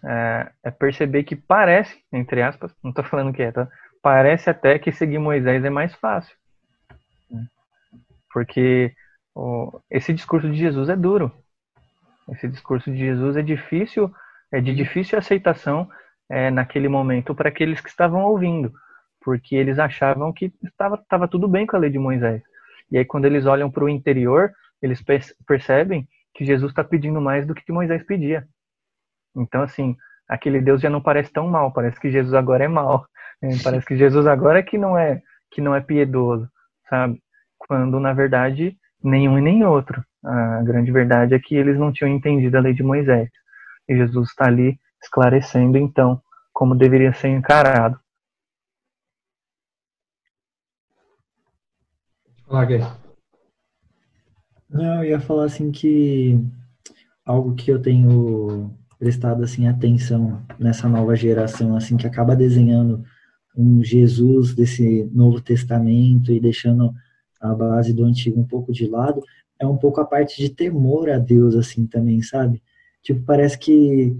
é, 0.04 0.50
é 0.64 0.70
perceber 0.70 1.24
que 1.24 1.36
parece, 1.36 1.98
entre 2.12 2.42
aspas, 2.42 2.74
não 2.82 2.90
estou 2.90 3.04
falando 3.06 3.32
que 3.32 3.42
é, 3.42 3.52
tá? 3.52 3.68
Parece 4.02 4.50
até 4.50 4.78
que 4.78 4.90
seguir 4.90 5.18
Moisés 5.18 5.64
é 5.64 5.70
mais 5.70 5.94
fácil. 5.94 6.36
Né? 7.30 7.46
Porque 8.32 8.94
esse 9.90 10.12
discurso 10.12 10.50
de 10.50 10.56
Jesus 10.56 10.88
é 10.88 10.96
duro. 10.96 11.32
Esse 12.28 12.48
discurso 12.48 12.90
de 12.90 12.98
Jesus 12.98 13.36
é 13.36 13.42
difícil, 13.42 14.12
é 14.50 14.60
de 14.60 14.74
difícil 14.74 15.18
aceitação 15.18 15.88
é, 16.28 16.50
naquele 16.50 16.88
momento 16.88 17.34
para 17.34 17.48
aqueles 17.48 17.80
que 17.80 17.88
estavam 17.88 18.22
ouvindo 18.24 18.72
porque 19.22 19.54
eles 19.54 19.78
achavam 19.78 20.32
que 20.32 20.52
estava, 20.62 20.96
estava 20.96 21.28
tudo 21.28 21.48
bem 21.48 21.66
com 21.66 21.76
a 21.76 21.78
lei 21.78 21.90
de 21.90 21.98
Moisés. 21.98 22.42
E 22.90 22.98
aí, 22.98 23.04
quando 23.04 23.24
eles 23.24 23.46
olham 23.46 23.70
para 23.70 23.84
o 23.84 23.88
interior, 23.88 24.52
eles 24.82 25.02
percebem 25.46 26.06
que 26.34 26.44
Jesus 26.44 26.70
está 26.70 26.82
pedindo 26.82 27.20
mais 27.20 27.46
do 27.46 27.54
que 27.54 27.72
Moisés 27.72 28.02
pedia. 28.04 28.46
Então, 29.36 29.62
assim, 29.62 29.96
aquele 30.28 30.60
Deus 30.60 30.80
já 30.80 30.90
não 30.90 31.00
parece 31.00 31.32
tão 31.32 31.48
mal, 31.48 31.72
parece 31.72 32.00
que 32.00 32.10
Jesus 32.10 32.34
agora 32.34 32.64
é 32.64 32.68
mal. 32.68 33.06
Né? 33.40 33.50
Parece 33.62 33.86
que 33.86 33.96
Jesus 33.96 34.26
agora 34.26 34.60
é 34.60 34.62
que 34.62 34.78
não 34.78 34.96
é 34.96 35.20
que 35.50 35.60
não 35.60 35.74
é 35.74 35.80
piedoso, 35.80 36.48
sabe? 36.88 37.20
Quando, 37.58 38.00
na 38.00 38.12
verdade, 38.14 38.76
nenhum 39.02 39.38
e 39.38 39.42
nem 39.42 39.64
outro. 39.64 40.02
A 40.24 40.62
grande 40.62 40.90
verdade 40.90 41.34
é 41.34 41.38
que 41.38 41.54
eles 41.54 41.78
não 41.78 41.92
tinham 41.92 42.08
entendido 42.10 42.56
a 42.56 42.60
lei 42.60 42.72
de 42.72 42.82
Moisés. 42.82 43.28
E 43.88 43.96
Jesus 43.96 44.30
está 44.30 44.46
ali 44.46 44.78
esclarecendo, 45.02 45.76
então, 45.76 46.22
como 46.52 46.74
deveria 46.74 47.12
ser 47.12 47.28
encarado. 47.28 47.98
Não, 54.72 55.04
eu 55.04 55.10
ia 55.10 55.20
falar 55.20 55.44
assim 55.44 55.70
que 55.70 56.40
algo 57.26 57.54
que 57.54 57.70
eu 57.70 57.80
tenho 57.80 58.70
prestado 58.98 59.44
assim 59.44 59.66
atenção 59.66 60.42
nessa 60.58 60.88
nova 60.88 61.14
geração 61.14 61.76
assim 61.76 61.96
que 61.96 62.06
acaba 62.06 62.34
desenhando 62.34 63.04
um 63.54 63.84
Jesus 63.84 64.54
desse 64.54 65.04
Novo 65.12 65.42
Testamento 65.42 66.32
e 66.32 66.40
deixando 66.40 66.90
a 67.38 67.54
base 67.54 67.92
do 67.92 68.04
antigo 68.04 68.40
um 68.40 68.46
pouco 68.46 68.72
de 68.72 68.86
lado, 68.86 69.22
é 69.58 69.66
um 69.66 69.76
pouco 69.76 70.00
a 70.00 70.06
parte 70.06 70.40
de 70.40 70.48
temor 70.48 71.10
a 71.10 71.18
Deus 71.18 71.54
assim 71.54 71.86
também, 71.86 72.22
sabe? 72.22 72.62
Tipo, 73.02 73.22
parece 73.26 73.58
que 73.58 74.16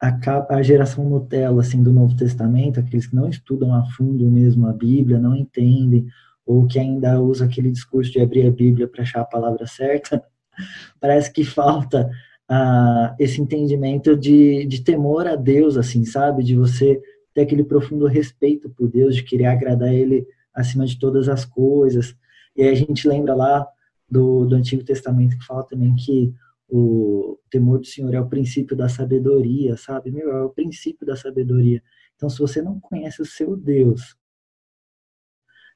a, 0.00 0.54
a 0.54 0.62
geração 0.62 1.08
Nutella 1.08 1.62
assim 1.62 1.82
do 1.82 1.92
Novo 1.92 2.14
Testamento, 2.16 2.78
aqueles 2.78 3.08
que 3.08 3.16
não 3.16 3.28
estudam 3.28 3.74
a 3.74 3.84
fundo 3.86 4.30
mesmo 4.30 4.68
a 4.68 4.72
Bíblia, 4.72 5.18
não 5.18 5.34
entendem 5.34 6.06
ou 6.50 6.66
que 6.66 6.80
ainda 6.80 7.20
usa 7.20 7.44
aquele 7.44 7.70
discurso 7.70 8.10
de 8.10 8.20
abrir 8.20 8.44
a 8.44 8.50
Bíblia 8.50 8.88
para 8.88 9.02
achar 9.02 9.20
a 9.20 9.24
palavra 9.24 9.68
certa, 9.68 10.20
parece 11.00 11.32
que 11.32 11.44
falta 11.44 12.10
uh, 12.50 13.14
esse 13.20 13.40
entendimento 13.40 14.16
de, 14.16 14.66
de 14.66 14.82
temor 14.82 15.28
a 15.28 15.36
Deus, 15.36 15.76
assim, 15.76 16.04
sabe? 16.04 16.42
De 16.42 16.56
você 16.56 17.00
ter 17.32 17.42
aquele 17.42 17.62
profundo 17.62 18.04
respeito 18.08 18.68
por 18.68 18.88
Deus, 18.88 19.14
de 19.14 19.22
querer 19.22 19.46
agradar 19.46 19.94
Ele 19.94 20.26
acima 20.52 20.84
de 20.84 20.98
todas 20.98 21.28
as 21.28 21.44
coisas. 21.44 22.16
E 22.56 22.62
aí 22.64 22.70
a 22.70 22.74
gente 22.74 23.06
lembra 23.06 23.32
lá 23.32 23.64
do, 24.10 24.44
do 24.44 24.56
Antigo 24.56 24.82
Testamento 24.82 25.38
que 25.38 25.46
fala 25.46 25.62
também 25.62 25.94
que 25.94 26.34
o 26.68 27.38
temor 27.48 27.78
do 27.78 27.86
Senhor 27.86 28.12
é 28.12 28.20
o 28.20 28.28
princípio 28.28 28.76
da 28.76 28.88
sabedoria, 28.88 29.76
sabe? 29.76 30.10
Meu, 30.10 30.32
é 30.32 30.42
o 30.42 30.50
princípio 30.50 31.06
da 31.06 31.14
sabedoria. 31.14 31.80
Então, 32.16 32.28
se 32.28 32.40
você 32.40 32.60
não 32.60 32.80
conhece 32.80 33.22
o 33.22 33.24
seu 33.24 33.56
Deus, 33.56 34.16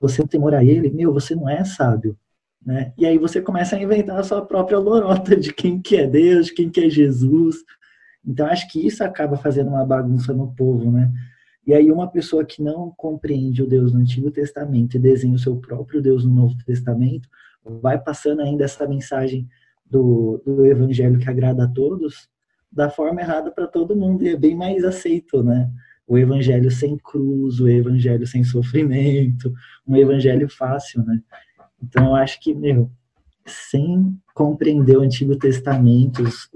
você 0.00 0.26
temor 0.26 0.54
a 0.54 0.64
ele, 0.64 0.90
meu, 0.90 1.12
você 1.12 1.34
não 1.34 1.48
é 1.48 1.64
sábio. 1.64 2.16
Né? 2.64 2.92
E 2.96 3.04
aí 3.04 3.18
você 3.18 3.40
começa 3.40 3.76
a 3.76 3.80
inventar 3.80 4.18
a 4.18 4.22
sua 4.22 4.44
própria 4.44 4.78
lorota 4.78 5.36
de 5.36 5.52
quem 5.52 5.80
que 5.80 5.96
é 5.96 6.06
Deus, 6.06 6.46
de 6.46 6.54
quem 6.54 6.70
que 6.70 6.80
é 6.80 6.88
Jesus. 6.88 7.56
Então 8.26 8.46
acho 8.46 8.70
que 8.70 8.86
isso 8.86 9.04
acaba 9.04 9.36
fazendo 9.36 9.68
uma 9.68 9.84
bagunça 9.84 10.32
no 10.32 10.54
povo, 10.54 10.90
né? 10.90 11.12
E 11.66 11.72
aí 11.72 11.90
uma 11.90 12.10
pessoa 12.10 12.44
que 12.44 12.62
não 12.62 12.92
compreende 12.96 13.62
o 13.62 13.66
Deus 13.66 13.92
no 13.92 14.00
Antigo 14.00 14.30
Testamento 14.30 14.96
e 14.96 15.00
desenha 15.00 15.34
o 15.34 15.38
seu 15.38 15.56
próprio 15.56 16.00
Deus 16.00 16.24
no 16.24 16.34
Novo 16.34 16.54
Testamento, 16.64 17.28
vai 17.64 17.98
passando 17.98 18.42
ainda 18.42 18.64
essa 18.64 18.86
mensagem 18.86 19.48
do, 19.84 20.42
do 20.44 20.66
evangelho 20.66 21.18
que 21.18 21.28
agrada 21.28 21.64
a 21.64 21.68
todos 21.68 22.28
da 22.70 22.90
forma 22.90 23.20
errada 23.20 23.50
para 23.50 23.66
todo 23.66 23.96
mundo 23.96 24.24
e 24.24 24.30
é 24.30 24.36
bem 24.36 24.54
mais 24.54 24.84
aceito, 24.84 25.42
né? 25.42 25.70
O 26.06 26.18
evangelho 26.18 26.70
sem 26.70 26.96
cruz, 26.98 27.60
o 27.60 27.68
evangelho 27.68 28.26
sem 28.26 28.44
sofrimento, 28.44 29.52
um 29.86 29.96
evangelho 29.96 30.48
fácil, 30.48 31.04
né? 31.04 31.20
Então 31.82 32.08
eu 32.08 32.14
acho 32.14 32.40
que, 32.40 32.54
meu, 32.54 32.90
sem 33.46 34.16
compreender 34.34 34.96
o 34.96 35.02
Antigo 35.02 35.36
Testamento, 35.36 36.22
os, 36.22 36.48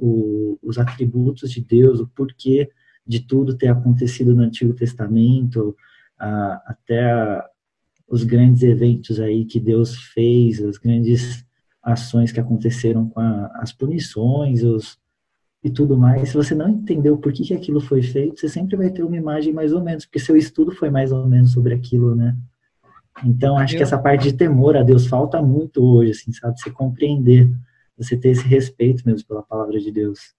os 0.63 0.79
atributos 0.79 1.51
de 1.51 1.63
Deus, 1.63 2.01
o 2.01 2.09
porquê 2.09 2.71
de 3.07 3.21
tudo 3.21 3.57
ter 3.57 3.69
acontecido 3.69 4.35
no 4.35 4.43
Antigo 4.43 4.75
Testamento, 4.75 5.75
a, 6.19 6.63
até 6.67 7.11
a, 7.11 7.45
os 8.09 8.25
grandes 8.25 8.63
eventos 8.63 9.21
aí 9.21 9.45
que 9.45 9.61
Deus 9.61 9.97
fez, 10.13 10.63
as 10.63 10.77
grandes 10.77 11.45
ações 11.83 12.33
que 12.33 12.41
aconteceram 12.41 13.09
com 13.09 13.21
a, 13.21 13.47
as 13.57 13.73
punições, 13.73 14.63
os, 14.63 14.99
e 15.63 15.71
tudo 15.71 15.97
mais, 15.97 16.29
se 16.29 16.35
você 16.35 16.55
não 16.55 16.69
entendeu 16.69 17.19
por 17.19 17.33
que, 17.33 17.43
que 17.45 17.55
aquilo 17.55 17.81
foi 17.81 18.01
feito, 18.01 18.39
você 18.39 18.49
sempre 18.49 18.77
vai 18.77 18.91
ter 18.91 19.03
uma 19.03 19.17
imagem 19.17 19.53
mais 19.53 19.73
ou 19.73 19.83
menos, 19.83 20.05
porque 20.07 20.21
seu 20.21 20.37
estudo 20.37 20.73
foi 20.73 20.89
mais 20.89 21.11
ou 21.11 21.27
menos 21.27 21.53
sobre 21.53 21.75
aquilo, 21.75 22.15
né? 22.15 22.37
Então, 23.25 23.59
acho 23.59 23.77
que 23.77 23.83
essa 23.83 23.99
parte 23.99 24.23
de 24.31 24.37
temor 24.37 24.77
a 24.77 24.85
Deus 24.85 25.07
falta 25.07 25.43
muito 25.43 25.85
hoje, 25.85 26.13
assim, 26.13 26.33
sabe? 26.33 26.59
Você 26.61 26.71
compreender, 26.71 27.51
você 27.97 28.17
ter 28.17 28.29
esse 28.29 28.47
respeito 28.47 29.03
mesmo 29.05 29.27
pela 29.27 29.43
palavra 29.43 29.81
de 29.81 29.91
Deus. 29.91 30.33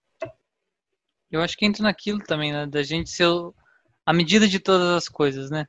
Eu 1.30 1.42
acho 1.42 1.58
que 1.58 1.66
entra 1.66 1.84
naquilo 1.84 2.20
também, 2.20 2.54
né? 2.54 2.66
Da 2.66 2.82
gente 2.82 3.10
ser 3.10 3.30
a 4.06 4.14
medida 4.14 4.48
de 4.48 4.60
todas 4.60 4.88
as 4.88 5.10
coisas, 5.10 5.52
né? 5.52 5.68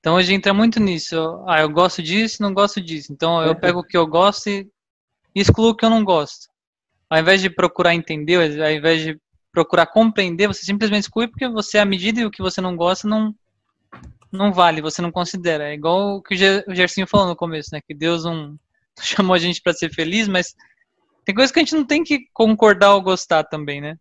Então, 0.00 0.16
hoje 0.16 0.34
entra 0.34 0.52
muito 0.52 0.80
nisso. 0.80 1.16
Ah, 1.46 1.60
eu 1.60 1.70
gosto 1.70 2.02
disso, 2.02 2.42
não 2.42 2.52
gosto 2.52 2.80
disso. 2.80 3.12
Então, 3.12 3.40
eu 3.40 3.52
é. 3.52 3.54
pego 3.54 3.80
o 3.80 3.84
que 3.84 3.96
eu 3.96 4.06
gosto 4.06 4.48
e 4.48 4.68
excluo 5.32 5.70
o 5.70 5.76
que 5.76 5.84
eu 5.84 5.90
não 5.90 6.04
gosto 6.04 6.48
ao 7.10 7.18
invés 7.18 7.40
de 7.40 7.50
procurar 7.50 7.94
entender, 7.94 8.36
ao 8.36 8.70
invés 8.70 9.02
de 9.02 9.20
procurar 9.52 9.86
compreender, 9.86 10.46
você 10.46 10.64
simplesmente 10.64 11.04
exclui 11.04 11.26
porque 11.26 11.48
você, 11.48 11.78
à 11.78 11.84
medida 11.84 12.20
e 12.20 12.26
o 12.26 12.30
que 12.30 12.42
você 12.42 12.60
não 12.60 12.76
gosta, 12.76 13.08
não, 13.08 13.34
não 14.30 14.52
vale, 14.52 14.82
você 14.82 15.00
não 15.00 15.10
considera. 15.10 15.70
É 15.70 15.74
igual 15.74 16.16
o 16.16 16.22
que 16.22 16.34
o 16.34 16.74
Gersinho 16.74 17.06
falou 17.06 17.26
no 17.26 17.36
começo, 17.36 17.70
né? 17.72 17.80
Que 17.80 17.94
Deus 17.94 18.24
não 18.24 18.58
chamou 19.00 19.34
a 19.34 19.38
gente 19.38 19.62
para 19.62 19.72
ser 19.72 19.92
feliz, 19.92 20.28
mas 20.28 20.54
tem 21.24 21.34
coisas 21.34 21.52
que 21.52 21.58
a 21.58 21.62
gente 21.62 21.74
não 21.74 21.84
tem 21.84 22.04
que 22.04 22.26
concordar 22.32 22.94
ou 22.94 23.02
gostar 23.02 23.44
também, 23.44 23.80
né? 23.80 23.98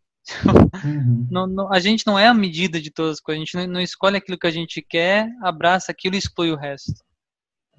Uhum. 0.84 1.28
não, 1.32 1.48
não, 1.48 1.74
a 1.74 1.80
gente 1.80 2.06
não 2.06 2.20
é 2.20 2.28
a 2.28 2.34
medida 2.34 2.82
de 2.82 2.92
todas 2.92 3.14
as 3.14 3.20
coisas, 3.20 3.42
a 3.42 3.46
gente 3.46 3.56
não, 3.56 3.74
não 3.74 3.82
escolhe 3.82 4.18
aquilo 4.18 4.38
que 4.38 4.48
a 4.48 4.52
gente 4.52 4.82
quer, 4.82 5.30
abraça 5.42 5.92
aquilo 5.92 6.16
e 6.16 6.20
exclui 6.20 6.52
o 6.52 6.58
resto. 6.58 6.94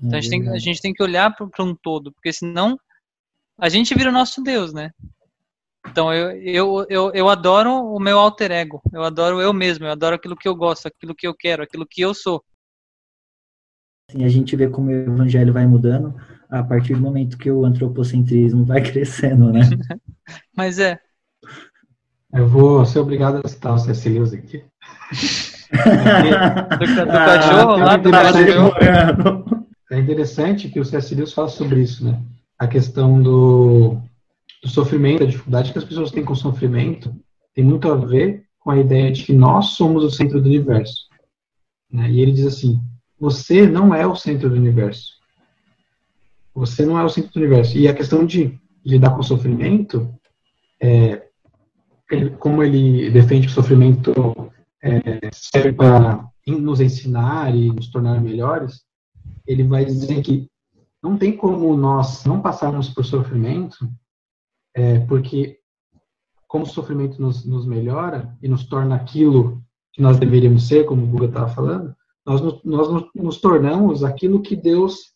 Então 0.02 0.18
a, 0.18 0.20
gente 0.20 0.30
tem, 0.30 0.48
a 0.48 0.58
gente 0.58 0.80
tem 0.80 0.92
que 0.92 1.02
olhar 1.02 1.34
para 1.34 1.64
um 1.64 1.74
todo, 1.74 2.12
porque 2.12 2.32
senão 2.32 2.78
a 3.58 3.68
gente 3.68 3.94
vira 3.94 4.10
o 4.10 4.12
nosso 4.12 4.42
Deus, 4.42 4.72
né? 4.72 4.92
Então 5.90 6.12
eu, 6.12 6.30
eu, 6.42 6.86
eu, 6.88 7.12
eu 7.14 7.28
adoro 7.28 7.70
o 7.70 7.98
meu 7.98 8.18
alter 8.18 8.50
ego, 8.52 8.80
eu 8.92 9.02
adoro 9.02 9.40
eu 9.40 9.52
mesmo, 9.52 9.86
eu 9.86 9.92
adoro 9.92 10.16
aquilo 10.16 10.36
que 10.36 10.46
eu 10.46 10.54
gosto, 10.54 10.86
aquilo 10.86 11.14
que 11.14 11.26
eu 11.26 11.34
quero, 11.34 11.62
aquilo 11.62 11.86
que 11.86 12.02
eu 12.02 12.12
sou. 12.14 12.42
Assim, 14.10 14.24
a 14.24 14.28
gente 14.28 14.54
vê 14.56 14.68
como 14.68 14.88
o 14.88 14.92
evangelho 14.92 15.52
vai 15.52 15.66
mudando 15.66 16.14
a 16.48 16.62
partir 16.62 16.94
do 16.94 17.00
momento 17.00 17.36
que 17.36 17.50
o 17.50 17.64
antropocentrismo 17.64 18.64
vai 18.64 18.80
crescendo, 18.82 19.52
né? 19.52 19.60
Mas 20.56 20.78
é. 20.78 20.98
Eu 22.32 22.46
vou 22.46 22.84
ser 22.84 22.98
obrigado 22.98 23.40
a 23.42 23.48
citar 23.48 23.74
o 23.74 23.78
C.S. 23.78 24.08
Lewis 24.08 24.32
aqui. 24.32 24.62
Do, 25.68 27.04
do 27.04 27.12
cachorro 27.12 27.76
lá, 27.76 27.96
do 27.98 28.10
cachorro. 28.10 29.68
É 29.90 29.98
interessante 29.98 30.70
que 30.70 30.80
o 30.80 30.84
C.S. 30.84 31.14
Lewis 31.14 31.34
fala 31.34 31.48
sobre 31.48 31.82
isso, 31.82 32.06
né? 32.06 32.18
A 32.58 32.66
questão 32.66 33.22
do, 33.22 34.00
do 34.62 34.68
sofrimento, 34.68 35.22
a 35.22 35.26
dificuldade 35.26 35.72
que 35.72 35.78
as 35.78 35.84
pessoas 35.84 36.10
têm 36.10 36.24
com 36.24 36.32
o 36.32 36.36
sofrimento, 36.36 37.14
tem 37.54 37.64
muito 37.64 37.90
a 37.90 37.94
ver 37.94 38.44
com 38.58 38.70
a 38.70 38.78
ideia 38.78 39.10
de 39.10 39.24
que 39.24 39.32
nós 39.32 39.70
somos 39.70 40.04
o 40.04 40.10
centro 40.10 40.40
do 40.40 40.48
universo. 40.48 41.08
Né? 41.90 42.10
E 42.10 42.20
ele 42.20 42.32
diz 42.32 42.46
assim: 42.46 42.80
você 43.18 43.66
não 43.66 43.94
é 43.94 44.06
o 44.06 44.14
centro 44.14 44.48
do 44.48 44.56
universo. 44.56 45.18
Você 46.54 46.84
não 46.84 46.98
é 46.98 47.04
o 47.04 47.08
centro 47.08 47.32
do 47.32 47.40
universo. 47.40 47.76
E 47.76 47.88
a 47.88 47.94
questão 47.94 48.24
de 48.24 48.58
lidar 48.84 49.10
com 49.10 49.20
o 49.20 49.24
sofrimento, 49.24 50.12
é, 50.80 51.26
ele, 52.10 52.30
como 52.30 52.62
ele 52.62 53.10
defende 53.10 53.46
que 53.46 53.52
o 53.52 53.54
sofrimento 53.54 54.12
é, 54.82 55.30
serve 55.32 55.72
para 55.72 56.24
nos 56.46 56.80
ensinar 56.80 57.54
e 57.54 57.68
nos 57.68 57.90
tornar 57.90 58.20
melhores, 58.20 58.82
ele 59.46 59.64
vai 59.64 59.84
dizer 59.84 60.22
que 60.22 60.48
não 61.02 61.16
tem 61.16 61.36
como 61.36 61.76
nós 61.76 62.24
não 62.24 62.40
passarmos 62.40 62.88
por 62.88 63.04
sofrimento, 63.04 63.88
é, 64.74 65.00
porque 65.00 65.58
como 66.46 66.64
o 66.64 66.68
sofrimento 66.68 67.20
nos, 67.20 67.44
nos, 67.44 67.66
melhora 67.66 68.34
e 68.42 68.48
nos 68.48 68.66
torna 68.66 68.96
aquilo 68.96 69.62
que 69.92 70.00
nós 70.00 70.18
deveríamos 70.18 70.66
ser, 70.66 70.86
como 70.86 71.02
o 71.04 71.06
Buga 71.06 71.26
estava 71.26 71.48
falando, 71.48 71.94
nós, 72.24 72.40
nós 72.64 72.90
nos, 72.90 73.04
nos, 73.14 73.40
tornamos 73.40 74.02
aquilo 74.02 74.40
que 74.40 74.56
Deus 74.56 75.12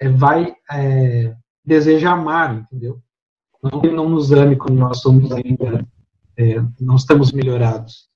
é, 0.00 0.08
vai 0.08 0.54
é, 0.70 1.34
deseja 1.64 2.12
amar, 2.12 2.56
entendeu? 2.56 3.00
Não 3.62 3.80
que 3.80 3.90
não 3.90 4.08
nos 4.08 4.32
ame 4.32 4.56
quando 4.56 4.78
nós 4.78 5.00
somos 5.00 5.30
ainda, 5.32 5.86
é, 6.36 6.56
não 6.80 6.96
estamos 6.96 7.32
melhorados, 7.32 8.08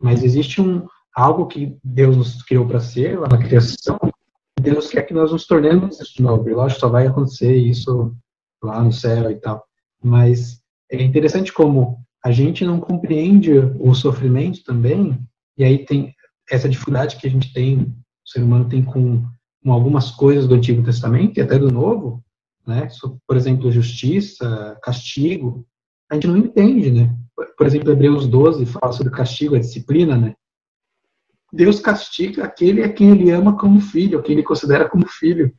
mas 0.00 0.22
existe 0.22 0.60
um 0.60 0.86
algo 1.14 1.46
que 1.46 1.76
Deus 1.82 2.16
nos 2.16 2.42
criou 2.42 2.66
para 2.66 2.80
ser 2.80 3.18
lá 3.18 3.28
na 3.28 3.38
criação. 3.38 3.98
Deus 4.60 4.88
quer 4.88 5.02
que 5.02 5.14
nós 5.14 5.32
nos 5.32 5.46
tornemos 5.46 6.00
isso 6.00 6.14
de 6.16 6.22
novo. 6.22 6.48
Lógico, 6.48 6.80
só 6.80 6.88
vai 6.88 7.06
acontecer 7.06 7.56
isso 7.56 8.14
lá 8.62 8.82
no 8.82 8.92
céu 8.92 9.30
e 9.30 9.36
tal. 9.36 9.66
Mas 10.02 10.60
é 10.90 11.02
interessante 11.02 11.52
como 11.52 11.98
a 12.24 12.30
gente 12.30 12.64
não 12.64 12.80
compreende 12.80 13.52
o 13.52 13.94
sofrimento 13.94 14.62
também, 14.64 15.18
e 15.56 15.64
aí 15.64 15.84
tem 15.84 16.14
essa 16.50 16.68
dificuldade 16.68 17.16
que 17.16 17.26
a 17.26 17.30
gente 17.30 17.52
tem, 17.52 17.80
o 17.80 18.28
ser 18.28 18.42
humano 18.42 18.68
tem 18.68 18.84
com, 18.84 19.24
com 19.62 19.72
algumas 19.72 20.10
coisas 20.10 20.46
do 20.46 20.54
Antigo 20.54 20.82
Testamento 20.82 21.38
e 21.38 21.40
até 21.40 21.58
do 21.58 21.70
Novo, 21.70 22.22
né? 22.66 22.88
Por 23.26 23.36
exemplo, 23.36 23.72
justiça, 23.72 24.78
castigo, 24.82 25.66
a 26.10 26.14
gente 26.14 26.26
não 26.26 26.36
entende, 26.36 26.90
né? 26.90 27.16
Por 27.56 27.66
exemplo, 27.66 27.90
Hebreus 27.90 28.26
12 28.28 28.66
fala 28.66 28.92
sobre 28.92 29.12
castigo, 29.12 29.56
a 29.56 29.60
disciplina, 29.60 30.16
né? 30.16 30.34
Deus 31.52 31.80
castiga 31.80 32.44
aquele 32.44 32.82
a 32.82 32.92
quem 32.92 33.10
ele 33.10 33.30
ama 33.30 33.56
como 33.58 33.80
filho, 33.80 34.18
a 34.18 34.22
quem 34.22 34.34
ele 34.34 34.42
considera 34.42 34.88
como 34.88 35.06
filho. 35.06 35.52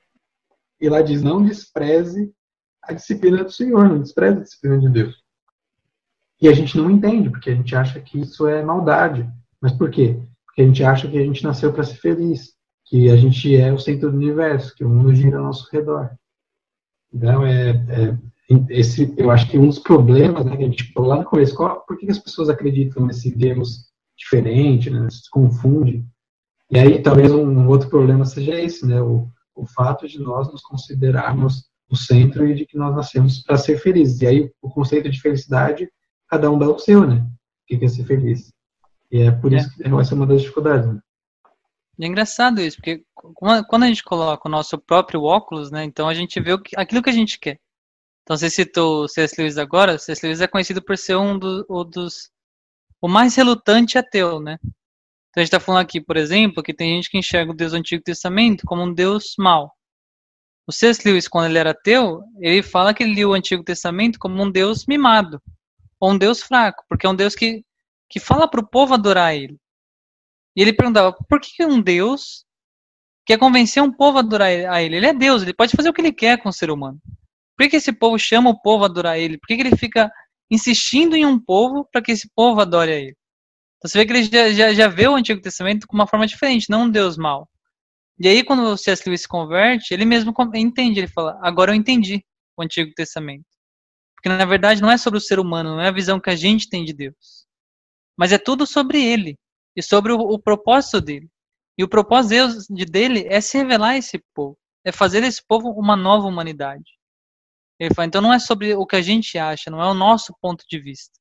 E 0.81 0.89
lá 0.89 1.01
diz: 1.01 1.21
não 1.21 1.43
despreze 1.43 2.33
a 2.83 2.93
disciplina 2.93 3.43
do 3.43 3.51
Senhor, 3.51 3.87
não 3.87 3.99
despreze 3.99 4.37
a 4.37 4.43
disciplina 4.43 4.79
de 4.79 4.89
Deus. 4.89 5.23
E 6.41 6.47
a 6.47 6.53
gente 6.53 6.77
não 6.77 6.91
entende, 6.91 7.29
porque 7.29 7.49
a 7.49 7.55
gente 7.55 7.75
acha 7.75 7.99
que 7.99 8.19
isso 8.19 8.47
é 8.47 8.63
maldade. 8.63 9.29
Mas 9.61 9.71
por 9.71 9.89
quê? 9.89 10.19
Porque 10.45 10.61
a 10.61 10.65
gente 10.65 10.83
acha 10.83 11.07
que 11.07 11.17
a 11.17 11.23
gente 11.23 11.43
nasceu 11.43 11.71
para 11.71 11.83
ser 11.83 11.95
feliz, 11.95 12.53
que 12.85 13.09
a 13.09 13.15
gente 13.15 13.55
é 13.55 13.71
o 13.71 13.79
centro 13.79 14.11
do 14.11 14.17
universo, 14.17 14.75
que 14.75 14.83
o 14.83 14.89
mundo 14.89 15.15
gira 15.15 15.37
ao 15.37 15.45
nosso 15.45 15.69
redor. 15.71 16.11
Então, 17.13 17.45
é, 17.45 17.69
é 17.69 18.17
esse, 18.69 19.13
eu 19.17 19.31
acho 19.31 19.49
que 19.49 19.57
um 19.57 19.67
dos 19.67 19.79
problemas, 19.79 20.45
né, 20.45 20.57
que 20.57 20.63
a 20.63 20.67
gente 20.67 20.91
falou 20.91 21.09
lá 21.09 21.17
no 21.17 21.25
começo, 21.25 21.55
qual, 21.55 21.81
por 21.85 21.97
que 21.97 22.09
as 22.11 22.19
pessoas 22.19 22.49
acreditam 22.49 23.05
nesse 23.05 23.35
Deus 23.35 23.85
diferente, 24.17 24.89
né, 24.89 25.09
se 25.09 25.29
confunde? 25.29 26.05
E 26.69 26.77
aí, 26.77 27.01
talvez 27.01 27.31
um 27.31 27.67
outro 27.67 27.89
problema 27.89 28.25
seja 28.25 28.59
esse, 28.59 28.85
né, 28.85 29.01
o, 29.01 29.29
o 29.55 29.65
fato 29.65 30.07
de 30.07 30.19
nós 30.19 30.51
nos 30.51 30.61
considerarmos 30.61 31.71
o 31.93 31.95
centro 31.95 32.47
e 32.47 32.55
de 32.55 32.65
que 32.65 32.75
nós 32.75 32.95
nascemos 32.95 33.43
para 33.43 33.55
ser 33.55 33.77
felizes. 33.77 34.19
E 34.21 34.27
aí, 34.27 34.51
o 34.61 34.69
conceito 34.69 35.09
de 35.09 35.21
felicidade, 35.21 35.87
cada 36.27 36.49
um 36.49 36.57
dá 36.57 36.67
o 36.67 36.79
seu, 36.79 37.07
né? 37.07 37.17
O 37.17 37.77
que 37.77 37.85
é 37.85 37.87
ser 37.87 38.03
feliz? 38.05 38.51
E 39.11 39.19
é 39.19 39.31
por 39.31 39.53
isso 39.53 39.69
é. 39.79 39.83
que 39.83 39.89
vai 39.89 40.03
ser 40.03 40.15
uma 40.15 40.25
das 40.25 40.41
dificuldades, 40.41 40.87
né? 40.91 40.99
é 42.01 42.07
engraçado 42.07 42.59
isso, 42.59 42.77
porque 42.77 43.05
quando 43.13 43.83
a 43.83 43.87
gente 43.87 44.03
coloca 44.03 44.47
o 44.47 44.51
nosso 44.51 44.79
próprio 44.79 45.21
óculos, 45.21 45.69
né, 45.69 45.83
então 45.83 46.09
a 46.09 46.13
gente 46.15 46.39
vê 46.39 46.51
aquilo 46.75 47.03
que 47.03 47.09
a 47.11 47.13
gente 47.13 47.39
quer. 47.39 47.59
Então 48.23 48.35
você 48.35 48.49
citou 48.49 49.03
o 49.03 49.07
C.S. 49.07 49.39
Lewis 49.39 49.59
agora, 49.59 49.99
C.S. 49.99 50.25
Lewis 50.25 50.41
é 50.41 50.47
conhecido 50.47 50.81
por 50.81 50.97
ser 50.97 51.15
um 51.15 51.37
do, 51.37 51.63
o 51.69 51.83
dos 51.83 52.31
o 52.99 53.07
mais 53.07 53.35
relutante 53.35 53.97
ateu, 53.97 54.39
né? 54.39 54.57
Então 54.63 55.37
a 55.37 55.39
gente 55.41 55.49
está 55.49 55.59
falando 55.59 55.81
aqui, 55.81 56.01
por 56.01 56.17
exemplo, 56.17 56.63
que 56.63 56.73
tem 56.73 56.95
gente 56.95 57.11
que 57.11 57.17
enxerga 57.17 57.51
o 57.51 57.55
Deus 57.55 57.73
do 57.73 57.77
Antigo 57.77 58.01
Testamento 58.01 58.65
como 58.65 58.81
um 58.81 58.93
Deus 58.93 59.35
mau. 59.37 59.71
O 60.65 60.71
C.S. 60.71 61.01
Lewis, 61.05 61.27
quando 61.27 61.47
ele 61.47 61.57
era 61.57 61.71
ateu, 61.71 62.21
ele 62.39 62.63
fala 62.63 62.93
que 62.93 63.03
ele 63.03 63.15
lia 63.15 63.27
o 63.27 63.33
Antigo 63.33 63.63
Testamento 63.63 64.17
como 64.17 64.41
um 64.41 64.49
Deus 64.49 64.85
mimado, 64.85 65.41
ou 65.99 66.11
um 66.11 66.17
Deus 66.17 66.41
fraco, 66.41 66.83
porque 66.87 67.05
é 67.05 67.09
um 67.09 67.15
Deus 67.15 67.35
que, 67.35 67.63
que 68.09 68.19
fala 68.19 68.47
para 68.47 68.61
o 68.61 68.67
povo 68.67 68.93
adorar 68.93 69.35
ele. 69.35 69.57
E 70.55 70.61
ele 70.61 70.73
perguntava, 70.73 71.11
por 71.11 71.41
que 71.41 71.65
um 71.65 71.81
Deus 71.81 72.45
quer 73.25 73.37
convencer 73.37 73.81
um 73.83 73.91
povo 73.91 74.17
a 74.17 74.21
adorar 74.21 74.47
a 74.47 74.81
ele? 74.81 74.97
Ele 74.97 75.07
é 75.07 75.13
Deus, 75.13 75.41
ele 75.41 75.53
pode 75.53 75.75
fazer 75.75 75.89
o 75.89 75.93
que 75.93 76.01
ele 76.01 76.13
quer 76.13 76.41
com 76.41 76.49
o 76.49 76.53
ser 76.53 76.71
humano. 76.71 76.99
Por 77.57 77.69
que, 77.69 77.75
esse 77.75 77.91
povo 77.91 78.17
chama 78.17 78.49
o 78.49 78.59
povo 78.61 78.83
a 78.83 78.87
adorar 78.87 79.19
ele? 79.19 79.37
Por 79.37 79.47
que, 79.47 79.55
que 79.55 79.61
ele 79.61 79.77
fica 79.77 80.11
insistindo 80.49 81.15
em 81.15 81.25
um 81.25 81.39
povo 81.39 81.87
para 81.91 82.01
que 82.01 82.11
esse 82.11 82.29
povo 82.35 82.61
adore 82.61 82.91
a 82.91 82.95
ele? 82.95 83.17
Então 83.77 83.89
você 83.89 83.97
vê 83.97 84.05
que 84.05 84.13
ele 84.13 84.23
já, 84.23 84.51
já, 84.51 84.73
já 84.73 84.87
vê 84.87 85.07
o 85.07 85.15
Antigo 85.15 85.41
Testamento 85.41 85.85
com 85.87 85.95
uma 85.95 86.07
forma 86.07 86.25
diferente, 86.25 86.69
não 86.69 86.83
um 86.83 86.89
Deus 86.89 87.17
mau. 87.17 87.49
E 88.19 88.27
aí, 88.27 88.43
quando 88.43 88.63
o 88.63 88.77
C.S. 88.77 89.03
Lewis 89.05 89.21
se 89.21 89.27
converte, 89.27 89.93
ele 89.93 90.05
mesmo 90.05 90.33
entende, 90.55 90.99
ele 90.99 91.07
fala, 91.07 91.39
agora 91.41 91.71
eu 91.71 91.75
entendi 91.75 92.23
o 92.55 92.63
Antigo 92.63 92.93
Testamento. 92.93 93.45
Porque, 94.15 94.29
na 94.29 94.45
verdade, 94.45 94.81
não 94.81 94.91
é 94.91 94.97
sobre 94.97 95.17
o 95.17 95.21
ser 95.21 95.39
humano, 95.39 95.71
não 95.71 95.81
é 95.81 95.87
a 95.89 95.93
visão 95.93 96.19
que 96.19 96.29
a 96.29 96.35
gente 96.35 96.69
tem 96.69 96.85
de 96.85 96.93
Deus. 96.93 97.45
Mas 98.17 98.31
é 98.31 98.37
tudo 98.37 98.65
sobre 98.65 99.03
ele 99.03 99.37
e 99.75 99.81
sobre 99.81 100.11
o, 100.11 100.17
o 100.17 100.39
propósito 100.39 101.01
dele. 101.01 101.29
E 101.77 101.83
o 101.83 101.89
propósito 101.89 102.73
de 102.73 102.85
dele 102.85 103.25
é 103.27 103.41
se 103.41 103.57
revelar 103.57 103.89
a 103.89 103.97
esse 103.97 104.23
povo, 104.33 104.57
é 104.85 104.91
fazer 104.91 105.21
desse 105.21 105.41
povo 105.45 105.69
uma 105.71 105.95
nova 105.95 106.27
humanidade. 106.27 106.97
Ele 107.79 107.93
fala, 107.93 108.05
então 108.05 108.21
não 108.21 108.31
é 108.31 108.39
sobre 108.39 108.75
o 108.75 108.85
que 108.85 108.95
a 108.95 109.01
gente 109.01 109.37
acha, 109.37 109.71
não 109.71 109.81
é 109.81 109.89
o 109.89 109.93
nosso 109.95 110.33
ponto 110.39 110.63
de 110.69 110.79
vista. 110.79 111.19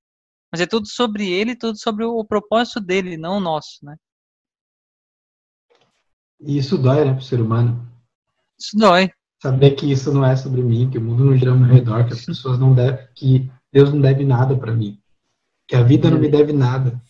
Mas 0.52 0.60
é 0.60 0.66
tudo 0.66 0.86
sobre 0.86 1.30
ele, 1.30 1.56
tudo 1.56 1.78
sobre 1.78 2.04
o 2.04 2.22
propósito 2.24 2.78
dele, 2.78 3.16
não 3.16 3.38
o 3.38 3.40
nosso, 3.40 3.78
né? 3.82 3.96
E 6.44 6.58
isso 6.58 6.76
dói, 6.76 7.04
né, 7.04 7.14
pro 7.14 7.22
ser 7.22 7.40
humano. 7.40 7.86
Isso 8.58 8.76
dói. 8.76 9.10
Saber 9.40 9.72
que 9.72 9.90
isso 9.90 10.12
não 10.12 10.24
é 10.24 10.36
sobre 10.36 10.62
mim, 10.62 10.90
que 10.90 10.98
o 10.98 11.00
mundo 11.00 11.24
não 11.24 11.36
gira 11.36 11.50
ao 11.50 11.58
meu 11.58 11.68
redor, 11.68 12.04
que 12.04 12.12
as 12.12 12.24
pessoas 12.24 12.58
não 12.58 12.74
devem, 12.74 12.98
que 13.14 13.50
Deus 13.72 13.92
não 13.92 14.00
deve 14.00 14.24
nada 14.24 14.56
para 14.56 14.72
mim, 14.72 14.98
que 15.66 15.74
a 15.74 15.82
vida 15.82 16.10
não 16.10 16.18
me 16.18 16.28
deve 16.28 16.52
nada. 16.52 17.00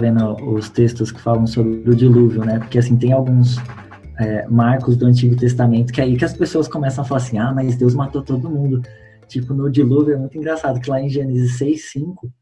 Vendo 0.00 0.34
os 0.52 0.68
textos 0.68 1.12
que 1.12 1.20
falam 1.20 1.46
sobre 1.46 1.90
o 1.90 1.94
dilúvio, 1.94 2.44
né? 2.44 2.58
Porque 2.58 2.78
assim 2.78 2.96
tem 2.96 3.12
alguns 3.12 3.56
é, 4.18 4.46
marcos 4.48 4.96
do 4.96 5.06
Antigo 5.06 5.36
Testamento 5.36 5.92
que 5.92 6.00
é 6.00 6.04
aí 6.04 6.16
que 6.16 6.24
as 6.24 6.36
pessoas 6.36 6.66
começam 6.66 7.04
a 7.04 7.06
falar 7.06 7.20
assim, 7.20 7.38
ah, 7.38 7.52
mas 7.52 7.76
Deus 7.76 7.94
matou 7.94 8.22
todo 8.22 8.50
mundo. 8.50 8.82
Tipo, 9.28 9.54
no 9.54 9.70
dilúvio 9.70 10.14
é 10.14 10.16
muito 10.16 10.36
engraçado 10.36 10.80
que 10.80 10.90
lá 10.90 11.00
em 11.00 11.08
Gênesis 11.08 11.56
6, 11.58 11.90
5, 11.92 12.32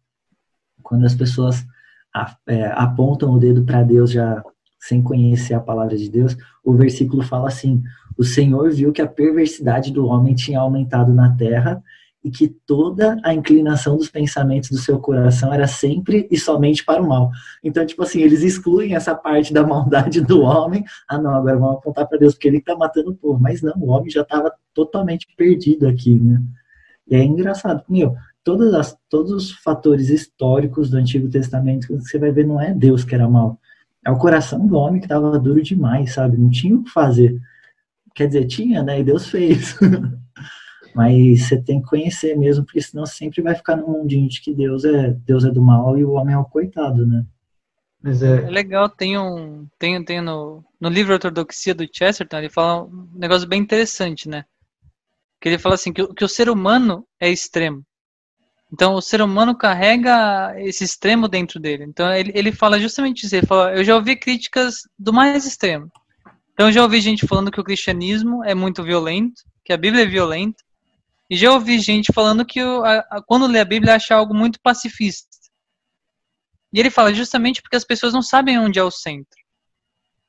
quando 0.83 1.05
as 1.05 1.15
pessoas 1.15 1.67
é, 2.47 2.67
apontam 2.75 3.31
o 3.33 3.39
dedo 3.39 3.65
para 3.65 3.83
Deus 3.83 4.11
já 4.11 4.43
sem 4.81 5.03
conhecer 5.03 5.55
a 5.55 5.61
palavra 5.61 5.97
de 5.97 6.09
Deus, 6.09 6.37
o 6.65 6.75
versículo 6.75 7.23
fala 7.23 7.49
assim: 7.49 7.83
O 8.17 8.25
Senhor 8.25 8.71
viu 8.71 8.93
que 8.93 9.03
a 9.03 9.07
perversidade 9.07 9.93
do 9.93 10.07
homem 10.07 10.35
tinha 10.35 10.61
aumentado 10.61 11.13
na 11.13 11.35
terra 11.37 11.83
e 12.29 12.31
que 12.31 12.49
toda 12.67 13.19
a 13.25 13.33
inclinação 13.33 13.97
dos 13.97 14.11
pensamentos 14.11 14.71
do 14.71 14.77
seu 14.77 14.99
coração 14.99 15.53
era 15.53 15.67
sempre 15.67 16.29
e 16.31 16.37
somente 16.37 16.85
para 16.85 17.03
o 17.03 17.09
mal. 17.09 17.31
Então, 17.65 17.85
tipo 17.87 18.03
assim, 18.03 18.21
eles 18.21 18.43
excluem 18.43 18.95
essa 18.95 19.15
parte 19.15 19.53
da 19.53 19.67
maldade 19.67 20.21
do 20.21 20.43
homem. 20.43 20.85
Ah, 21.09 21.19
não, 21.19 21.35
agora 21.35 21.57
vamos 21.57 21.77
apontar 21.77 22.07
para 22.07 22.19
Deus, 22.19 22.35
porque 22.35 22.47
ele 22.47 22.59
está 22.59 22.77
matando 22.77 23.13
o 23.13 23.17
povo. 23.17 23.41
Mas 23.41 23.63
não, 23.63 23.73
o 23.79 23.89
homem 23.89 24.11
já 24.11 24.21
estava 24.21 24.53
totalmente 24.75 25.27
perdido 25.37 25.89
aqui, 25.89 26.15
né? 26.21 26.43
E 27.11 27.17
é 27.17 27.25
engraçado, 27.25 27.83
meu, 27.89 28.15
todas 28.45 28.75
as, 28.75 28.99
todos 29.09 29.33
os 29.33 29.51
fatores 29.51 30.11
históricos 30.11 30.91
do 30.91 30.99
Antigo 30.99 31.31
Testamento 31.31 31.87
que 31.87 31.95
você 31.95 32.19
vai 32.19 32.31
ver 32.31 32.47
não 32.47 32.61
é 32.61 32.75
Deus 32.75 33.05
que 33.05 33.15
era 33.15 33.27
mal. 33.27 33.59
É 34.05 34.11
o 34.11 34.19
coração 34.19 34.67
do 34.67 34.77
homem 34.77 35.01
que 35.01 35.07
estava 35.07 35.39
duro 35.39 35.63
demais, 35.63 36.13
sabe? 36.13 36.37
Não 36.37 36.51
tinha 36.51 36.77
o 36.77 36.85
que 36.85 36.91
fazer. 36.91 37.41
Quer 38.15 38.27
dizer, 38.27 38.45
tinha, 38.47 38.83
né? 38.83 39.01
E 39.01 39.05
Deus 39.05 39.29
fez. 39.29 39.79
Mas 40.99 41.47
você 41.47 41.63
tem 41.63 41.81
que 41.81 41.87
conhecer 41.87 42.37
mesmo, 42.37 42.65
porque 42.65 42.83
senão 42.83 43.07
você 43.07 43.15
sempre 43.15 43.41
vai 43.41 43.55
ficar 43.55 43.77
no 43.77 43.87
mundinho 43.87 44.29
de 44.29 44.41
que 44.41 44.53
Deus 44.53 44.85
é 44.85 45.13
Deus 45.13 45.45
é 45.45 45.49
do 45.49 45.63
mal 45.63 45.97
e 45.97 46.05
o 46.05 46.11
homem 46.11 46.35
é 46.35 46.39
o 46.39 46.45
coitado, 46.45 47.07
né? 47.07 47.25
Mas 48.03 48.21
é... 48.21 48.43
é 48.43 48.51
legal, 48.51 48.89
tem 48.89 49.17
um. 49.17 49.69
Tem, 49.79 50.05
tem 50.05 50.21
no, 50.21 50.65
no 50.81 50.89
livro 50.89 51.13
Ortodoxia 51.13 51.73
do 51.73 51.87
Chesterton, 51.89 52.39
ele 52.39 52.49
fala 52.49 52.83
um 52.83 53.09
negócio 53.15 53.47
bem 53.47 53.61
interessante, 53.61 54.29
né? 54.29 54.45
Que 55.41 55.49
ele 55.49 55.59
fala 55.59 55.77
assim, 55.77 55.93
que, 55.93 56.05
que 56.15 56.25
o 56.25 56.29
ser 56.29 56.51
humano 56.51 57.07
é 57.21 57.31
extremo. 57.31 57.85
Então 58.73 58.95
o 58.95 59.01
ser 59.01 59.23
humano 59.23 59.57
carrega 59.57 60.53
esse 60.59 60.83
extremo 60.83 61.29
dentro 61.29 61.61
dele. 61.61 61.85
Então 61.85 62.13
ele, 62.13 62.33
ele 62.35 62.51
fala 62.51 62.77
justamente 62.77 63.25
isso. 63.25 63.37
Ele 63.37 63.47
fala, 63.47 63.73
eu 63.73 63.85
já 63.85 63.95
ouvi 63.95 64.17
críticas 64.17 64.79
do 64.99 65.13
mais 65.13 65.47
extremo. 65.47 65.89
Então 66.55 66.67
eu 66.67 66.73
já 66.73 66.83
ouvi 66.83 67.01
gente 67.01 67.25
falando 67.25 67.53
que 67.53 67.61
o 67.61 67.65
cristianismo 67.65 68.45
é 68.45 68.53
muito 68.53 68.83
violento, 68.83 69.45
que 69.65 69.73
a 69.73 69.77
Bíblia 69.77 70.03
é 70.03 70.07
violenta. 70.07 70.67
E 71.31 71.37
já 71.37 71.53
ouvi 71.53 71.79
gente 71.79 72.13
falando 72.13 72.45
que 72.45 72.61
a, 72.61 72.99
a, 73.11 73.23
quando 73.23 73.47
lê 73.47 73.61
a 73.61 73.65
Bíblia 73.65 73.95
acha 73.95 74.15
algo 74.15 74.35
muito 74.35 74.61
pacifista. 74.61 75.29
E 76.73 76.81
ele 76.81 76.91
fala 76.91 77.13
justamente 77.13 77.63
porque 77.63 77.77
as 77.77 77.85
pessoas 77.85 78.13
não 78.13 78.23
sabem 78.23 78.59
onde 78.59 78.79
é 78.79 78.83
o 78.83 78.91
centro. 78.91 79.39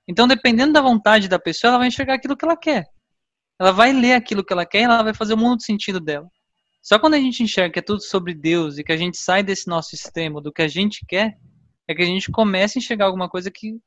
Então, 0.08 0.28
dependendo 0.28 0.74
da 0.74 0.82
vontade 0.82 1.28
da 1.28 1.38
pessoa, 1.38 1.70
ela 1.70 1.78
vai 1.78 1.88
enxergar 1.88 2.16
aquilo 2.16 2.36
que 2.36 2.43
ela 2.43 2.58
quer. 2.58 2.88
Ela 3.60 3.72
vai 3.72 3.93
ler 3.93 4.14
aquilo 4.14 4.43
que 4.43 4.52
ela 4.52 4.66
quer 4.66 4.80
e 4.80 4.84
ela 4.84 5.04
vai 5.04 5.14
fazer 5.14 5.34
o 5.34 5.38
mundo 5.38 5.58
do 5.58 5.64
sentido 5.64 6.00
dela. 6.00 6.28
Só 6.82 6.97
quando 6.97 7.14
a 7.14 7.20
gente 7.20 7.43
enxerga 7.43 7.74
que 7.74 7.80
é 7.80 7.84
tudo 7.84 8.02
sobre 8.02 8.34
Deus 8.34 8.78
e 8.78 8.84
que 8.84 8.91
a 8.91 8.97
gente 8.97 9.18
sai 9.18 9.43
desse 9.43 9.68
nosso 9.68 9.93
extremo 9.93 10.41
do 10.41 10.52
que 10.52 10.62
a 10.62 10.68
gente 10.68 11.06
quer, 11.06 11.38
é 11.88 11.93
que 11.93 12.02
a 12.02 12.06
gente 12.06 12.32
começa 12.32 12.78
a 12.78 12.80
enxergar 12.80 13.06
alguma 13.06 13.30
coisa 13.30 13.52
que, 13.52 13.78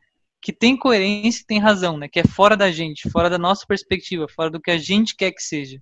que 0.40 0.52
tem 0.52 0.76
coerência 0.76 1.40
e 1.42 1.46
tem 1.46 1.58
razão, 1.58 1.96
né? 1.96 2.06
Que 2.06 2.20
é 2.20 2.24
fora 2.24 2.56
da 2.56 2.70
gente, 2.70 3.10
fora 3.10 3.30
da 3.30 3.38
nossa 3.38 3.66
perspectiva, 3.66 4.28
fora 4.28 4.50
do 4.50 4.60
que 4.60 4.70
a 4.70 4.78
gente 4.78 5.16
quer 5.16 5.32
que 5.32 5.42
seja. 5.42 5.80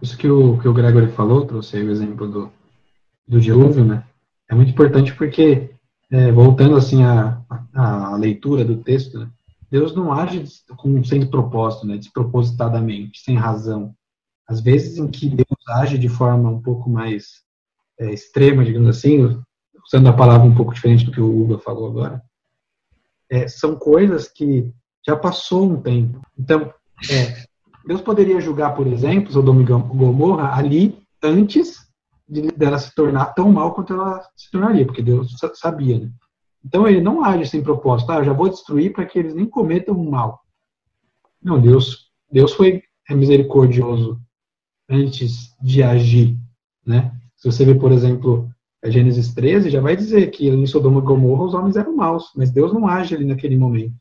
Isso 0.00 0.16
que 0.16 0.28
o, 0.28 0.58
que 0.58 0.68
o 0.68 0.72
Gregory 0.72 1.08
falou, 1.12 1.46
trouxe 1.46 1.76
aí 1.76 1.84
o 1.84 1.90
exemplo 1.90 2.28
do, 2.28 2.52
do 3.26 3.40
dilúvio, 3.40 3.84
né? 3.84 4.04
É 4.48 4.54
muito 4.54 4.70
importante 4.70 5.14
porque, 5.14 5.70
é, 6.10 6.30
voltando 6.30 6.76
assim 6.76 7.02
à, 7.02 7.42
à 7.74 8.16
leitura 8.16 8.64
do 8.64 8.76
texto, 8.76 9.18
né? 9.18 9.28
Deus 9.70 9.94
não 9.94 10.12
age 10.12 10.44
com, 10.76 11.02
sem 11.02 11.26
propósito, 11.26 11.86
né? 11.86 11.96
despropositadamente, 11.96 13.20
sem 13.20 13.36
razão. 13.36 13.92
Às 14.46 14.60
vezes 14.60 14.98
em 14.98 15.08
que 15.08 15.28
Deus 15.28 15.68
age 15.68 15.98
de 15.98 16.08
forma 16.08 16.48
um 16.48 16.62
pouco 16.62 16.88
mais 16.88 17.42
é, 17.98 18.12
extrema, 18.12 18.64
digamos 18.64 18.88
assim, 18.96 19.42
usando 19.84 20.06
a 20.08 20.12
palavra 20.12 20.46
um 20.46 20.54
pouco 20.54 20.72
diferente 20.72 21.04
do 21.04 21.10
que 21.10 21.20
o 21.20 21.42
Hugo 21.42 21.58
falou 21.58 21.88
agora, 21.88 22.22
é, 23.28 23.48
são 23.48 23.74
coisas 23.74 24.28
que 24.28 24.72
já 25.04 25.16
passou 25.16 25.64
um 25.64 25.82
tempo. 25.82 26.20
Então, 26.38 26.72
é, 27.10 27.44
Deus 27.86 28.00
poderia 28.00 28.40
julgar, 28.40 28.74
por 28.74 28.86
exemplo, 28.86 29.32
Sodoma 29.32 29.62
e 29.62 29.64
Gomorra 29.64 30.54
ali 30.54 30.98
antes 31.22 31.84
de 32.28 32.42
dela 32.52 32.78
se 32.78 32.94
tornar 32.94 33.26
tão 33.34 33.52
mal 33.52 33.74
quanto 33.74 33.92
ela 33.92 34.26
se 34.34 34.50
tornaria, 34.50 34.86
porque 34.86 35.02
Deus 35.02 35.36
sabia. 35.54 35.98
Né? 35.98 36.10
Então 36.64 36.88
ele 36.88 37.00
não 37.00 37.22
age 37.22 37.46
sem 37.46 37.62
propósito. 37.62 38.10
Ah, 38.10 38.16
eu 38.16 38.24
já 38.24 38.32
vou 38.32 38.48
destruir 38.48 38.92
para 38.92 39.04
que 39.04 39.18
eles 39.18 39.34
nem 39.34 39.46
cometam 39.46 39.94
o 39.94 40.10
mal. 40.10 40.40
Não, 41.42 41.60
Deus, 41.60 42.10
Deus 42.30 42.52
foi 42.54 42.82
é 43.08 43.14
misericordioso 43.14 44.18
antes 44.88 45.54
de 45.60 45.82
agir, 45.82 46.38
né? 46.86 47.14
Se 47.36 47.50
você 47.50 47.64
vê, 47.64 47.74
por 47.74 47.92
exemplo, 47.92 48.48
a 48.82 48.88
Gênesis 48.88 49.34
13, 49.34 49.68
já 49.68 49.80
vai 49.80 49.94
dizer 49.94 50.30
que 50.30 50.48
em 50.48 50.66
Sodoma 50.66 51.00
e 51.00 51.04
Gomorra 51.04 51.44
os 51.44 51.54
homens 51.54 51.76
eram 51.76 51.94
maus, 51.94 52.32
mas 52.34 52.50
Deus 52.50 52.72
não 52.72 52.86
age 52.86 53.14
ali 53.14 53.26
naquele 53.26 53.56
momento. 53.56 53.94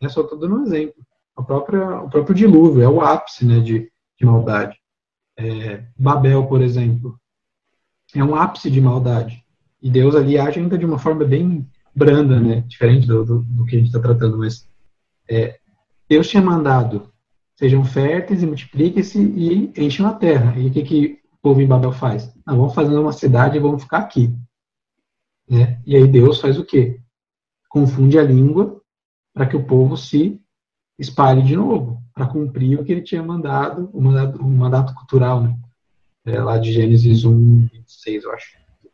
É 0.00 0.08
só 0.08 0.20
estou 0.20 0.38
dando 0.38 0.56
um 0.56 0.62
exemplo. 0.62 0.94
A 1.38 1.42
própria, 1.42 2.00
o 2.02 2.10
próprio 2.10 2.34
dilúvio 2.34 2.82
é 2.82 2.88
o 2.88 3.00
ápice 3.00 3.46
né, 3.46 3.60
de, 3.60 3.90
de 4.18 4.26
maldade. 4.26 4.76
É, 5.38 5.84
Babel, 5.96 6.46
por 6.48 6.60
exemplo, 6.60 7.18
é 8.12 8.24
um 8.24 8.34
ápice 8.34 8.68
de 8.68 8.80
maldade. 8.80 9.44
E 9.80 9.88
Deus 9.88 10.16
ali 10.16 10.36
age 10.36 10.58
ainda 10.58 10.76
de 10.76 10.84
uma 10.84 10.98
forma 10.98 11.24
bem 11.24 11.64
branda, 11.94 12.40
né? 12.40 12.62
Diferente 12.62 13.06
do, 13.06 13.24
do, 13.24 13.38
do 13.44 13.64
que 13.64 13.76
a 13.76 13.78
gente 13.78 13.86
está 13.86 14.00
tratando, 14.00 14.36
mas 14.36 14.68
é, 15.30 15.60
Deus 16.08 16.28
tinha 16.28 16.42
mandado 16.42 17.08
sejam 17.58 17.84
férteis 17.84 18.42
e 18.42 18.46
multipliquem-se 18.46 19.20
e 19.20 19.72
enchem 19.76 20.06
a 20.06 20.12
terra. 20.12 20.56
E 20.58 20.68
o 20.68 20.70
que, 20.72 20.82
que 20.82 21.20
o 21.32 21.36
povo 21.42 21.60
em 21.60 21.66
Babel 21.66 21.92
faz? 21.92 22.32
Não, 22.46 22.56
vamos 22.56 22.74
fazer 22.74 22.96
uma 22.96 23.12
cidade 23.12 23.56
e 23.56 23.60
vamos 23.60 23.82
ficar 23.82 23.98
aqui. 23.98 24.32
Né? 25.48 25.80
E 25.84 25.96
aí 25.96 26.06
Deus 26.06 26.40
faz 26.40 26.56
o 26.58 26.64
quê? 26.64 27.00
Confunde 27.68 28.16
a 28.16 28.22
língua 28.22 28.80
para 29.34 29.46
que 29.46 29.56
o 29.56 29.64
povo 29.64 29.96
se 29.96 30.40
espalhe 30.98 31.42
de 31.42 31.56
novo, 31.56 32.02
para 32.12 32.26
cumprir 32.26 32.78
o 32.78 32.84
que 32.84 32.92
ele 32.92 33.02
tinha 33.02 33.22
mandado, 33.22 33.88
o 33.92 34.00
mandato, 34.00 34.40
o 34.40 34.48
mandato 34.48 34.94
cultural, 34.94 35.42
né? 35.42 35.56
é, 36.28 36.42
lá 36.42 36.58
de 36.58 36.72
Gênesis 36.72 37.24
1, 37.24 37.68
26, 37.72 38.24
eu 38.24 38.32
acho. 38.32 38.58
Ou 38.84 38.90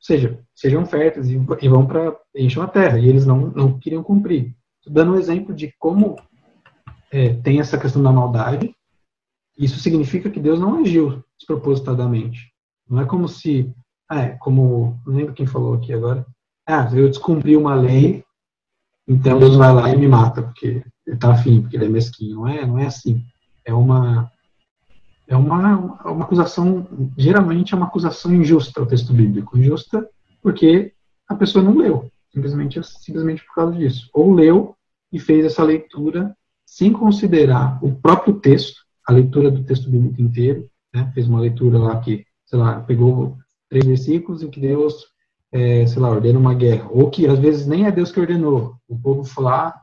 seja, 0.00 0.40
sejam 0.54 0.86
férteis 0.86 1.28
e, 1.28 1.68
vão 1.68 1.86
para 1.86 2.16
encham 2.34 2.62
a 2.62 2.68
terra. 2.68 2.98
E 2.98 3.08
eles 3.08 3.26
não, 3.26 3.48
não 3.50 3.78
queriam 3.78 4.02
cumprir. 4.02 4.54
Dando 4.86 5.12
um 5.12 5.18
exemplo 5.18 5.54
de 5.54 5.72
como 5.78 6.16
é, 7.10 7.34
tem 7.34 7.60
essa 7.60 7.78
questão 7.78 8.02
da 8.02 8.12
maldade. 8.12 8.74
Isso 9.58 9.78
significa 9.80 10.30
que 10.30 10.40
Deus 10.40 10.60
não 10.60 10.80
agiu 10.80 11.24
despropositadamente. 11.38 12.52
Não 12.88 13.00
é 13.00 13.04
como 13.04 13.26
se, 13.26 13.72
ah, 14.08 14.20
é, 14.20 14.28
como, 14.36 15.00
não 15.06 15.14
lembro 15.14 15.34
quem 15.34 15.46
falou 15.46 15.74
aqui 15.74 15.92
agora, 15.92 16.24
ah, 16.66 16.88
eu 16.92 17.08
descumpri 17.08 17.56
uma 17.56 17.74
lei, 17.74 18.24
então 19.08 19.38
Deus 19.38 19.56
vai 19.56 19.72
lá 19.72 19.90
e 19.90 19.96
me 19.96 20.06
mata, 20.06 20.42
porque 20.42 20.84
ele 21.06 21.16
está 21.16 21.32
afim, 21.32 21.60
porque 21.60 21.76
ele 21.76 21.86
é 21.86 21.88
mesquinho. 21.88 22.36
Não 22.36 22.48
é, 22.48 22.66
não 22.66 22.78
é 22.78 22.86
assim. 22.86 23.24
É 23.64 23.72
uma 23.72 24.30
é 25.28 25.36
uma, 25.36 26.00
uma 26.04 26.24
acusação, 26.24 26.86
geralmente 27.16 27.74
é 27.74 27.76
uma 27.76 27.86
acusação 27.86 28.32
injusta 28.32 28.80
o 28.80 28.86
texto 28.86 29.12
bíblico. 29.12 29.58
Injusta 29.58 30.08
porque 30.40 30.92
a 31.28 31.34
pessoa 31.34 31.64
não 31.64 31.76
leu, 31.76 32.08
simplesmente, 32.32 32.80
simplesmente 32.84 33.44
por 33.44 33.54
causa 33.54 33.76
disso. 33.76 34.08
Ou 34.14 34.32
leu 34.32 34.76
e 35.12 35.18
fez 35.18 35.44
essa 35.44 35.64
leitura 35.64 36.36
sem 36.64 36.92
considerar 36.92 37.78
o 37.82 37.92
próprio 37.92 38.34
texto, 38.34 38.76
a 39.06 39.12
leitura 39.12 39.50
do 39.50 39.64
texto 39.64 39.90
bíblico 39.90 40.20
inteiro, 40.20 40.68
né? 40.94 41.10
fez 41.14 41.28
uma 41.28 41.40
leitura 41.40 41.78
lá 41.78 41.98
que, 42.00 42.24
sei 42.44 42.58
lá, 42.58 42.80
pegou 42.80 43.36
três 43.68 43.84
versículos 43.84 44.42
em 44.42 44.50
que 44.50 44.60
Deus, 44.60 45.06
é, 45.50 45.86
sei 45.86 46.00
lá, 46.00 46.10
ordena 46.10 46.38
uma 46.38 46.54
guerra, 46.54 46.88
ou 46.90 47.10
que 47.10 47.26
às 47.26 47.38
vezes 47.38 47.66
nem 47.66 47.86
é 47.86 47.90
Deus 47.90 48.12
que 48.12 48.20
ordenou, 48.20 48.76
o 48.88 48.98
povo 48.98 49.24
foi 49.24 49.44
lá, 49.44 49.74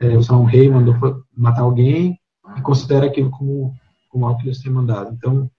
é, 0.00 0.32
um 0.32 0.44
rei 0.44 0.70
mandou 0.70 1.24
matar 1.36 1.62
alguém 1.62 2.18
e 2.56 2.62
considera 2.62 3.06
aquilo 3.06 3.30
como 3.30 3.74
como 4.08 4.26
algo 4.26 4.38
que 4.38 4.46
Deus 4.46 4.60
tem 4.60 4.72
mandado. 4.72 5.12
Então, 5.12 5.50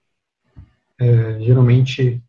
é, 0.98 1.40
geralmente, 1.40 2.22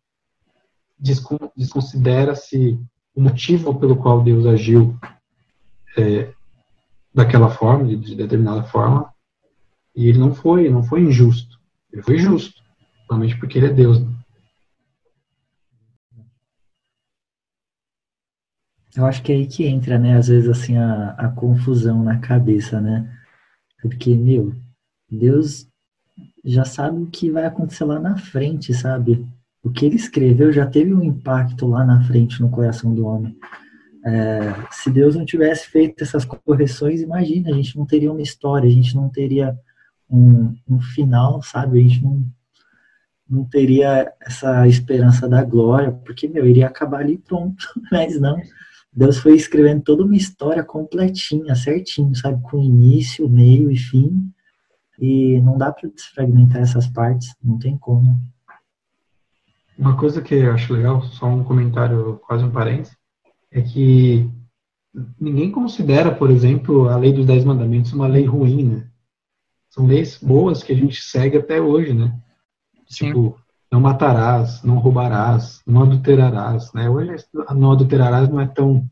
desconsidera-se 0.98 2.80
o 3.14 3.20
motivo 3.20 3.78
pelo 3.78 3.96
qual 3.96 4.22
Deus 4.22 4.46
agiu 4.46 4.98
é, 5.98 6.32
daquela 7.14 7.50
forma, 7.50 7.86
de, 7.86 7.96
de, 7.96 8.14
determinada 8.14 8.62
forma, 8.62 9.12
e 9.94 10.08
ele 10.08 10.18
não 10.18 10.34
foi, 10.34 10.70
não 10.70 10.82
foi 10.82 11.02
injusto. 11.02 11.60
Ele 11.92 12.02
foi 12.02 12.18
justo, 12.18 12.62
somente 13.06 13.36
porque 13.36 13.58
ele 13.58 13.66
é 13.66 13.72
Deus. 13.72 14.00
Né? 14.00 14.10
Eu 18.96 19.06
acho 19.06 19.22
que 19.22 19.32
é 19.32 19.36
aí 19.36 19.46
que 19.46 19.64
entra, 19.64 19.98
né, 19.98 20.16
às 20.16 20.28
vezes, 20.28 20.48
assim, 20.48 20.76
a, 20.76 21.10
a 21.12 21.28
confusão 21.30 22.02
na 22.02 22.18
cabeça, 22.18 22.80
né? 22.80 23.10
Porque, 23.80 24.14
meu, 24.14 24.54
Deus 25.10 25.66
já 26.44 26.64
sabe 26.64 27.02
o 27.02 27.06
que 27.06 27.30
vai 27.30 27.44
acontecer 27.46 27.84
lá 27.84 27.98
na 27.98 28.16
frente, 28.16 28.74
sabe? 28.74 29.26
O 29.62 29.70
que 29.70 29.86
ele 29.86 29.96
escreveu 29.96 30.52
já 30.52 30.66
teve 30.66 30.92
um 30.92 31.02
impacto 31.02 31.66
lá 31.66 31.84
na 31.84 32.02
frente 32.02 32.40
no 32.40 32.50
coração 32.50 32.94
do 32.94 33.06
homem. 33.06 33.36
É, 34.04 34.54
se 34.72 34.90
Deus 34.90 35.14
não 35.14 35.24
tivesse 35.24 35.68
feito 35.68 36.02
essas 36.02 36.24
correções, 36.24 37.00
imagina, 37.00 37.50
a 37.50 37.54
gente 37.54 37.76
não 37.78 37.86
teria 37.86 38.10
uma 38.10 38.22
história, 38.22 38.68
a 38.68 38.72
gente 38.72 38.94
não 38.94 39.08
teria 39.08 39.56
um, 40.10 40.54
um 40.68 40.80
final, 40.80 41.40
sabe? 41.42 41.78
A 41.78 41.82
gente 41.82 42.02
não, 42.02 42.26
não 43.28 43.44
teria 43.44 44.12
essa 44.20 44.66
esperança 44.66 45.28
da 45.28 45.42
glória, 45.44 45.92
porque, 45.92 46.28
meu, 46.28 46.46
iria 46.46 46.66
acabar 46.66 47.00
ali 47.00 47.16
pronto, 47.16 47.64
mas 47.90 48.20
não. 48.20 48.36
Deus 48.92 49.18
foi 49.18 49.34
escrevendo 49.34 49.82
toda 49.82 50.04
uma 50.04 50.16
história 50.16 50.62
completinha, 50.62 51.54
certinho, 51.54 52.14
sabe? 52.14 52.42
Com 52.42 52.58
início, 52.58 53.28
meio 53.28 53.70
e 53.70 53.76
fim 53.76 54.32
e 55.02 55.40
não 55.40 55.58
dá 55.58 55.72
para 55.72 55.88
desfragmentar 55.88 56.62
essas 56.62 56.86
partes, 56.86 57.34
não 57.42 57.58
tem 57.58 57.76
como. 57.76 58.20
Uma 59.76 59.96
coisa 59.96 60.22
que 60.22 60.34
eu 60.34 60.52
acho 60.52 60.72
legal, 60.72 61.02
só 61.02 61.26
um 61.26 61.42
comentário, 61.42 62.20
quase 62.24 62.44
um 62.44 62.52
parênteses, 62.52 62.96
é 63.50 63.60
que 63.60 64.30
ninguém 65.20 65.50
considera, 65.50 66.14
por 66.14 66.30
exemplo, 66.30 66.88
a 66.88 66.96
lei 66.96 67.12
dos 67.12 67.26
Dez 67.26 67.44
Mandamentos 67.44 67.92
uma 67.92 68.06
lei 68.06 68.24
ruim, 68.24 68.64
né? 68.64 68.90
São 69.70 69.86
leis 69.86 70.18
boas 70.18 70.62
que 70.62 70.72
a 70.72 70.76
gente 70.76 71.00
segue 71.02 71.38
até 71.38 71.60
hoje, 71.60 71.94
né? 71.94 72.16
Sim. 72.86 73.06
Tipo, 73.06 73.40
não 73.72 73.80
matarás, 73.80 74.62
não 74.62 74.78
roubarás, 74.78 75.62
não 75.66 75.84
adulterarás, 75.84 76.70
né? 76.74 76.90
Hoje 76.90 77.24
não 77.54 77.72
adulterarás 77.72 78.28
não 78.28 78.38
é 78.38 78.46
tão 78.46 78.86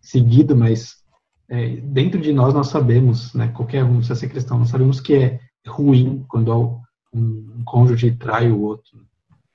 seguido, 0.00 0.56
mas 0.56 1.02
é, 1.48 1.76
dentro 1.78 2.20
de 2.20 2.32
nós 2.32 2.54
nós 2.54 2.68
sabemos, 2.68 3.34
né, 3.34 3.48
qualquer 3.48 3.82
um 3.82 3.96
precisa 3.96 4.14
ser 4.14 4.28
cristão, 4.28 4.60
nós 4.60 4.68
sabemos 4.68 5.00
que 5.00 5.14
é 5.14 5.40
ruim 5.66 6.24
quando 6.28 6.80
um, 7.12 7.62
cônjuge 7.64 8.12
trai 8.12 8.48
o 8.48 8.60
outro. 8.60 9.04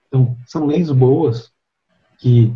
Então, 0.08 0.36
são 0.46 0.66
leis 0.66 0.92
boas 0.92 1.52
que 2.18 2.54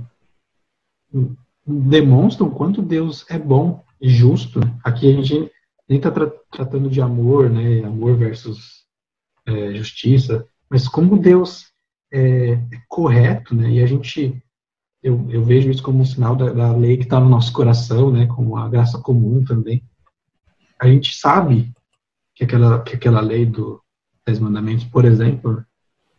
demonstram 1.66 2.49
quanto 2.49 2.82
Deus 2.82 3.26
é 3.30 3.39
bom 3.39 3.82
e 4.01 4.09
justo. 4.09 4.59
Aqui 4.84 5.09
a 5.09 5.16
gente 5.16 5.49
nem 5.88 5.97
está 5.97 6.11
tra 6.11 6.30
tratando 6.51 6.89
de 6.89 6.99
amor, 6.99 7.49
né? 7.49 7.86
Amor 7.86 8.18
versus 8.18 8.84
é, 9.45 9.74
justiça, 9.76 10.45
mas 10.74 10.88
como 10.88 11.19
Deus 11.19 11.67
é, 12.11 12.53
é, 12.53 12.59
correto, 12.89 13.53
né? 13.53 13.69
E 13.69 13.84
a 13.84 13.86
gente, 13.86 14.43
eu, 15.03 15.24
eu 15.30 15.43
vejo 15.43 15.69
isso 15.69 15.84
como 15.84 15.99
um 15.99 16.05
sinal 16.05 16.36
da, 16.36 16.51
da 16.51 16.76
lei 16.76 16.97
que 16.97 17.03
está 17.03 17.19
no 17.19 17.30
nosso 17.30 17.53
coração, 17.53 18.11
né? 18.11 18.26
Como 18.26 18.57
a 18.57 18.67
graça 18.67 18.97
comum 18.97 19.45
também. 19.45 19.84
A 20.80 20.88
gente 20.88 21.13
sabe 21.13 21.71
que 22.34 22.43
aquela, 22.43 22.82
que 22.82 22.95
aquela 22.95 23.21
lei 23.21 23.45
do 23.45 23.84
Dez 24.26 24.39
Mandamentos, 24.39 24.84
por 24.86 25.05
exemplo, 25.05 25.63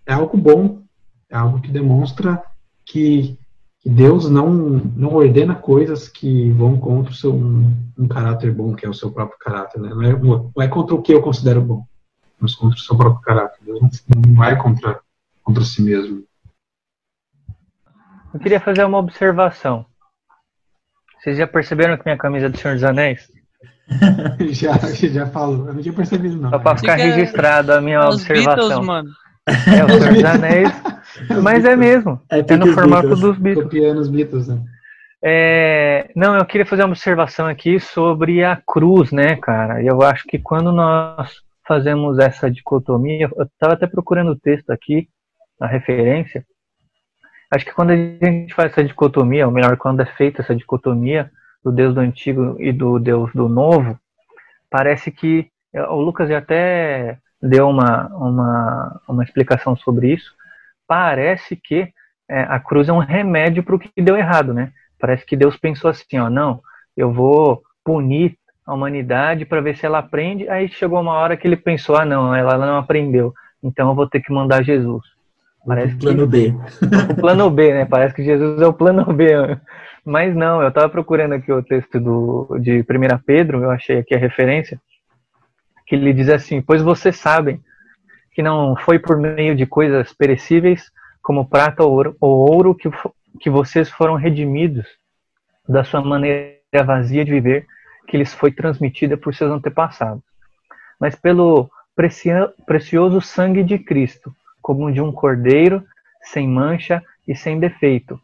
é 0.06 0.12
algo 0.12 0.38
bom, 0.38 0.84
é 1.28 1.34
algo 1.36 1.60
que 1.60 1.72
demonstra 1.72 2.40
que, 2.86 3.36
que 3.80 3.90
Deus 3.90 4.30
não, 4.30 4.52
não 4.52 5.14
ordena 5.14 5.56
coisas 5.56 6.08
que 6.08 6.52
vão 6.52 6.78
contra 6.78 7.10
o 7.10 7.16
seu 7.16 7.34
um, 7.34 7.74
um, 7.98 8.06
caráter 8.06 8.54
bom, 8.54 8.72
que 8.76 8.86
é 8.86 8.88
o 8.88 8.94
seu 8.94 9.10
próprio 9.10 9.36
caráter. 9.40 9.80
Né? 9.80 9.88
Não, 9.88 10.02
é, 10.04 10.16
não 10.16 10.62
é 10.62 10.68
contra 10.68 10.94
o 10.94 11.02
que 11.02 11.12
eu 11.12 11.20
considero 11.20 11.60
bom, 11.60 11.84
mas 12.40 12.54
contra 12.54 12.76
o 12.76 12.80
seu 12.80 12.96
próprio 12.96 13.22
caráter. 13.22 13.58
Deus 13.64 13.80
não 13.80 14.34
vai 14.34 14.56
contra, 14.56 15.00
contra 15.42 15.64
si 15.64 15.82
mesmo. 15.82 16.24
Eu 18.32 18.40
queria 18.40 18.60
fazer 18.60 18.84
uma 18.84 18.98
observação. 18.98 19.86
Vocês 21.18 21.38
já 21.38 21.46
perceberam 21.46 21.96
que 21.96 22.04
minha 22.04 22.18
camisa 22.18 22.46
é 22.46 22.48
do 22.48 22.58
Senhor 22.58 22.74
dos 22.74 22.84
Anéis? 22.84 23.30
já, 24.50 24.76
já 24.78 25.26
falou. 25.26 25.68
Eu 25.68 25.74
não 25.74 25.82
tinha 25.82 25.94
percebido, 25.94 26.36
não. 26.36 26.50
Só 26.50 26.58
pra 26.58 26.76
ficar 26.76 26.98
Fica... 26.98 27.14
registrado 27.14 27.72
a 27.72 27.80
minha 27.80 28.08
observação. 28.08 28.54
Beatles, 28.56 28.86
mano. 28.86 29.10
É 29.46 29.84
o 29.84 29.88
Senhor 29.88 30.14
dos 30.14 30.24
Anéis. 30.24 30.82
mas 31.42 31.64
é 31.64 31.76
mesmo. 31.76 32.20
É, 32.30 32.40
é 32.40 32.56
no 32.56 32.72
formato 32.72 33.08
Beatles. 33.08 33.20
dos 33.20 33.38
Beatles. 33.38 33.64
Copiando 33.64 33.98
os 33.98 34.08
Beatles, 34.08 34.48
né? 34.48 34.60
É, 35.22 36.10
não, 36.14 36.36
eu 36.36 36.44
queria 36.44 36.66
fazer 36.66 36.82
uma 36.82 36.90
observação 36.90 37.46
aqui 37.46 37.80
sobre 37.80 38.44
a 38.44 38.56
cruz, 38.56 39.10
né, 39.10 39.36
cara? 39.36 39.82
Eu 39.82 40.02
acho 40.02 40.24
que 40.26 40.38
quando 40.38 40.70
nós 40.70 41.42
fazemos 41.66 42.18
essa 42.18 42.50
dicotomia, 42.50 43.30
eu 43.36 43.44
estava 43.44 43.74
até 43.74 43.86
procurando 43.86 44.32
o 44.32 44.38
texto 44.38 44.70
aqui, 44.70 45.08
a 45.60 45.66
referência. 45.66 46.44
Acho 47.50 47.64
que 47.64 47.72
quando 47.72 47.90
a 47.90 47.96
gente 47.96 48.54
faz 48.54 48.72
essa 48.72 48.84
dicotomia, 48.84 49.46
ou 49.46 49.52
melhor, 49.52 49.76
quando 49.76 50.00
é 50.00 50.06
feita 50.06 50.42
essa 50.42 50.54
dicotomia, 50.54 51.30
do 51.64 51.72
Deus 51.72 51.94
do 51.94 52.00
Antigo 52.00 52.56
e 52.60 52.70
do 52.70 52.98
Deus 52.98 53.32
do 53.32 53.48
Novo, 53.48 53.98
parece 54.68 55.10
que 55.10 55.50
é, 55.72 55.82
o 55.84 56.00
Lucas 56.00 56.30
até 56.30 57.18
deu 57.40 57.68
uma, 57.68 58.06
uma, 58.08 59.00
uma 59.08 59.24
explicação 59.24 59.74
sobre 59.74 60.12
isso. 60.12 60.34
Parece 60.86 61.56
que 61.56 61.88
é, 62.28 62.40
a 62.40 62.60
cruz 62.60 62.88
é 62.88 62.92
um 62.92 62.98
remédio 62.98 63.62
para 63.62 63.74
o 63.74 63.78
que 63.78 63.90
deu 64.02 64.16
errado, 64.16 64.52
né? 64.52 64.72
Parece 65.00 65.24
que 65.24 65.36
Deus 65.36 65.56
pensou 65.56 65.90
assim, 65.90 66.18
ó, 66.18 66.28
não, 66.28 66.60
eu 66.96 67.12
vou 67.12 67.62
punir 67.82 68.38
a 68.66 68.72
humanidade 68.72 69.44
para 69.44 69.60
ver 69.60 69.76
se 69.76 69.84
ela 69.84 69.98
aprende. 69.98 70.48
Aí 70.48 70.68
chegou 70.68 71.00
uma 71.00 71.14
hora 71.14 71.36
que 71.36 71.46
ele 71.46 71.56
pensou, 71.56 71.96
ah, 71.96 72.04
não, 72.04 72.34
ela 72.34 72.56
não 72.58 72.78
aprendeu, 72.78 73.32
então 73.62 73.88
eu 73.88 73.94
vou 73.94 74.08
ter 74.08 74.20
que 74.20 74.32
mandar 74.32 74.62
Jesus. 74.62 75.02
Parece 75.66 75.94
o 75.94 75.98
plano 75.98 76.28
que... 76.28 76.50
B. 76.50 76.54
O 77.10 77.20
plano 77.20 77.50
B, 77.50 77.72
né? 77.72 77.84
Parece 77.86 78.14
que 78.14 78.22
Jesus 78.22 78.60
é 78.60 78.66
o 78.66 78.72
plano 78.72 79.04
B. 79.12 79.26
Mas 80.04 80.36
não, 80.36 80.60
eu 80.60 80.68
estava 80.68 80.88
procurando 80.88 81.32
aqui 81.32 81.50
o 81.50 81.62
texto 81.62 81.98
do, 81.98 82.58
de 82.60 82.80
1 82.80 82.84
Pedro, 83.24 83.62
eu 83.62 83.70
achei 83.70 83.98
aqui 83.98 84.14
a 84.14 84.18
referência, 84.18 84.78
que 85.86 85.94
ele 85.94 86.12
diz 86.12 86.28
assim: 86.28 86.60
Pois 86.60 86.82
vocês 86.82 87.16
sabem 87.16 87.60
que 88.32 88.42
não 88.42 88.76
foi 88.76 88.98
por 88.98 89.16
meio 89.16 89.54
de 89.56 89.64
coisas 89.64 90.12
perecíveis, 90.12 90.90
como 91.22 91.48
prata 91.48 91.82
ou 91.82 91.92
ouro, 91.92 92.16
ou 92.20 92.52
ouro 92.52 92.74
que, 92.74 92.90
que 93.40 93.48
vocês 93.48 93.88
foram 93.88 94.16
redimidos 94.16 94.86
da 95.66 95.82
sua 95.82 96.02
maneira 96.02 96.58
vazia 96.84 97.24
de 97.24 97.30
viver, 97.30 97.66
que 98.06 98.16
lhes 98.16 98.34
foi 98.34 98.52
transmitida 98.52 99.16
por 99.16 99.34
seus 99.34 99.50
antepassados, 99.50 100.22
mas 101.00 101.14
pelo 101.14 101.70
precioso 102.66 103.20
sangue 103.20 103.62
de 103.62 103.78
Cristo, 103.78 104.34
como 104.60 104.92
de 104.92 105.00
um 105.00 105.12
cordeiro, 105.12 105.84
sem 106.22 106.48
mancha 106.48 107.02
e 107.26 107.34
sem 107.34 107.58
defeito, 107.58 108.20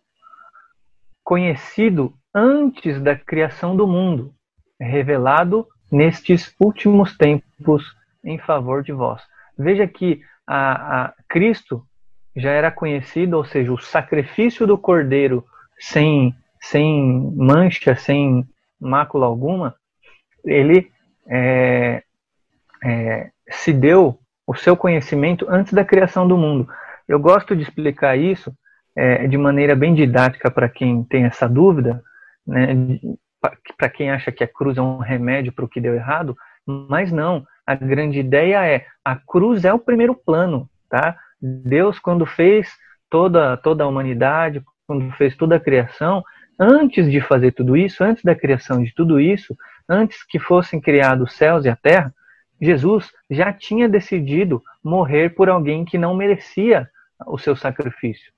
conhecido 1.23 2.13
antes 2.35 3.01
da 3.01 3.15
criação 3.15 3.77
do 3.77 3.87
mundo, 3.87 4.33
revelado 4.81 5.67
nestes 5.91 6.55
últimos 6.59 7.17
tempos 7.17 7.85
em 8.25 8.39
favor 8.39 8.83
de 8.83 8.93
vós. 8.93 9.23
Veja 9.59 9.87
que 9.87 10.23
a, 10.47 11.05
a 11.05 11.15
Cristo 11.29 11.85
já 12.35 12.51
era 12.51 12.71
conhecido, 12.71 13.37
ou 13.37 13.45
seja, 13.45 13.73
o 13.73 13.79
sacrifício 13.79 14.67
do 14.67 14.79
cordeiro 14.79 15.45
sem, 15.79 16.35
sem 16.61 17.33
mancha, 17.37 17.95
sem 17.95 18.45
mácula 18.81 19.27
alguma, 19.27 19.75
ele 20.45 20.91
é, 21.29 22.03
é, 22.83 23.31
se 23.49 23.73
deu 23.73 24.19
o 24.47 24.55
seu 24.55 24.77
conhecimento 24.77 25.47
antes 25.49 25.73
da 25.73 25.85
criação 25.85 26.27
do 26.27 26.37
mundo. 26.37 26.69
Eu 27.07 27.19
gosto 27.19 27.55
de 27.55 27.63
explicar 27.63 28.17
isso 28.17 28.53
é, 28.97 29.27
de 29.27 29.37
maneira 29.37 29.77
bem 29.77 29.95
didática 29.95 30.51
para 30.51 30.69
quem 30.69 31.05
tem 31.05 31.25
essa 31.25 31.49
dúvida, 31.49 32.03
né, 32.47 32.99
para 33.77 33.89
quem 33.89 34.11
acha 34.11 34.33
que 34.33 34.45
a 34.45 34.49
cruz 34.49 34.77
é 34.77 34.83
um 34.83 34.99
remédio 34.99 35.53
para 35.53 35.65
o 35.65 35.69
que 35.69 35.81
deu 35.81 35.95
errado, 35.95 36.37
mas 36.67 37.11
não. 37.11 37.45
A 37.67 37.75
grande 37.75 38.19
ideia 38.19 38.67
é 38.67 38.87
a 39.05 39.17
cruz 39.17 39.65
é 39.65 39.73
o 39.73 39.79
primeiro 39.79 40.15
plano, 40.15 40.69
tá? 40.89 41.17
Deus 41.41 41.99
quando 41.99 42.27
fez 42.27 42.69
toda 43.09 43.57
toda 43.57 43.85
a 43.85 43.87
humanidade, 43.87 44.63
quando 44.87 45.11
fez 45.13 45.37
toda 45.37 45.57
a 45.57 45.61
criação, 45.61 46.23
antes 46.61 47.11
de 47.11 47.21
fazer 47.21 47.53
tudo 47.53 47.77
isso, 47.77 48.05
antes 48.05 48.23
da 48.23 48.35
criação 48.35 48.85
de 48.85 48.95
tudo 48.95 49.19
isso, 49.19 49.57
antes 49.89 50.23
que 50.23 50.39
fossem 50.39 50.81
criados 50.81 51.31
os 51.31 51.37
céus 51.37 51.65
e 51.65 51.71
a 51.71 51.77
terra, 51.77 52.15
Jesus 52.61 53.11
já 53.31 53.53
tinha 53.53 53.89
decidido 53.89 54.63
morrer 54.85 55.31
por 55.31 55.49
alguém 55.49 55.85
que 55.85 55.97
não 55.97 56.15
merecia 56.15 56.87
o 57.27 57.39
seu 57.39 57.57
sacrifício 57.57 58.31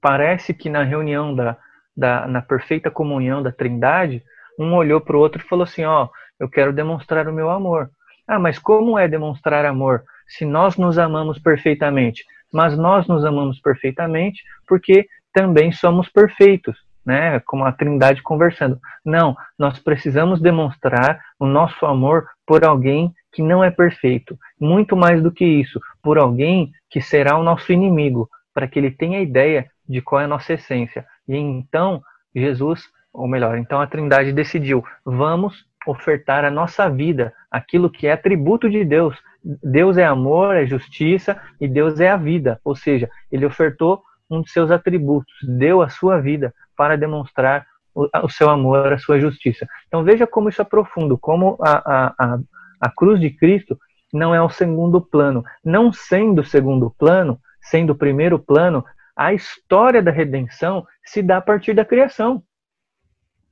parece 0.00 0.54
que 0.54 0.70
na 0.70 0.82
reunião 0.82 1.34
da, 1.34 1.56
da 1.96 2.26
na 2.26 2.40
perfeita 2.40 2.90
comunhão 2.90 3.42
da 3.42 3.52
Trindade, 3.52 4.22
um 4.58 4.74
olhou 4.74 5.00
para 5.00 5.16
o 5.16 5.20
outro 5.20 5.42
e 5.42 5.48
falou 5.48 5.64
assim: 5.64 5.84
Ó, 5.84 6.08
eu 6.38 6.48
quero 6.48 6.72
demonstrar 6.72 7.28
o 7.28 7.32
meu 7.32 7.50
amor. 7.50 7.90
Ah, 8.26 8.38
mas 8.38 8.58
como 8.58 8.98
é 8.98 9.08
demonstrar 9.08 9.64
amor 9.64 10.04
se 10.26 10.44
nós 10.44 10.76
nos 10.76 10.98
amamos 10.98 11.38
perfeitamente? 11.38 12.24
Mas 12.52 12.76
nós 12.76 13.06
nos 13.06 13.24
amamos 13.24 13.60
perfeitamente 13.60 14.42
porque 14.66 15.06
também 15.32 15.70
somos 15.70 16.08
perfeitos, 16.08 16.76
né? 17.10 17.40
Como 17.40 17.64
a 17.64 17.72
Trindade 17.72 18.22
conversando. 18.22 18.78
Não, 19.04 19.36
nós 19.58 19.80
precisamos 19.80 20.40
demonstrar 20.40 21.20
o 21.40 21.44
nosso 21.44 21.84
amor 21.84 22.28
por 22.46 22.64
alguém 22.64 23.12
que 23.32 23.42
não 23.42 23.64
é 23.64 23.70
perfeito. 23.70 24.38
Muito 24.60 24.96
mais 24.96 25.20
do 25.20 25.32
que 25.32 25.44
isso, 25.44 25.80
por 26.00 26.18
alguém 26.18 26.70
que 26.88 27.00
será 27.00 27.36
o 27.36 27.42
nosso 27.42 27.72
inimigo, 27.72 28.30
para 28.54 28.68
que 28.68 28.78
ele 28.78 28.92
tenha 28.92 29.20
ideia 29.20 29.68
de 29.88 30.00
qual 30.00 30.20
é 30.20 30.24
a 30.24 30.28
nossa 30.28 30.52
essência. 30.52 31.04
E 31.28 31.36
então, 31.36 32.00
Jesus, 32.32 32.84
ou 33.12 33.26
melhor, 33.26 33.58
então 33.58 33.80
a 33.80 33.88
Trindade 33.88 34.32
decidiu: 34.32 34.84
vamos 35.04 35.66
ofertar 35.84 36.44
a 36.44 36.50
nossa 36.50 36.88
vida, 36.88 37.32
aquilo 37.50 37.90
que 37.90 38.06
é 38.06 38.12
atributo 38.12 38.70
de 38.70 38.84
Deus. 38.84 39.16
Deus 39.42 39.96
é 39.96 40.04
amor, 40.04 40.54
é 40.54 40.64
justiça 40.64 41.40
e 41.60 41.66
Deus 41.66 41.98
é 41.98 42.08
a 42.08 42.16
vida. 42.16 42.60
Ou 42.62 42.76
seja, 42.76 43.10
ele 43.32 43.46
ofertou 43.46 44.02
um 44.30 44.42
de 44.42 44.50
seus 44.50 44.70
atributos, 44.70 45.34
deu 45.42 45.82
a 45.82 45.88
sua 45.88 46.20
vida 46.20 46.54
para 46.76 46.96
demonstrar 46.96 47.66
o, 47.94 48.08
o 48.22 48.28
seu 48.28 48.48
amor, 48.48 48.92
a 48.92 48.98
sua 48.98 49.18
justiça. 49.18 49.66
Então 49.88 50.04
veja 50.04 50.26
como 50.26 50.48
isso 50.48 50.62
é 50.62 50.64
profundo, 50.64 51.18
como 51.18 51.58
a, 51.60 51.72
a, 51.72 52.14
a, 52.18 52.38
a 52.80 52.90
cruz 52.90 53.20
de 53.20 53.30
Cristo 53.30 53.78
não 54.12 54.34
é 54.34 54.40
o 54.40 54.48
segundo 54.50 55.00
plano. 55.00 55.44
Não 55.64 55.92
sendo 55.92 56.40
o 56.40 56.44
segundo 56.44 56.90
plano, 56.90 57.38
sendo 57.60 57.90
o 57.90 57.96
primeiro 57.96 58.38
plano, 58.38 58.84
a 59.14 59.32
história 59.32 60.02
da 60.02 60.10
redenção 60.10 60.86
se 61.04 61.22
dá 61.22 61.38
a 61.38 61.42
partir 61.42 61.74
da 61.74 61.84
criação. 61.84 62.42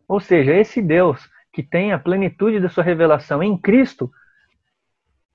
Ou 0.06 0.20
seja, 0.20 0.54
esse 0.54 0.80
Deus 0.80 1.28
que 1.52 1.62
tem 1.62 1.92
a 1.92 1.98
plenitude 1.98 2.60
da 2.60 2.68
sua 2.68 2.84
revelação 2.84 3.42
em 3.42 3.56
Cristo, 3.58 4.10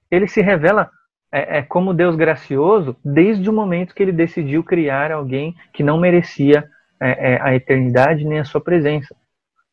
ele 0.09 0.27
se 0.27 0.41
revela 0.41 0.89
é, 1.33 1.57
é, 1.57 1.61
como 1.63 1.95
Deus 1.95 2.15
gracioso 2.15 2.95
desde 3.03 3.49
o 3.49 3.53
momento 3.53 3.95
que 3.95 4.03
ele 4.03 4.11
decidiu 4.11 4.63
criar 4.63 5.11
alguém 5.11 5.55
que 5.73 5.81
não 5.81 5.97
merecia 5.97 6.63
é, 7.01 7.33
é, 7.33 7.41
a 7.41 7.55
eternidade 7.55 8.23
nem 8.23 8.37
a 8.37 8.45
sua 8.45 8.61
presença. 8.61 9.15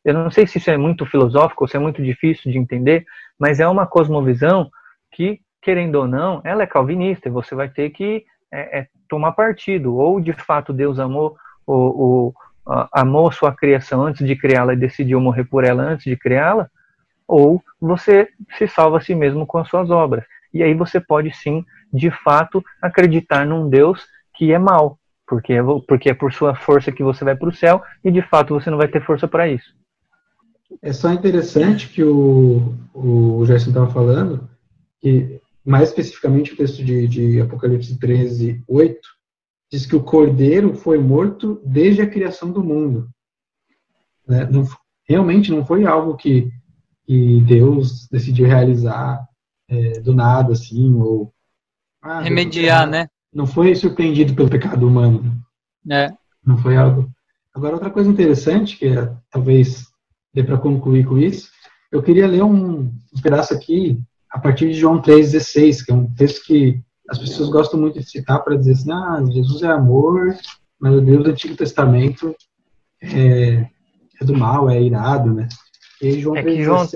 Eu 0.03 0.15
não 0.15 0.31
sei 0.31 0.47
se 0.47 0.57
isso 0.57 0.71
é 0.71 0.75
muito 0.75 1.05
filosófico 1.05 1.63
ou 1.63 1.67
se 1.67 1.77
é 1.77 1.79
muito 1.79 2.01
difícil 2.01 2.51
de 2.51 2.57
entender, 2.57 3.05
mas 3.37 3.59
é 3.59 3.67
uma 3.67 3.85
cosmovisão 3.85 4.71
que, 5.11 5.39
querendo 5.61 5.97
ou 5.97 6.07
não, 6.07 6.41
ela 6.43 6.63
é 6.63 6.65
calvinista 6.65 7.29
e 7.29 7.31
você 7.31 7.53
vai 7.53 7.69
ter 7.69 7.91
que 7.91 8.25
é, 8.51 8.79
é 8.79 8.87
tomar 9.07 9.33
partido. 9.33 9.95
Ou 9.95 10.19
de 10.19 10.33
fato 10.33 10.73
Deus 10.73 10.99
amou 10.99 11.37
o, 11.67 11.75
o 11.75 12.33
amou 12.91 13.31
sua 13.31 13.51
criação 13.51 14.03
antes 14.03 14.25
de 14.25 14.35
criá-la 14.35 14.73
e 14.73 14.77
decidiu 14.77 15.21
morrer 15.21 15.43
por 15.43 15.63
ela 15.63 15.83
antes 15.83 16.05
de 16.05 16.17
criá-la, 16.17 16.67
ou 17.27 17.61
você 17.79 18.29
se 18.57 18.67
salva 18.67 18.97
a 18.97 19.01
si 19.01 19.13
mesmo 19.13 19.45
com 19.45 19.59
as 19.59 19.67
suas 19.67 19.91
obras. 19.91 20.25
E 20.53 20.61
aí 20.61 20.73
você 20.73 20.99
pode 20.99 21.35
sim, 21.35 21.65
de 21.93 22.11
fato, 22.23 22.63
acreditar 22.81 23.45
num 23.45 23.69
Deus 23.69 24.05
que 24.35 24.51
é 24.51 24.59
mal, 24.59 24.99
porque, 25.27 25.53
porque 25.87 26.09
é 26.09 26.13
por 26.13 26.33
sua 26.33 26.55
força 26.55 26.91
que 26.91 27.03
você 27.03 27.23
vai 27.23 27.35
para 27.35 27.49
o 27.49 27.53
céu 27.53 27.81
e 28.03 28.11
de 28.11 28.21
fato 28.21 28.53
você 28.53 28.69
não 28.69 28.77
vai 28.77 28.87
ter 28.87 29.03
força 29.05 29.27
para 29.27 29.47
isso. 29.47 29.73
É 30.81 30.93
só 30.93 31.11
interessante 31.11 31.89
que 31.89 32.03
o, 32.03 32.73
o 32.93 33.45
Gerson 33.45 33.69
estava 33.69 33.91
falando, 33.91 34.49
que 34.99 35.41
mais 35.65 35.89
especificamente 35.89 36.53
o 36.53 36.57
texto 36.57 36.83
de, 36.83 37.07
de 37.07 37.41
Apocalipse 37.41 37.99
13, 37.99 38.63
8, 38.67 38.99
diz 39.71 39.85
que 39.85 39.95
o 39.95 40.03
cordeiro 40.03 40.73
foi 40.75 40.97
morto 40.97 41.61
desde 41.65 42.01
a 42.01 42.09
criação 42.09 42.51
do 42.51 42.63
mundo. 42.63 43.09
Né? 44.27 44.47
Não, 44.49 44.67
realmente 45.07 45.51
não 45.51 45.65
foi 45.65 45.85
algo 45.85 46.15
que, 46.15 46.51
que 47.05 47.41
Deus 47.41 48.07
decidiu 48.09 48.47
realizar 48.47 49.25
é, 49.71 49.99
do 50.01 50.13
nada, 50.13 50.51
assim, 50.51 50.93
ou... 50.95 51.33
Ah, 52.01 52.21
Remediar, 52.21 52.87
né? 52.87 53.07
Não 53.33 53.47
foi 53.47 53.73
surpreendido 53.73 54.33
pelo 54.33 54.49
pecado 54.49 54.85
humano. 54.85 55.41
É. 55.89 56.11
Não 56.45 56.57
foi 56.57 56.75
algo... 56.75 57.09
Agora, 57.53 57.73
outra 57.73 57.89
coisa 57.89 58.09
interessante, 58.09 58.77
que 58.77 58.87
é, 58.87 59.13
talvez 59.29 59.85
dê 60.33 60.43
para 60.43 60.57
concluir 60.57 61.05
com 61.05 61.17
isso, 61.17 61.49
eu 61.91 62.03
queria 62.03 62.27
ler 62.27 62.43
um, 62.43 62.81
um 62.81 63.21
pedaço 63.21 63.53
aqui 63.53 63.99
a 64.29 64.39
partir 64.39 64.67
de 64.67 64.79
João 64.79 65.01
3,16, 65.01 65.85
que 65.85 65.91
é 65.91 65.93
um 65.93 66.13
texto 66.13 66.45
que 66.45 66.81
as 67.09 67.17
pessoas 67.17 67.49
gostam 67.49 67.79
muito 67.79 67.99
de 67.99 68.09
citar 68.09 68.41
para 68.43 68.55
dizer 68.55 68.71
assim, 68.71 68.91
ah, 68.91 69.21
Jesus 69.29 69.63
é 69.63 69.67
amor, 69.67 70.33
mas 70.79 70.93
o 70.93 71.01
Deus 71.01 71.23
do 71.23 71.29
Antigo 71.31 71.55
Testamento 71.55 72.33
é, 73.01 73.67
é 74.19 74.25
do 74.25 74.37
mal, 74.37 74.69
é 74.69 74.81
irado, 74.81 75.33
né? 75.33 75.49
E 76.01 76.19
João 76.19 76.37
é 76.37 76.41
3, 76.41 76.63
João, 76.63 76.87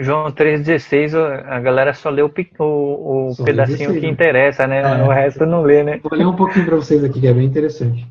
João 0.00 0.32
3,16, 0.32 1.14
a 1.14 1.60
galera 1.60 1.92
só 1.92 2.08
lê 2.08 2.22
o, 2.22 2.32
o, 2.58 3.30
o 3.32 3.44
pedacinho 3.44 3.78
16, 3.78 4.00
que 4.00 4.06
né? 4.06 4.08
interessa, 4.08 4.66
né? 4.66 4.80
É, 4.80 5.02
o 5.02 5.08
resto 5.08 5.44
não 5.44 5.60
lê, 5.60 5.82
né? 5.82 6.00
Vou 6.02 6.18
ler 6.18 6.26
um 6.26 6.34
pouquinho 6.34 6.64
para 6.64 6.76
vocês 6.76 7.04
aqui, 7.04 7.20
que 7.20 7.26
é 7.26 7.34
bem 7.34 7.44
interessante. 7.44 8.08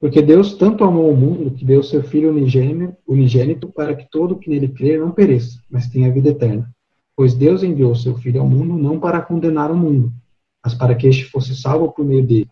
Porque 0.00 0.22
Deus 0.22 0.54
tanto 0.54 0.82
amou 0.82 1.10
o 1.10 1.16
mundo 1.16 1.50
que 1.50 1.62
deu 1.62 1.82
seu 1.82 2.02
Filho 2.02 2.30
unigênito, 2.30 2.96
unigênito 3.06 3.68
para 3.68 3.94
que 3.94 4.08
todo 4.10 4.38
que 4.38 4.48
nele 4.48 4.68
crer 4.68 4.98
não 4.98 5.10
pereça, 5.10 5.60
mas 5.70 5.86
tenha 5.88 6.10
vida 6.10 6.30
eterna. 6.30 6.70
Pois 7.14 7.34
Deus 7.34 7.62
enviou 7.62 7.94
seu 7.94 8.16
Filho 8.16 8.40
ao 8.40 8.48
mundo 8.48 8.74
não 8.78 8.98
para 8.98 9.20
condenar 9.20 9.70
o 9.70 9.76
mundo, 9.76 10.10
mas 10.64 10.72
para 10.72 10.94
que 10.94 11.06
este 11.06 11.24
fosse 11.24 11.54
salvo 11.54 11.92
por 11.92 12.04
meio 12.04 12.26
dele. 12.26 12.48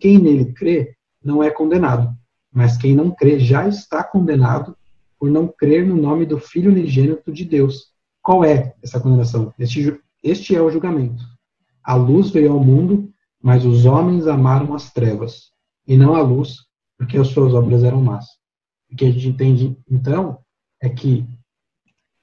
Quem 0.00 0.18
nele 0.18 0.46
crê 0.46 0.94
não 1.22 1.42
é 1.42 1.50
condenado, 1.50 2.10
mas 2.50 2.78
quem 2.78 2.94
não 2.94 3.10
crê 3.10 3.38
já 3.38 3.68
está 3.68 4.02
condenado 4.02 4.74
por 5.18 5.30
não 5.30 5.46
crer 5.46 5.86
no 5.86 5.96
nome 5.96 6.24
do 6.24 6.38
Filho 6.38 6.70
unigênito 6.70 7.30
de 7.30 7.44
Deus. 7.44 7.91
Qual 8.22 8.44
é 8.44 8.74
essa 8.82 9.00
condenação? 9.00 9.52
Este, 9.58 10.00
este 10.22 10.54
é 10.54 10.62
o 10.62 10.70
julgamento. 10.70 11.24
A 11.82 11.94
luz 11.94 12.30
veio 12.30 12.52
ao 12.52 12.60
mundo, 12.60 13.12
mas 13.42 13.64
os 13.64 13.84
homens 13.84 14.28
amaram 14.28 14.74
as 14.74 14.92
trevas, 14.92 15.50
e 15.86 15.96
não 15.96 16.14
a 16.14 16.22
luz, 16.22 16.58
porque 16.96 17.18
as 17.18 17.28
suas 17.28 17.52
obras 17.52 17.82
eram 17.82 18.00
más. 18.00 18.24
O 18.90 18.94
que 18.94 19.04
a 19.04 19.10
gente 19.10 19.28
entende, 19.28 19.76
então, 19.90 20.38
é 20.80 20.88
que 20.88 21.26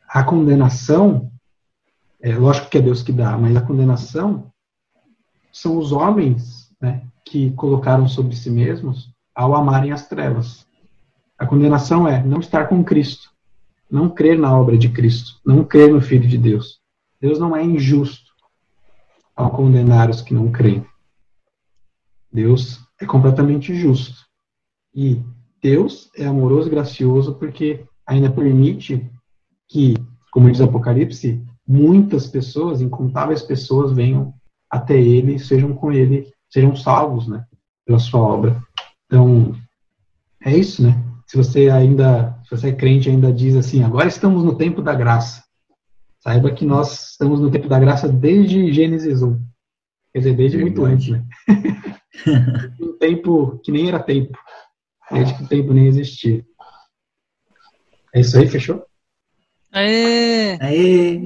a 0.08 0.24
condenação, 0.24 1.30
é 2.22 2.34
lógico 2.36 2.70
que 2.70 2.78
é 2.78 2.82
Deus 2.82 3.04
que 3.04 3.12
dá, 3.12 3.38
mas 3.38 3.56
a 3.58 3.62
condenação 3.62 4.52
são 5.52 5.78
os 5.78 5.92
homens 5.92 6.74
né, 6.80 7.06
que 7.26 7.52
colocaram 7.52 8.08
sobre 8.08 8.36
si 8.36 8.50
mesmos 8.50 9.14
ao 9.36 9.54
amarem 9.56 9.92
as 9.92 10.08
trevas. 10.08 10.66
A 11.38 11.46
condenação 11.46 12.08
é 12.08 12.24
não 12.24 12.40
estar 12.40 12.68
com 12.68 12.84
Cristo, 12.84 13.30
não 13.90 14.10
crer 14.10 14.38
na 14.38 14.56
obra 14.58 14.78
de 14.78 14.90
Cristo, 14.90 15.40
não 15.46 15.64
crer 15.64 15.92
no 15.92 16.02
Filho 16.02 16.28
de 16.28 16.38
Deus. 16.38 16.80
Deus 17.20 17.40
não 17.40 17.56
é 17.56 17.64
injusto 17.64 18.32
ao 19.36 19.50
condenar 19.52 20.10
os 20.10 20.22
que 20.22 20.34
não 20.34 20.52
creem. 20.52 20.86
Deus 22.32 22.80
é 23.00 23.06
completamente 23.06 23.74
justo. 23.74 24.26
E 24.94 25.22
Deus 25.62 26.10
é 26.16 26.26
amoroso 26.26 26.68
e 26.68 26.72
gracioso 26.72 27.36
porque 27.36 27.86
ainda 28.06 28.32
permite 28.32 29.10
que, 29.68 29.96
como 30.32 30.50
diz 30.50 30.60
o 30.60 30.66
Apocalipse, 30.66 31.44
muitas 31.68 32.28
pessoas, 32.28 32.82
incontáveis 32.82 33.42
pessoas, 33.42 33.92
venham 33.92 34.34
até 34.70 35.00
Ele 35.00 35.40
sejam 35.40 35.74
com 35.74 35.92
Ele, 35.92 36.32
sejam 36.50 36.76
salvos, 36.76 37.28
né, 37.28 37.46
pela 37.86 38.00
sua 38.00 38.20
obra. 38.22 38.62
Então, 39.06 39.56
é 40.44 40.56
isso, 40.56 40.82
né? 40.82 41.04
Se 41.28 41.38
você 41.38 41.70
ainda, 41.70 42.39
se 42.50 42.58
você 42.58 42.70
é 42.70 42.76
crente, 42.76 43.08
ainda 43.08 43.32
diz 43.32 43.56
assim, 43.56 43.84
agora 43.84 44.08
estamos 44.08 44.44
no 44.44 44.58
tempo 44.58 44.82
da 44.82 44.96
graça. 44.96 45.44
Saiba 46.20 46.52
que 46.52 46.66
nós 46.66 47.12
estamos 47.12 47.40
no 47.40 47.52
tempo 47.52 47.70
da 47.70 47.80
graça 47.80 48.08
desde 48.10 48.74
Gênesis 48.74 49.22
1. 49.22 49.40
Quer 50.12 50.20
dizer, 50.20 50.36
desde 50.36 50.58
muito 50.58 50.84
antes, 50.84 51.10
né? 51.10 51.24
um 52.82 52.98
tempo 52.98 53.60
que 53.64 53.72
nem 53.72 53.88
era 53.88 54.02
tempo 54.02 54.36
desde 55.12 55.36
que 55.36 55.44
o 55.44 55.48
tempo 55.48 55.74
nem 55.74 55.86
existia. 55.86 56.44
É 58.16 58.22
isso 58.22 58.40
aí, 58.40 58.48
fechou? 58.48 58.84
Aê! 59.72 60.58
Aê! 60.60 61.22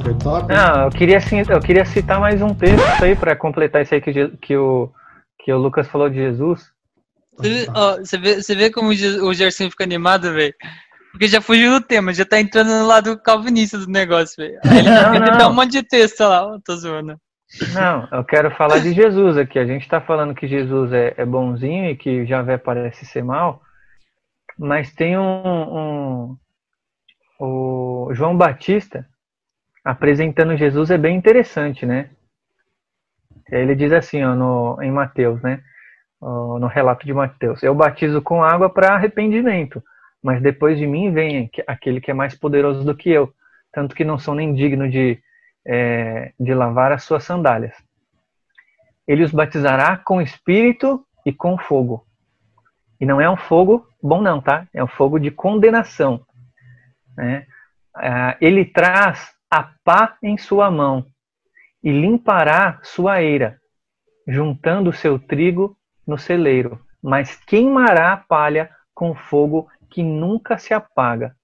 Foi 0.00 0.14
top. 0.14 0.46
Não, 0.48 0.84
eu 0.84 0.90
queria, 0.90 1.18
eu 1.50 1.60
queria 1.60 1.84
citar 1.84 2.20
mais 2.20 2.40
um 2.40 2.54
texto 2.54 3.02
aí 3.02 3.16
para 3.16 3.34
completar 3.34 3.82
isso 3.82 3.94
aí 3.94 4.00
que, 4.00 4.28
que, 4.36 4.56
o, 4.56 4.92
que 5.40 5.52
o 5.52 5.58
Lucas 5.58 5.88
falou 5.88 6.08
de 6.08 6.16
Jesus. 6.16 6.72
Você, 7.38 8.18
vê, 8.18 8.40
vê 8.40 8.70
como 8.70 8.88
o 8.90 9.34
Gerson 9.34 9.70
fica 9.70 9.84
animado, 9.84 10.32
velho? 10.32 10.54
Porque 11.10 11.28
já 11.28 11.40
fugiu 11.40 11.72
do 11.72 11.80
tema, 11.80 12.12
já 12.12 12.24
tá 12.24 12.38
entrando 12.40 12.68
no 12.68 12.86
lado 12.86 13.20
calvinista 13.20 13.78
do 13.78 13.86
negócio, 13.86 14.36
velho. 14.36 14.58
Aí 14.64 14.78
ele, 14.78 14.90
não, 14.90 15.38
dá 15.38 15.48
um 15.48 15.54
monte 15.54 15.72
de 15.72 15.82
texto 15.82 16.20
lá, 16.20 16.46
tô 16.64 16.76
zoando. 16.76 17.18
Não, 17.72 18.06
eu 18.12 18.24
quero 18.24 18.50
falar 18.50 18.78
de 18.78 18.92
Jesus 18.92 19.36
aqui. 19.36 19.58
A 19.58 19.66
gente 19.66 19.82
está 19.82 20.00
falando 20.00 20.34
que 20.34 20.46
Jesus 20.46 20.92
é, 20.92 21.14
é, 21.16 21.24
bonzinho 21.24 21.90
e 21.90 21.96
que 21.96 22.26
Javé 22.26 22.58
parece 22.58 23.06
ser 23.06 23.24
mal, 23.24 23.62
mas 24.58 24.92
tem 24.92 25.16
um, 25.16 25.32
um, 25.78 26.36
o 27.40 28.10
João 28.12 28.36
Batista 28.36 29.06
apresentando 29.84 30.56
Jesus 30.56 30.90
é 30.90 30.98
bem 30.98 31.16
interessante, 31.16 31.86
né? 31.86 32.10
Ele 33.50 33.74
diz 33.74 33.92
assim, 33.92 34.22
ó, 34.22 34.34
no, 34.34 34.82
em 34.82 34.90
Mateus, 34.90 35.40
né? 35.40 35.62
No 36.20 36.66
relato 36.66 37.06
de 37.06 37.14
Mateus: 37.14 37.62
Eu 37.62 37.74
batizo 37.74 38.20
com 38.22 38.42
água 38.42 38.68
para 38.68 38.94
arrependimento, 38.94 39.82
mas 40.22 40.42
depois 40.42 40.78
de 40.78 40.86
mim 40.86 41.12
vem 41.12 41.50
aquele 41.66 42.00
que 42.00 42.10
é 42.10 42.14
mais 42.14 42.34
poderoso 42.34 42.84
do 42.84 42.96
que 42.96 43.10
eu, 43.10 43.32
tanto 43.72 43.94
que 43.94 44.04
não 44.04 44.18
sou 44.18 44.34
nem 44.34 44.54
digno 44.54 44.88
de 44.88 45.20
é, 45.66 46.32
de 46.38 46.54
lavar 46.54 46.92
as 46.92 47.04
suas 47.04 47.24
sandálias. 47.24 47.74
Ele 49.06 49.22
os 49.22 49.32
batizará 49.32 49.96
com 49.96 50.20
espírito 50.20 51.04
e 51.24 51.32
com 51.32 51.58
fogo. 51.58 52.06
E 53.00 53.06
não 53.06 53.20
é 53.20 53.30
um 53.30 53.36
fogo 53.36 53.86
bom, 54.02 54.20
não, 54.20 54.40
tá? 54.40 54.66
É 54.74 54.82
um 54.82 54.88
fogo 54.88 55.18
de 55.18 55.30
condenação. 55.30 56.24
Né? 57.16 57.46
Ah, 57.94 58.36
ele 58.40 58.64
traz 58.64 59.32
a 59.50 59.70
pá 59.84 60.16
em 60.22 60.36
sua 60.36 60.70
mão 60.70 61.06
e 61.82 61.92
limpará 61.92 62.80
sua 62.82 63.22
eira, 63.22 63.58
juntando 64.26 64.90
o 64.90 64.92
seu 64.92 65.18
trigo 65.18 65.77
no 66.08 66.18
celeiro, 66.18 66.80
mas 67.02 67.36
queimará 67.44 68.14
a 68.14 68.16
palha 68.16 68.70
com 68.94 69.14
fogo 69.14 69.68
que 69.90 70.02
nunca 70.02 70.56
se 70.56 70.72
apaga. 70.72 71.36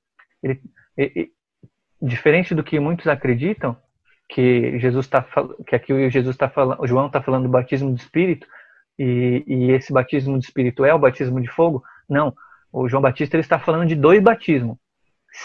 Ele, 0.42 0.60
diferente 2.00 2.54
do 2.54 2.64
que 2.64 2.80
muitos 2.80 3.06
acreditam, 3.06 3.76
que 4.28 4.78
Jesus 4.78 5.04
está 5.04 5.24
que 5.66 5.76
aqui 5.76 6.10
Jesus 6.10 6.34
está 6.34 6.48
falando, 6.48 6.86
João 6.86 7.06
está 7.06 7.22
falando 7.22 7.44
do 7.44 7.50
batismo 7.50 7.90
do 7.90 7.96
Espírito 7.96 8.46
e, 8.98 9.44
e, 9.46 9.70
esse 9.72 9.92
batismo 9.92 10.38
do 10.38 10.42
Espírito 10.42 10.84
é 10.84 10.94
o 10.94 10.98
batismo 10.98 11.40
de 11.40 11.48
fogo? 11.48 11.84
Não, 12.08 12.34
o 12.72 12.88
João 12.88 13.02
Batista 13.02 13.36
ele 13.36 13.42
está 13.42 13.58
falando 13.58 13.86
de 13.86 13.94
dois 13.94 14.22
batismos, 14.22 14.78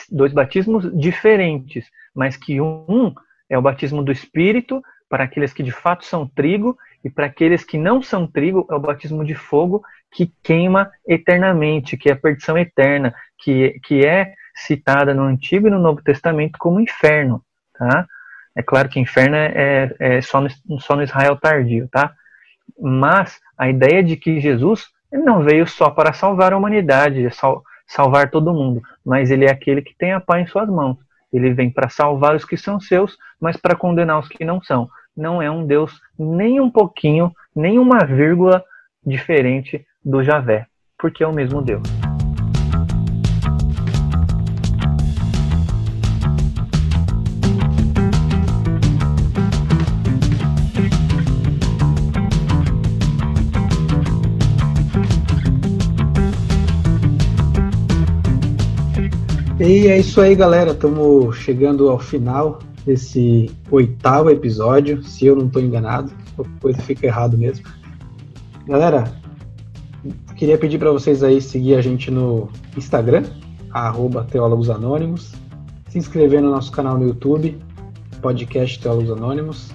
dois 0.10 0.32
batismos 0.32 0.90
diferentes, 0.98 1.90
mas 2.16 2.38
que 2.38 2.62
um 2.62 3.14
é 3.50 3.58
o 3.58 3.62
batismo 3.62 4.02
do 4.02 4.12
Espírito 4.12 4.82
para 5.10 5.26
aqueles 5.26 5.52
que 5.52 5.64
de 5.64 5.72
fato 5.72 6.06
são 6.06 6.28
trigo 6.28 6.78
e 7.04 7.10
para 7.10 7.26
aqueles 7.26 7.64
que 7.64 7.78
não 7.78 8.02
são 8.02 8.28
trigo 8.28 8.68
é 8.70 8.76
o 8.76 8.80
batismo 8.80 9.24
de 9.24 9.36
fogo 9.36 9.84
que 10.12 10.32
queima 10.44 10.92
eternamente, 11.08 11.96
que 11.96 12.10
é 12.10 12.14
a 12.14 12.18
perdição 12.18 12.58
eterna, 12.58 13.14
que, 13.38 13.80
que 13.84 14.06
é 14.06 14.34
citada 14.56 15.14
no 15.14 15.24
Antigo 15.24 15.68
e 15.68 15.72
no 15.72 15.80
Novo 15.80 16.02
Testamento 16.02 16.58
como 16.60 16.80
inferno, 16.80 17.44
tá? 17.78 18.06
É 18.56 18.62
claro 18.62 18.90
que 18.90 19.00
inferno 19.00 19.36
é, 19.36 19.96
é, 20.00 20.18
é 20.18 20.22
só, 20.22 20.42
no, 20.42 20.50
só 20.80 20.96
no 20.96 21.04
Israel 21.04 21.38
tardio, 21.38 21.88
tá? 21.90 22.14
Mas 22.78 23.40
a 23.58 23.70
ideia 23.70 24.04
de 24.04 24.18
que 24.18 24.40
Jesus 24.40 24.88
não 25.12 25.42
veio 25.44 25.66
só 25.68 25.90
para 25.90 26.14
salvar 26.14 26.52
a 26.52 26.58
humanidade, 26.58 27.30
sal, 27.34 27.64
salvar 27.88 28.30
todo 28.30 28.54
mundo, 28.54 28.82
mas 29.06 29.32
ele 29.32 29.46
é 29.46 29.52
aquele 29.52 29.82
que 29.82 29.96
tem 29.96 30.14
a 30.14 30.20
paz 30.20 30.44
em 30.44 30.48
suas 30.48 30.68
mãos. 30.68 30.98
Ele 31.32 31.54
vem 31.54 31.70
para 31.70 31.90
salvar 31.90 32.36
os 32.36 32.44
que 32.44 32.58
são 32.58 32.80
seus, 32.80 33.18
mas 33.40 33.56
para 33.56 33.76
condenar 33.76 34.20
os 34.20 34.28
que 34.28 34.44
não 34.44 34.62
são 34.62 34.90
não 35.16 35.42
é 35.42 35.50
um 35.50 35.66
Deus 35.66 36.00
nem 36.18 36.60
um 36.60 36.70
pouquinho, 36.70 37.32
nem 37.56 37.78
uma 37.80 38.06
vírgula 38.06 38.64
diferente 39.06 39.86
do 40.04 40.24
Javé, 40.24 40.68
porque 40.98 41.24
é 41.24 41.28
o 41.28 41.34
mesmo 41.34 41.62
Deus. 41.62 41.88
E 59.60 59.88
é 59.88 60.00
isso 60.00 60.22
aí, 60.22 60.36
galera. 60.36 60.72
Estamos 60.72 61.36
chegando 61.38 61.90
ao 61.90 62.00
final 62.00 62.60
desse 62.90 63.52
oitavo 63.70 64.32
episódio, 64.32 65.04
se 65.04 65.28
eu 65.28 65.36
não 65.36 65.46
estou 65.46 65.62
enganado. 65.62 66.12
Qualquer 66.36 66.60
coisa 66.60 66.82
fica 66.82 67.06
errado 67.06 67.38
mesmo. 67.38 67.68
Galera, 68.68 69.14
queria 70.36 70.58
pedir 70.58 70.80
para 70.80 70.92
vocês 70.92 71.22
aí 71.22 71.40
seguir 71.40 71.76
a 71.76 71.82
gente 71.82 72.10
no 72.10 72.50
Instagram, 72.76 73.26
arroba 73.70 74.24
Teólogos 74.24 74.72
Anônimos, 74.72 75.34
se 75.88 76.00
inscrever 76.00 76.42
no 76.42 76.50
nosso 76.50 76.72
canal 76.72 76.98
no 76.98 77.06
YouTube, 77.06 77.60
podcast 78.24 78.80
Teólogos 78.80 79.12
Anônimos. 79.12 79.72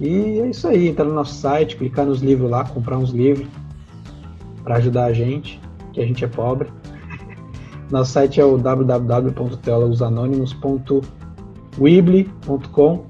E 0.00 0.38
é 0.38 0.48
isso 0.48 0.68
aí, 0.68 0.88
entrar 0.88 1.06
no 1.06 1.14
nosso 1.14 1.34
site, 1.34 1.76
clicar 1.76 2.06
nos 2.06 2.22
livros 2.22 2.48
lá, 2.48 2.64
comprar 2.64 2.98
uns 2.98 3.10
livros 3.10 3.48
para 4.62 4.76
ajudar 4.76 5.06
a 5.06 5.12
gente, 5.12 5.60
que 5.92 6.00
a 6.00 6.06
gente 6.06 6.24
é 6.24 6.28
pobre. 6.28 6.68
Nosso 7.90 8.12
site 8.12 8.40
é 8.40 8.44
o 8.44 8.56
www.teologosanônimos.weebly.com. 11.78 13.06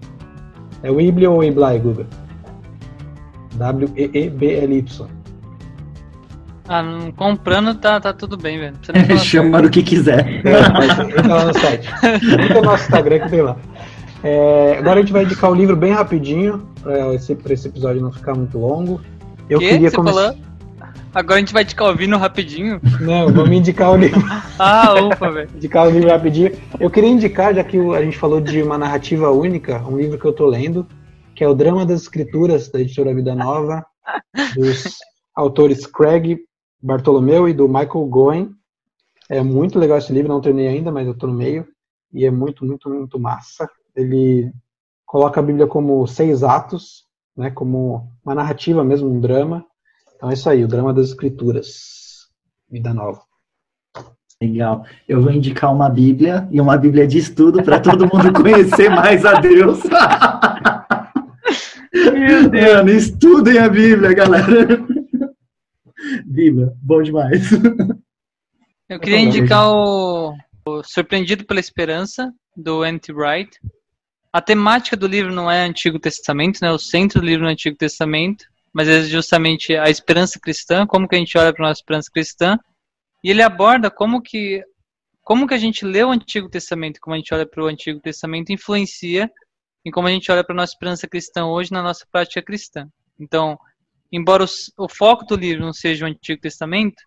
É 0.82 0.90
Weebly 0.90 1.26
ou 1.26 1.38
Weebly, 1.38 1.78
Google? 1.78 2.06
W-E-E-B-L-Y. 3.54 5.06
Ah, 6.66 6.82
comprando 7.16 7.74
tá, 7.74 8.00
tá 8.00 8.12
tudo 8.12 8.36
bem, 8.36 8.58
velho. 8.58 8.76
Chama 9.18 9.62
do 9.62 9.70
que 9.70 9.82
quiser. 9.82 10.26
Entra 10.38 11.34
lá 11.34 11.44
no 11.46 11.54
site. 11.54 11.88
Entra 12.02 12.54
no 12.54 12.62
nosso 12.62 12.84
Instagram 12.84 13.20
que 13.20 13.30
tem 13.30 13.42
lá. 13.42 13.56
É, 14.22 14.76
agora 14.78 15.00
a 15.00 15.02
gente 15.02 15.12
vai 15.12 15.24
indicar 15.24 15.50
o 15.50 15.54
livro 15.54 15.76
bem 15.76 15.92
rapidinho, 15.92 16.66
para 16.82 17.14
esse, 17.14 17.36
esse 17.50 17.68
episódio 17.68 18.00
não 18.00 18.10
ficar 18.10 18.34
muito 18.34 18.58
longo. 18.58 19.00
Eu 19.50 19.58
que? 19.58 19.68
queria 19.68 19.90
começar. 19.90 20.34
Agora 21.14 21.36
a 21.36 21.38
gente 21.38 21.52
vai 21.52 21.62
indicar 21.62 21.88
o 21.88 21.96
vinho 21.96 22.18
rapidinho? 22.18 22.80
Não, 23.00 23.32
vamos 23.32 23.56
indicar 23.56 23.92
o 23.92 23.96
livro. 23.96 24.20
ah, 24.58 24.94
ufa, 25.00 25.30
velho. 25.30 25.50
indicar 25.54 25.86
o 25.86 25.90
livro 25.90 26.08
rapidinho. 26.08 26.50
Eu 26.80 26.90
queria 26.90 27.08
indicar, 27.08 27.54
já 27.54 27.62
que 27.62 27.78
a 27.78 28.02
gente 28.02 28.18
falou 28.18 28.40
de 28.40 28.60
uma 28.60 28.76
narrativa 28.76 29.30
única, 29.30 29.80
um 29.86 29.96
livro 29.96 30.18
que 30.18 30.24
eu 30.24 30.32
tô 30.32 30.44
lendo, 30.44 30.84
que 31.32 31.44
é 31.44 31.48
o 31.48 31.54
Drama 31.54 31.86
das 31.86 32.02
Escrituras, 32.02 32.68
da 32.68 32.80
editora 32.80 33.14
Vida 33.14 33.32
Nova, 33.32 33.86
dos 34.56 34.96
autores 35.36 35.86
Craig 35.86 36.40
Bartolomeu 36.82 37.48
e 37.48 37.54
do 37.54 37.68
Michael 37.68 38.06
Goen. 38.06 38.50
É 39.28 39.40
muito 39.40 39.78
legal 39.78 39.98
esse 39.98 40.12
livro, 40.12 40.32
não 40.32 40.40
terminei 40.40 40.68
ainda, 40.68 40.90
mas 40.90 41.06
eu 41.06 41.14
tô 41.14 41.28
no 41.28 41.34
meio. 41.34 41.64
E 42.12 42.26
é 42.26 42.30
muito, 42.30 42.64
muito, 42.64 42.90
muito 42.90 43.20
massa. 43.20 43.70
Ele 43.94 44.52
coloca 45.06 45.38
a 45.38 45.42
Bíblia 45.42 45.68
como 45.68 46.04
seis 46.08 46.42
atos, 46.42 47.04
né, 47.36 47.52
como 47.52 48.10
uma 48.24 48.34
narrativa 48.34 48.82
mesmo, 48.82 49.08
um 49.08 49.20
drama. 49.20 49.64
Então 50.24 50.30
é 50.30 50.34
isso 50.34 50.48
aí, 50.48 50.64
o 50.64 50.68
drama 50.68 50.94
das 50.94 51.08
escrituras. 51.08 52.30
Vida 52.70 52.94
nova. 52.94 53.20
Legal. 54.40 54.86
Eu 55.06 55.20
vou 55.20 55.30
indicar 55.30 55.70
uma 55.70 55.90
Bíblia 55.90 56.48
e 56.50 56.62
uma 56.62 56.78
Bíblia 56.78 57.06
de 57.06 57.18
estudo 57.18 57.62
para 57.62 57.78
todo 57.78 58.06
mundo 58.06 58.32
conhecer 58.40 58.88
mais 58.88 59.22
a 59.26 59.34
Deus. 59.34 59.82
Meu 61.92 62.48
Deus. 62.48 62.74
Mano, 62.74 62.88
estudem 62.88 63.58
a 63.58 63.68
Bíblia, 63.68 64.14
galera. 64.14 64.82
Bíblia, 66.24 66.72
bom 66.80 67.02
demais. 67.02 67.50
Eu 68.88 68.98
queria 68.98 69.20
indicar 69.20 69.68
o, 69.68 70.34
o 70.66 70.82
Surpreendido 70.82 71.44
pela 71.44 71.60
Esperança, 71.60 72.32
do 72.56 72.82
Anti 72.82 73.12
Wright. 73.12 73.60
A 74.32 74.40
temática 74.40 74.96
do 74.96 75.06
livro 75.06 75.34
não 75.34 75.50
é 75.50 75.66
Antigo 75.66 75.98
Testamento, 75.98 76.60
né? 76.62 76.72
O 76.72 76.78
centro 76.78 77.20
do 77.20 77.26
livro 77.26 77.46
é 77.46 77.52
Antigo 77.52 77.76
Testamento, 77.76 78.46
mas 78.74 78.88
é 78.88 79.02
justamente 79.04 79.76
a 79.76 79.88
esperança 79.88 80.40
cristã, 80.40 80.84
como 80.84 81.06
que 81.06 81.14
a 81.14 81.18
gente 81.18 81.38
olha 81.38 81.54
para 81.54 81.64
a 81.64 81.68
nossa 81.68 81.80
esperança 81.80 82.10
cristã. 82.12 82.58
E 83.22 83.30
ele 83.30 83.40
aborda 83.40 83.88
como 83.88 84.20
que 84.20 84.62
como 85.22 85.46
que 85.46 85.54
a 85.54 85.58
gente 85.58 85.86
lê 85.86 86.04
o 86.04 86.10
Antigo 86.10 86.50
Testamento, 86.50 87.00
como 87.00 87.14
a 87.14 87.16
gente 87.16 87.32
olha 87.32 87.46
para 87.46 87.62
o 87.62 87.66
Antigo 87.66 87.98
Testamento, 88.00 88.52
influencia 88.52 89.30
em 89.86 89.90
como 89.90 90.08
a 90.08 90.10
gente 90.10 90.30
olha 90.30 90.44
para 90.44 90.54
a 90.54 90.56
nossa 90.56 90.72
esperança 90.72 91.08
cristã 91.08 91.46
hoje 91.46 91.72
na 91.72 91.82
nossa 91.82 92.04
prática 92.10 92.42
cristã. 92.42 92.86
Então, 93.18 93.56
embora 94.12 94.44
o, 94.44 94.84
o 94.84 94.88
foco 94.88 95.24
do 95.24 95.36
livro 95.36 95.64
não 95.64 95.72
seja 95.72 96.04
o 96.04 96.08
Antigo 96.08 96.42
Testamento, 96.42 97.02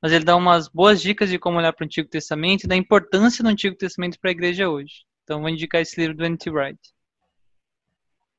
mas 0.00 0.12
ele 0.12 0.24
dá 0.24 0.36
umas 0.36 0.68
boas 0.68 1.02
dicas 1.02 1.28
de 1.28 1.38
como 1.38 1.58
olhar 1.58 1.72
para 1.72 1.84
o 1.84 1.86
Antigo 1.86 2.08
Testamento 2.08 2.64
e 2.64 2.68
da 2.68 2.76
importância 2.76 3.42
do 3.42 3.50
Antigo 3.50 3.76
Testamento 3.76 4.18
para 4.20 4.30
a 4.30 4.32
igreja 4.32 4.68
hoje. 4.70 5.04
Então, 5.24 5.40
vou 5.40 5.50
indicar 5.50 5.82
esse 5.82 6.00
livro 6.00 6.16
do 6.16 6.24
N.T. 6.24 6.48
Wright. 6.48 6.78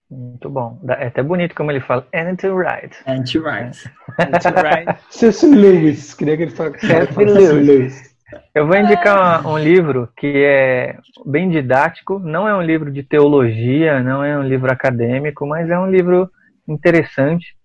Muito 0.10 0.50
bom. 0.50 0.80
É 0.88 1.08
até 1.08 1.22
bonito 1.22 1.54
como 1.54 1.72
ele 1.72 1.82
fala. 1.82 2.08
N.T. 2.12 2.50
Wright. 2.50 2.98
N.T. 3.06 3.40
Wright. 3.40 3.92
N.T. 4.18 4.50
Wright. 4.50 5.02
C.S. 5.10 5.46
Lewis. 5.46 6.14
Queria 6.16 6.36
que 6.36 6.44
ele 6.44 6.52
falasse 6.52 6.86
C.S. 6.86 7.16
Lewis. 7.16 8.10
Eu 8.54 8.68
vou 8.68 8.76
indicar 8.76 9.46
um 9.46 9.58
livro 9.58 10.10
que 10.18 10.44
é 10.44 10.98
bem 11.26 11.50
didático. 11.50 12.18
Não 12.18 12.48
é 12.48 12.56
um 12.56 12.62
livro 12.62 12.92
de 12.92 13.04
teologia, 13.04 14.02
não 14.02 14.24
é 14.24 14.38
um 14.38 14.44
livro 14.44 14.72
acadêmico, 14.72 15.46
mas 15.46 15.70
é 15.70 15.78
um 15.78 15.90
livro 15.90 16.30
interessante. 16.68 17.56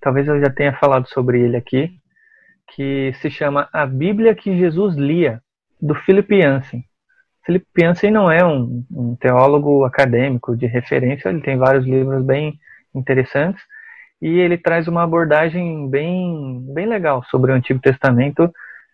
Talvez 0.00 0.28
eu 0.28 0.40
já 0.40 0.50
tenha 0.50 0.72
falado 0.74 1.08
sobre 1.08 1.40
ele 1.40 1.56
aqui. 1.56 1.90
Que 2.74 3.12
se 3.20 3.28
chama 3.28 3.68
A 3.72 3.84
Bíblia 3.86 4.34
que 4.34 4.56
Jesus 4.56 4.96
Lia, 4.96 5.42
do 5.80 5.94
Philip 5.94 6.32
Yancey. 6.32 6.84
Philip 7.44 7.66
Yancey 7.78 8.10
não 8.10 8.30
é 8.30 8.44
um, 8.44 8.84
um, 8.90 9.16
teólogo 9.16 9.84
acadêmico 9.84 10.56
de 10.56 10.66
referência, 10.66 11.28
ele 11.28 11.40
tem 11.40 11.56
vários 11.56 11.84
livros 11.84 12.24
bem 12.24 12.58
interessantes 12.94 13.62
e 14.20 14.38
ele 14.38 14.56
traz 14.56 14.86
uma 14.86 15.02
abordagem 15.02 15.88
bem, 15.90 16.64
bem 16.72 16.86
legal 16.86 17.24
sobre 17.24 17.50
o 17.50 17.54
Antigo 17.54 17.80
Testamento 17.80 18.52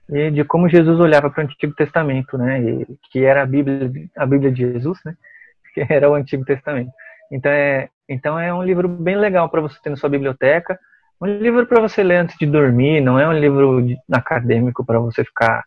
e 0.09 0.30
de 0.30 0.42
como 0.44 0.68
Jesus 0.68 0.99
olhava 0.99 1.28
para 1.28 1.42
o 1.42 1.44
Antigo 1.44 1.74
Testamento, 1.74 2.38
né, 2.38 2.62
e, 2.62 2.86
que 3.11 3.24
era 3.24 3.42
a 3.42 3.46
Bíblia, 3.46 3.90
a 4.16 4.24
Bíblia 4.24 4.51
de 4.51 4.72
Jesus, 4.72 4.99
né, 5.05 5.14
que 5.74 5.86
era 5.92 6.09
o 6.11 6.14
Antigo 6.14 6.44
Testamento. 6.44 6.90
Então 7.30 7.53
é, 7.53 7.90
então 8.09 8.38
é 8.38 8.53
um 8.55 8.62
livro 8.62 8.88
bem 8.88 9.16
legal 9.16 9.51
para 9.51 9.61
você 9.61 9.78
ter 9.82 9.90
na 9.90 9.96
sua 9.96 10.09
biblioteca, 10.09 10.78
um 11.20 11.26
livro 11.26 11.66
para 11.66 11.82
você 11.82 12.03
ler 12.03 12.16
antes 12.16 12.38
de 12.38 12.46
dormir, 12.46 13.03
não 13.03 13.18
é 13.18 13.28
um 13.28 13.32
livro 13.32 13.84
acadêmico 14.11 14.84
para 14.84 14.99
você 14.99 15.22
ficar, 15.24 15.64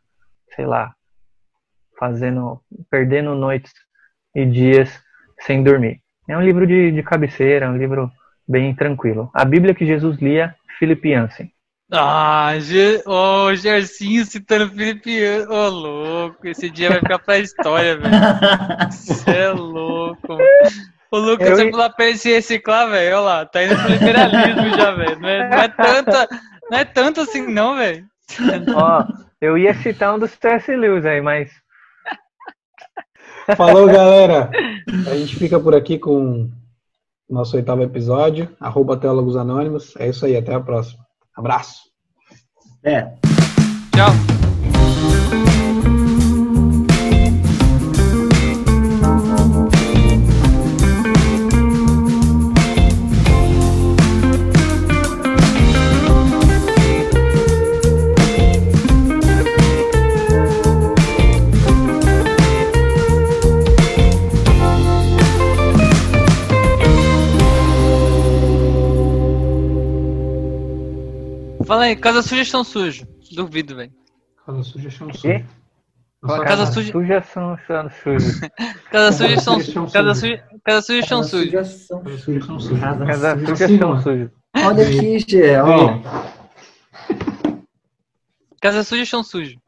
sei 0.56 0.66
lá, 0.66 0.94
fazendo, 2.02 2.60
perdendo 2.90 3.36
noites 3.36 3.72
e 4.34 4.44
dias 4.44 4.90
sem 5.42 5.62
dormir. 5.62 6.00
É 6.28 6.36
um 6.36 6.42
livro 6.42 6.66
de, 6.66 6.92
de 6.92 7.04
cabeceira, 7.04 7.70
um 7.70 7.78
livro 7.78 8.12
bem 8.48 8.74
tranquilo. 8.74 9.30
A 9.36 9.46
Bíblia 9.46 9.76
que 9.76 9.86
Jesus 9.86 10.18
lia, 10.18 10.56
Philip 10.80 11.08
Yancey. 11.08 11.52
Ah, 11.94 12.54
Ge 12.58 13.04
oh, 13.06 13.54
Gercinho 13.54 14.26
citando 14.26 14.70
Felipe 14.70 15.12
Ô, 15.48 15.54
oh, 15.54 15.70
louco, 15.70 16.48
esse 16.48 16.70
dia 16.70 16.90
vai 16.90 17.00
ficar 17.00 17.20
pra 17.20 17.38
história, 17.38 17.98
velho. 17.98 18.16
Você 18.90 19.30
é 19.30 19.50
louco. 19.50 20.38
O 21.12 21.18
Lucas 21.18 21.50
eu... 21.50 21.58
vai 21.58 21.72
lá 21.72 21.90
pra 21.90 22.06
ele 22.06 22.18
se 22.18 22.32
reciclar, 22.32 22.90
velho. 22.90 23.18
Olha 23.18 23.20
lá, 23.20 23.46
tá 23.46 23.64
indo 23.64 23.76
pro 23.76 23.92
liberalismo 23.92 24.70
já, 24.70 24.92
velho. 24.92 25.20
Não, 25.20 25.30
é, 25.30 25.50
não, 25.50 25.58
é 25.58 25.68
tanto, 25.68 26.36
não 26.72 26.78
é 26.78 26.86
tanto 26.86 27.22
assim, 27.22 27.46
não, 27.46 27.76
velho. 27.76 28.06
Ó, 28.74 29.06
eu 29.42 29.58
ia 29.58 29.74
citar 29.74 30.16
um 30.16 30.20
dos 30.20 30.32
C.S. 30.32 30.74
Lewis 30.74 31.06
aí, 31.06 31.20
mas 31.20 31.52
Falou, 33.56 33.88
galera. 33.88 34.50
A 35.10 35.16
gente 35.16 35.36
fica 35.36 35.60
por 35.60 35.76
aqui 35.76 35.98
com 35.98 36.50
o 37.30 37.34
nosso 37.34 37.56
oitavo 37.56 37.82
episódio. 37.82 38.50
Arroba 38.60 38.98
Teólogos 38.98 39.36
Anônimos. 39.36 39.96
É 39.98 40.10
isso 40.10 40.26
aí, 40.26 40.36
até 40.36 40.54
a 40.54 40.60
próxima. 40.60 41.06
Abraço. 41.36 41.82
É. 42.84 43.04
Tchau. 43.94 44.41
Fala 71.82 71.90
aí, 71.90 71.96
casa 71.96 72.22
suja 72.22 72.46
chão 72.46 72.64
sujo. 72.64 73.08
Duvido, 73.32 73.76
velho. 73.76 73.92
Casa 74.46 74.62
suja 74.62 74.90
chão 74.92 75.12
sujo. 75.12 75.44
Casa, 76.22 76.44
casa 76.44 76.66
suja. 76.72 76.92
Suja 76.92 77.22
são 77.24 77.58
chão 77.58 77.90
sujo. 77.90 78.52
Casa 78.92 79.12
suja 79.18 79.42
chão 79.42 79.60
sujo. 79.60 79.92
Casa 79.92 80.14
suja, 80.14 80.44
casa 80.64 80.82
suja 80.84 81.02
chão 81.08 81.24
sujo. 81.24 81.52
Casa 81.52 82.18
suja 82.20 82.40
chão 83.80 84.00
sujo. 84.00 84.32
Olha 84.56 84.88
aqui, 84.88 85.20
Gê, 85.28 85.58
ó. 85.58 86.00
Casa 88.62 88.84
suja 88.84 89.04
chão 89.04 89.24
sujo. 89.24 89.60